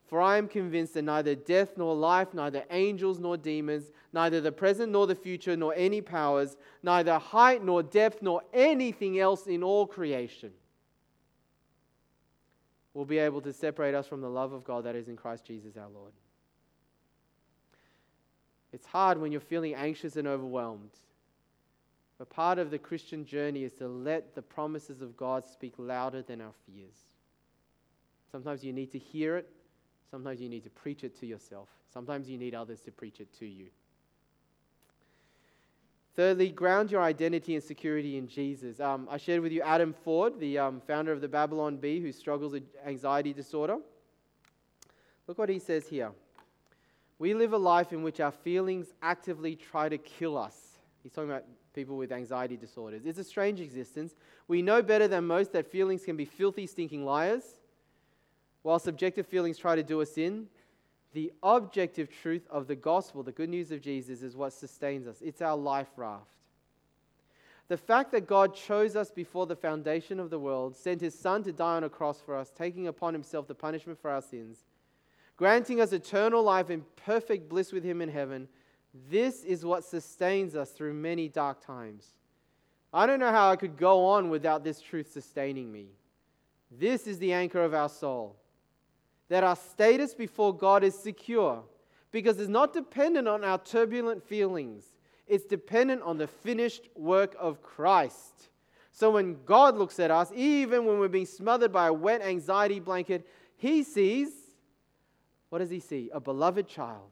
For 0.09 0.21
I 0.21 0.37
am 0.37 0.49
convinced 0.49 0.95
that 0.95 1.03
neither 1.03 1.37
death 1.37 1.75
nor 1.77 1.95
life, 1.95 2.35
neither 2.35 2.65
angels 2.71 3.21
nor 3.21 3.37
demons, 3.37 3.93
neither 4.13 4.41
the 4.41 4.51
present 4.51 4.91
nor 4.91 5.07
the 5.07 5.15
future, 5.15 5.57
nor 5.57 5.75
any 5.77 6.01
powers, 6.01 6.57
neither 6.83 7.21
height 7.21 7.65
nor 7.65 7.85
depth, 7.85 8.21
nor 8.21 8.43
anything 8.53 9.21
else 9.21 9.47
in 9.47 9.63
all 9.63 9.87
creation 9.87 10.51
will 12.99 13.05
be 13.05 13.19
able 13.19 13.41
to 13.43 13.53
separate 13.53 13.95
us 13.95 14.07
from 14.07 14.21
the 14.21 14.29
love 14.29 14.53
of 14.53 14.65
God 14.65 14.85
that 14.85 14.97
is 14.97 15.09
in 15.09 15.17
Christ 15.17 15.45
Jesus 15.45 15.77
our 15.77 15.89
Lord. 15.89 16.13
It's 18.73 18.87
hard 18.87 19.19
when 19.19 19.33
you're 19.33 19.41
feeling 19.41 19.75
anxious 19.75 20.17
and 20.17 20.27
overwhelmed. 20.27 20.91
But 22.19 22.29
part 22.29 22.59
of 22.59 22.71
the 22.71 22.79
Christian 22.79 23.25
journey 23.25 23.63
is 23.63 23.73
to 23.75 23.89
let 23.89 24.35
the 24.35 24.43
promises 24.43 25.01
of 25.01 25.17
God 25.17 25.47
speak 25.47 25.75
louder 25.79 26.23
than 26.23 26.41
our 26.41 26.53
fears. 26.67 26.97
Sometimes 28.33 28.65
you 28.65 28.73
need 28.73 28.91
to 28.93 28.99
hear 28.99 29.37
it 29.37 29.49
Sometimes 30.11 30.41
you 30.41 30.49
need 30.49 30.65
to 30.65 30.71
preach 30.71 31.05
it 31.05 31.19
to 31.21 31.27
yourself. 31.27 31.69
Sometimes 31.93 32.29
you 32.29 32.39
need 32.39 32.55
others 32.55 32.81
to 32.83 32.91
preach 32.91 33.21
it 33.21 33.33
to 33.39 33.47
you. 33.47 33.67
Thirdly, 36.19 36.49
ground 36.49 36.91
your 36.91 37.01
identity 37.01 37.55
and 37.55 37.63
security 37.63 38.19
in 38.19 38.27
Jesus. 38.27 38.81
Um, 38.81 39.07
I 39.09 39.19
shared 39.19 39.41
with 39.41 39.53
you 39.53 39.63
Adam 39.63 39.95
Ford, 40.03 40.41
the 40.41 40.59
um, 40.59 40.83
founder 40.85 41.13
of 41.13 41.21
the 41.21 41.29
Babylon 41.29 41.77
Bee, 41.77 42.01
who 42.01 42.11
struggles 42.11 42.55
with 42.55 42.65
anxiety 42.85 43.33
disorder. 43.33 43.77
Look 45.29 45.39
what 45.39 45.49
he 45.49 45.61
says 45.61 45.87
here. 45.87 46.11
We 47.21 47.35
live 47.35 47.53
a 47.53 47.57
life 47.57 47.93
in 47.93 48.03
which 48.03 48.19
our 48.19 48.33
feelings 48.33 48.89
actively 49.01 49.55
try 49.55 49.89
to 49.89 49.97
kill 49.97 50.37
us. 50.37 50.57
He's 51.05 51.13
talking 51.13 51.31
about 51.31 51.45
people 51.73 51.97
with 51.97 52.11
anxiety 52.11 52.57
disorders. 52.57 53.03
It's 53.07 53.21
a 53.21 53.23
strange 53.23 53.61
existence. 53.61 54.17
We 54.49 54.61
know 54.61 54.83
better 54.83 55.07
than 55.07 55.25
most 55.25 55.53
that 55.53 55.71
feelings 55.71 56.05
can 56.05 56.17
be 56.17 56.25
filthy, 56.25 56.67
stinking 56.67 57.05
liars. 57.05 57.45
While 58.63 58.81
subjective 58.81 59.29
feelings 59.29 59.57
try 59.57 59.77
to 59.77 59.85
do 59.85 60.03
us 60.03 60.19
in, 60.19 60.49
the 61.13 61.33
objective 61.43 62.11
truth 62.11 62.47
of 62.51 62.67
the 62.67 62.77
gospel, 62.77 63.23
the 63.23 63.33
good 63.33 63.49
news 63.49 63.71
of 63.71 63.81
Jesus, 63.81 64.23
is 64.23 64.37
what 64.37 64.53
sustains 64.53 65.07
us. 65.07 65.23
It's 65.23 65.43
our 65.43 65.57
life 65.57 65.89
raft. 65.97 66.37
The 67.69 67.77
fact 67.77 68.13
that 68.13 68.27
God 68.27 68.55
chose 68.55 68.97
us 68.97 69.11
before 69.11 69.47
the 69.47 69.57
foundation 69.57 70.21
of 70.21 70.31
the 70.31 70.39
world, 70.39 70.75
sent 70.75 71.01
his 71.01 71.19
Son 71.19 71.43
to 71.45 71.53
die 71.53 71.77
on 71.77 71.85
a 71.85 71.91
cross 71.91 72.21
for 72.21 72.35
us, 72.35 72.51
taking 72.51 72.87
upon 72.87 73.13
himself 73.13 73.47
the 73.47 73.55
punishment 73.55 74.01
for 74.01 74.11
our 74.11 74.23
sins, 74.23 74.65
granting 75.37 75.81
us 75.81 75.93
eternal 75.93 76.43
life 76.43 76.71
in 76.71 76.85
perfect 76.97 77.49
bliss 77.49 77.73
with 77.73 77.85
him 77.85 78.01
in 78.01 78.09
heaven, 78.09 78.49
this 79.11 79.45
is 79.45 79.65
what 79.65 79.85
sustains 79.85 80.57
us 80.57 80.71
through 80.71 80.95
many 80.95 81.29
dark 81.29 81.65
times. 81.65 82.15
I 82.93 83.07
don't 83.07 83.21
know 83.21 83.31
how 83.31 83.51
I 83.51 83.57
could 83.57 83.77
go 83.77 84.07
on 84.07 84.31
without 84.31 84.65
this 84.65 84.81
truth 84.81 85.13
sustaining 85.13 85.71
me. 85.71 85.89
This 86.71 87.07
is 87.07 87.19
the 87.19 87.33
anchor 87.33 87.63
of 87.63 87.75
our 87.75 87.89
soul 87.89 88.37
that 89.29 89.45
our 89.45 89.57
status 89.57 90.15
before 90.15 90.57
God 90.57 90.83
is 90.83 90.99
secure 90.99 91.63
because 92.11 92.39
it's 92.39 92.49
not 92.49 92.73
dependent 92.73 93.29
on 93.29 93.45
our 93.45 93.59
turbulent 93.59 94.23
feelings, 94.23 94.85
it's 95.27 95.45
dependent 95.45 96.03
on 96.03 96.17
the 96.17 96.27
finished 96.27 96.89
work 96.95 97.37
of 97.39 97.63
Christ. 97.63 98.49
So 98.93 99.11
when 99.11 99.37
God 99.45 99.77
looks 99.77 100.01
at 100.01 100.11
us, 100.11 100.33
even 100.35 100.87
when 100.87 100.99
we're 100.99 101.09
being 101.09 101.27
smothered 101.27 101.73
by 101.73 101.89
a 101.89 101.93
wet 101.93 102.23
anxiety 102.23 102.81
blanket, 102.81 103.29
He 103.57 103.83
sees 103.83 104.31
what 105.51 105.59
does 105.59 105.71
He 105.71 105.81
see? 105.81 106.11
A 106.13 106.21
beloved 106.21 106.69
child, 106.69 107.11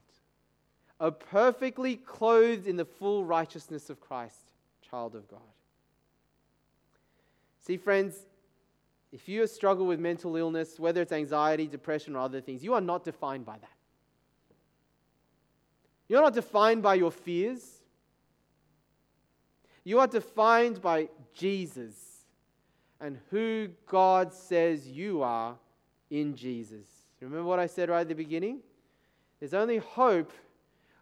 a 1.00 1.10
perfectly 1.10 1.96
clothed 1.96 2.66
in 2.66 2.76
the 2.76 2.84
full 2.84 3.24
righteousness 3.24 3.90
of 3.90 4.00
Christ, 4.00 4.50
child 4.88 5.14
of 5.14 5.28
God. 5.28 5.40
See, 7.62 7.76
friends, 7.76 8.26
if 9.16 9.30
you 9.30 9.46
struggle 9.46 9.86
with 9.86 9.98
mental 9.98 10.36
illness, 10.36 10.78
whether 10.78 11.00
it's 11.00 11.10
anxiety, 11.10 11.66
depression, 11.66 12.14
or 12.14 12.18
other 12.18 12.42
things, 12.42 12.62
you 12.62 12.74
are 12.74 12.82
not 12.82 13.02
defined 13.02 13.46
by 13.46 13.56
that. 13.56 13.70
You're 16.06 16.20
not 16.20 16.34
defined 16.34 16.82
by 16.82 16.96
your 16.96 17.10
fears. 17.10 17.80
You 19.84 20.00
are 20.00 20.06
defined 20.06 20.82
by 20.82 21.08
Jesus 21.32 22.26
and 23.00 23.18
who 23.30 23.68
God 23.86 24.34
says 24.34 24.86
you 24.86 25.22
are 25.22 25.56
in 26.10 26.36
Jesus. 26.36 26.86
Remember 27.22 27.44
what 27.44 27.58
I 27.58 27.68
said 27.68 27.88
right 27.88 28.02
at 28.02 28.08
the 28.08 28.14
beginning? 28.14 28.60
There's 29.40 29.54
only 29.54 29.78
hope 29.78 30.30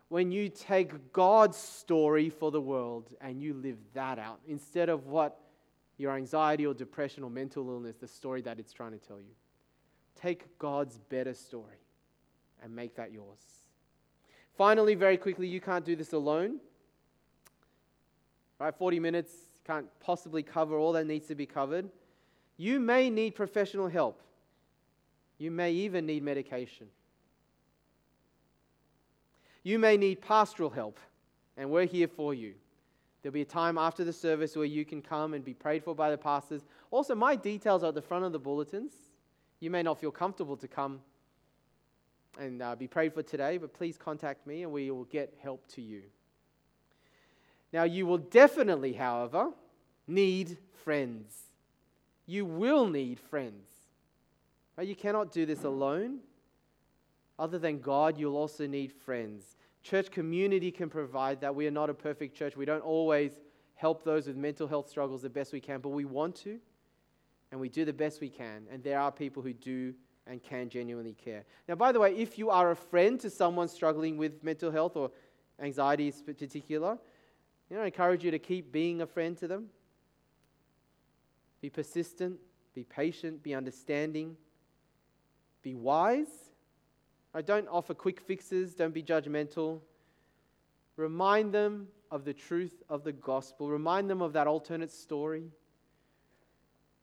when 0.08 0.30
you 0.30 0.48
take 0.50 1.12
God's 1.12 1.56
story 1.56 2.30
for 2.30 2.52
the 2.52 2.60
world 2.60 3.10
and 3.20 3.42
you 3.42 3.54
live 3.54 3.78
that 3.94 4.20
out 4.20 4.38
instead 4.46 4.88
of 4.88 5.08
what 5.08 5.40
your 5.96 6.12
anxiety 6.12 6.66
or 6.66 6.74
depression 6.74 7.22
or 7.22 7.30
mental 7.30 7.68
illness, 7.68 7.96
the 7.96 8.08
story 8.08 8.42
that 8.42 8.58
it's 8.58 8.72
trying 8.72 8.92
to 8.92 8.98
tell 8.98 9.20
you. 9.20 9.34
Take 10.20 10.58
God's 10.58 10.98
better 10.98 11.34
story 11.34 11.78
and 12.62 12.74
make 12.74 12.96
that 12.96 13.12
yours. 13.12 13.40
Finally, 14.56 14.94
very 14.94 15.16
quickly, 15.16 15.46
you 15.46 15.60
can't 15.60 15.84
do 15.84 15.96
this 15.96 16.12
alone. 16.12 16.58
Right? 18.58 18.74
40 18.74 19.00
minutes 19.00 19.32
can't 19.66 19.86
possibly 20.00 20.42
cover 20.42 20.76
all 20.76 20.92
that 20.92 21.06
needs 21.06 21.26
to 21.26 21.34
be 21.34 21.46
covered. 21.46 21.88
You 22.56 22.78
may 22.78 23.10
need 23.10 23.34
professional 23.34 23.88
help. 23.88 24.20
You 25.38 25.50
may 25.50 25.72
even 25.72 26.06
need 26.06 26.22
medication. 26.22 26.86
You 29.64 29.78
may 29.78 29.96
need 29.96 30.20
pastoral 30.20 30.70
help, 30.70 31.00
and 31.56 31.70
we're 31.70 31.86
here 31.86 32.06
for 32.06 32.34
you. 32.34 32.54
There'll 33.24 33.32
be 33.32 33.40
a 33.40 33.46
time 33.46 33.78
after 33.78 34.04
the 34.04 34.12
service 34.12 34.54
where 34.54 34.66
you 34.66 34.84
can 34.84 35.00
come 35.00 35.32
and 35.32 35.42
be 35.42 35.54
prayed 35.54 35.82
for 35.82 35.94
by 35.94 36.10
the 36.10 36.18
pastors. 36.18 36.60
Also, 36.90 37.14
my 37.14 37.34
details 37.34 37.82
are 37.82 37.86
at 37.86 37.94
the 37.94 38.02
front 38.02 38.26
of 38.26 38.32
the 38.32 38.38
bulletins. 38.38 38.92
You 39.60 39.70
may 39.70 39.82
not 39.82 39.98
feel 39.98 40.10
comfortable 40.10 40.58
to 40.58 40.68
come 40.68 41.00
and 42.38 42.60
uh, 42.60 42.76
be 42.76 42.86
prayed 42.86 43.14
for 43.14 43.22
today, 43.22 43.56
but 43.56 43.72
please 43.72 43.96
contact 43.96 44.46
me 44.46 44.62
and 44.62 44.70
we 44.70 44.90
will 44.90 45.04
get 45.04 45.32
help 45.42 45.66
to 45.68 45.80
you. 45.80 46.02
Now, 47.72 47.84
you 47.84 48.04
will 48.04 48.18
definitely, 48.18 48.92
however, 48.92 49.52
need 50.06 50.58
friends. 50.84 51.34
You 52.26 52.44
will 52.44 52.88
need 52.88 53.18
friends. 53.18 53.70
Right? 54.76 54.86
You 54.86 54.94
cannot 54.94 55.32
do 55.32 55.46
this 55.46 55.64
alone. 55.64 56.18
Other 57.38 57.58
than 57.58 57.80
God, 57.80 58.18
you'll 58.18 58.36
also 58.36 58.66
need 58.66 58.92
friends. 58.92 59.56
Church 59.84 60.10
community 60.10 60.70
can 60.70 60.88
provide 60.88 61.42
that. 61.42 61.54
We 61.54 61.66
are 61.66 61.70
not 61.70 61.90
a 61.90 61.94
perfect 61.94 62.34
church. 62.34 62.56
We 62.56 62.64
don't 62.64 62.80
always 62.80 63.32
help 63.74 64.02
those 64.02 64.26
with 64.26 64.36
mental 64.36 64.66
health 64.66 64.88
struggles 64.88 65.20
the 65.20 65.28
best 65.28 65.52
we 65.52 65.60
can, 65.60 65.80
but 65.80 65.90
we 65.90 66.06
want 66.06 66.34
to, 66.36 66.58
and 67.52 67.60
we 67.60 67.68
do 67.68 67.84
the 67.84 67.92
best 67.92 68.22
we 68.22 68.30
can. 68.30 68.64
And 68.72 68.82
there 68.82 68.98
are 68.98 69.12
people 69.12 69.42
who 69.42 69.52
do 69.52 69.94
and 70.26 70.42
can 70.42 70.70
genuinely 70.70 71.12
care. 71.12 71.44
Now, 71.68 71.74
by 71.74 71.92
the 71.92 72.00
way, 72.00 72.16
if 72.16 72.38
you 72.38 72.48
are 72.48 72.70
a 72.70 72.76
friend 72.76 73.20
to 73.20 73.28
someone 73.28 73.68
struggling 73.68 74.16
with 74.16 74.42
mental 74.42 74.70
health 74.70 74.96
or 74.96 75.10
anxiety 75.60 76.06
in 76.06 76.34
particular, 76.34 76.96
you 77.68 77.76
know, 77.76 77.82
I 77.82 77.86
encourage 77.86 78.24
you 78.24 78.30
to 78.30 78.38
keep 78.38 78.72
being 78.72 79.02
a 79.02 79.06
friend 79.06 79.36
to 79.36 79.46
them. 79.46 79.66
Be 81.60 81.68
persistent, 81.68 82.38
be 82.74 82.84
patient, 82.84 83.42
be 83.42 83.54
understanding, 83.54 84.38
be 85.62 85.74
wise 85.74 86.43
Right? 87.34 87.44
Don't 87.44 87.68
offer 87.68 87.94
quick 87.94 88.20
fixes, 88.20 88.74
don't 88.74 88.94
be 88.94 89.02
judgmental. 89.02 89.80
Remind 90.96 91.52
them 91.52 91.88
of 92.10 92.24
the 92.24 92.32
truth 92.32 92.82
of 92.88 93.02
the 93.02 93.12
gospel, 93.12 93.68
remind 93.68 94.08
them 94.08 94.22
of 94.22 94.32
that 94.34 94.46
alternate 94.46 94.92
story. 94.92 95.50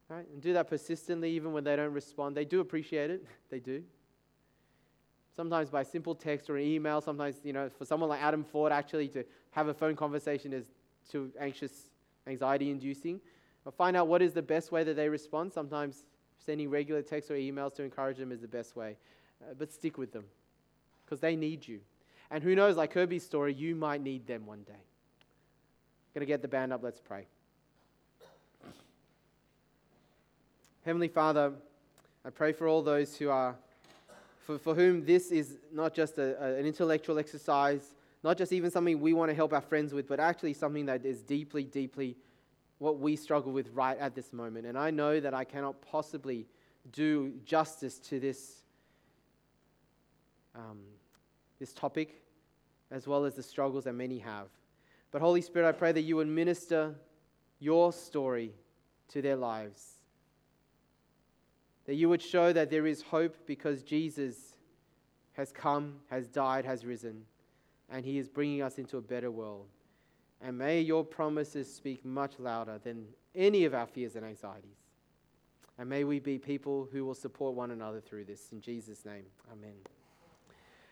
Right? 0.08 0.26
And 0.32 0.40
do 0.42 0.54
that 0.54 0.68
persistently, 0.68 1.30
even 1.32 1.52
when 1.52 1.64
they 1.64 1.76
don't 1.76 1.92
respond. 1.92 2.36
They 2.36 2.44
do 2.44 2.60
appreciate 2.60 3.10
it, 3.10 3.24
they 3.50 3.60
do. 3.60 3.82
Sometimes 5.34 5.70
by 5.70 5.82
simple 5.82 6.14
text 6.14 6.50
or 6.50 6.56
an 6.56 6.64
email, 6.64 7.00
sometimes, 7.00 7.36
you 7.42 7.52
know, 7.52 7.70
for 7.78 7.84
someone 7.84 8.08
like 8.08 8.22
Adam 8.22 8.44
Ford, 8.44 8.72
actually 8.72 9.08
to 9.08 9.24
have 9.52 9.68
a 9.68 9.74
phone 9.74 9.96
conversation 9.96 10.52
is 10.52 10.66
too 11.10 11.30
anxious, 11.40 11.90
anxiety 12.26 12.70
inducing. 12.70 13.20
But 13.64 13.74
find 13.74 13.96
out 13.96 14.08
what 14.08 14.20
is 14.20 14.32
the 14.32 14.42
best 14.42 14.72
way 14.72 14.84
that 14.84 14.94
they 14.94 15.08
respond. 15.08 15.52
Sometimes 15.52 16.04
sending 16.38 16.68
regular 16.68 17.00
texts 17.00 17.30
or 17.30 17.34
emails 17.34 17.74
to 17.76 17.82
encourage 17.82 18.18
them 18.18 18.32
is 18.32 18.40
the 18.40 18.48
best 18.48 18.76
way. 18.76 18.96
Uh, 19.42 19.54
but 19.58 19.72
stick 19.72 19.98
with 19.98 20.12
them 20.12 20.24
because 21.04 21.20
they 21.20 21.36
need 21.36 21.66
you. 21.66 21.80
And 22.30 22.42
who 22.42 22.54
knows, 22.54 22.76
like 22.76 22.92
Kirby's 22.92 23.24
story, 23.24 23.52
you 23.52 23.74
might 23.74 24.00
need 24.00 24.26
them 24.26 24.46
one 24.46 24.62
day. 24.62 24.72
Going 26.14 26.20
to 26.20 26.26
get 26.26 26.42
the 26.42 26.48
band 26.48 26.72
up, 26.72 26.82
let's 26.82 27.00
pray. 27.00 27.26
Heavenly 30.84 31.08
Father, 31.08 31.52
I 32.24 32.30
pray 32.30 32.52
for 32.52 32.66
all 32.66 32.82
those 32.82 33.16
who 33.16 33.30
are, 33.30 33.54
for, 34.46 34.58
for 34.58 34.74
whom 34.74 35.04
this 35.04 35.30
is 35.30 35.58
not 35.72 35.94
just 35.94 36.18
a, 36.18 36.42
a, 36.42 36.54
an 36.56 36.66
intellectual 36.66 37.18
exercise, 37.18 37.94
not 38.22 38.38
just 38.38 38.52
even 38.52 38.70
something 38.70 39.00
we 39.00 39.12
want 39.12 39.30
to 39.30 39.34
help 39.34 39.52
our 39.52 39.60
friends 39.60 39.92
with, 39.92 40.08
but 40.08 40.20
actually 40.20 40.54
something 40.54 40.86
that 40.86 41.04
is 41.04 41.20
deeply, 41.20 41.64
deeply 41.64 42.16
what 42.78 42.98
we 42.98 43.14
struggle 43.14 43.52
with 43.52 43.68
right 43.74 43.98
at 43.98 44.14
this 44.14 44.32
moment. 44.32 44.66
And 44.66 44.76
I 44.76 44.90
know 44.90 45.20
that 45.20 45.34
I 45.34 45.44
cannot 45.44 45.80
possibly 45.82 46.46
do 46.92 47.32
justice 47.44 47.98
to 47.98 48.18
this 48.18 48.61
um, 50.54 50.80
this 51.58 51.72
topic, 51.72 52.22
as 52.90 53.06
well 53.06 53.24
as 53.24 53.34
the 53.34 53.42
struggles 53.42 53.84
that 53.84 53.94
many 53.94 54.18
have. 54.18 54.48
But 55.10 55.22
Holy 55.22 55.40
Spirit, 55.40 55.68
I 55.68 55.72
pray 55.72 55.92
that 55.92 56.02
you 56.02 56.16
would 56.16 56.28
minister 56.28 56.94
your 57.58 57.92
story 57.92 58.52
to 59.08 59.22
their 59.22 59.36
lives. 59.36 59.98
That 61.86 61.94
you 61.94 62.08
would 62.08 62.22
show 62.22 62.52
that 62.52 62.70
there 62.70 62.86
is 62.86 63.02
hope 63.02 63.36
because 63.46 63.82
Jesus 63.82 64.56
has 65.32 65.52
come, 65.52 65.96
has 66.10 66.28
died, 66.28 66.64
has 66.64 66.84
risen, 66.84 67.24
and 67.90 68.04
he 68.04 68.18
is 68.18 68.28
bringing 68.28 68.62
us 68.62 68.78
into 68.78 68.96
a 68.96 69.02
better 69.02 69.30
world. 69.30 69.66
And 70.40 70.58
may 70.58 70.80
your 70.80 71.04
promises 71.04 71.72
speak 71.72 72.04
much 72.04 72.32
louder 72.38 72.78
than 72.82 73.06
any 73.34 73.64
of 73.64 73.74
our 73.74 73.86
fears 73.86 74.16
and 74.16 74.24
anxieties. 74.24 74.78
And 75.78 75.88
may 75.88 76.04
we 76.04 76.18
be 76.18 76.38
people 76.38 76.88
who 76.92 77.04
will 77.04 77.14
support 77.14 77.54
one 77.54 77.70
another 77.70 78.00
through 78.00 78.24
this. 78.24 78.48
In 78.52 78.60
Jesus' 78.60 79.04
name, 79.04 79.24
amen. 79.50 79.91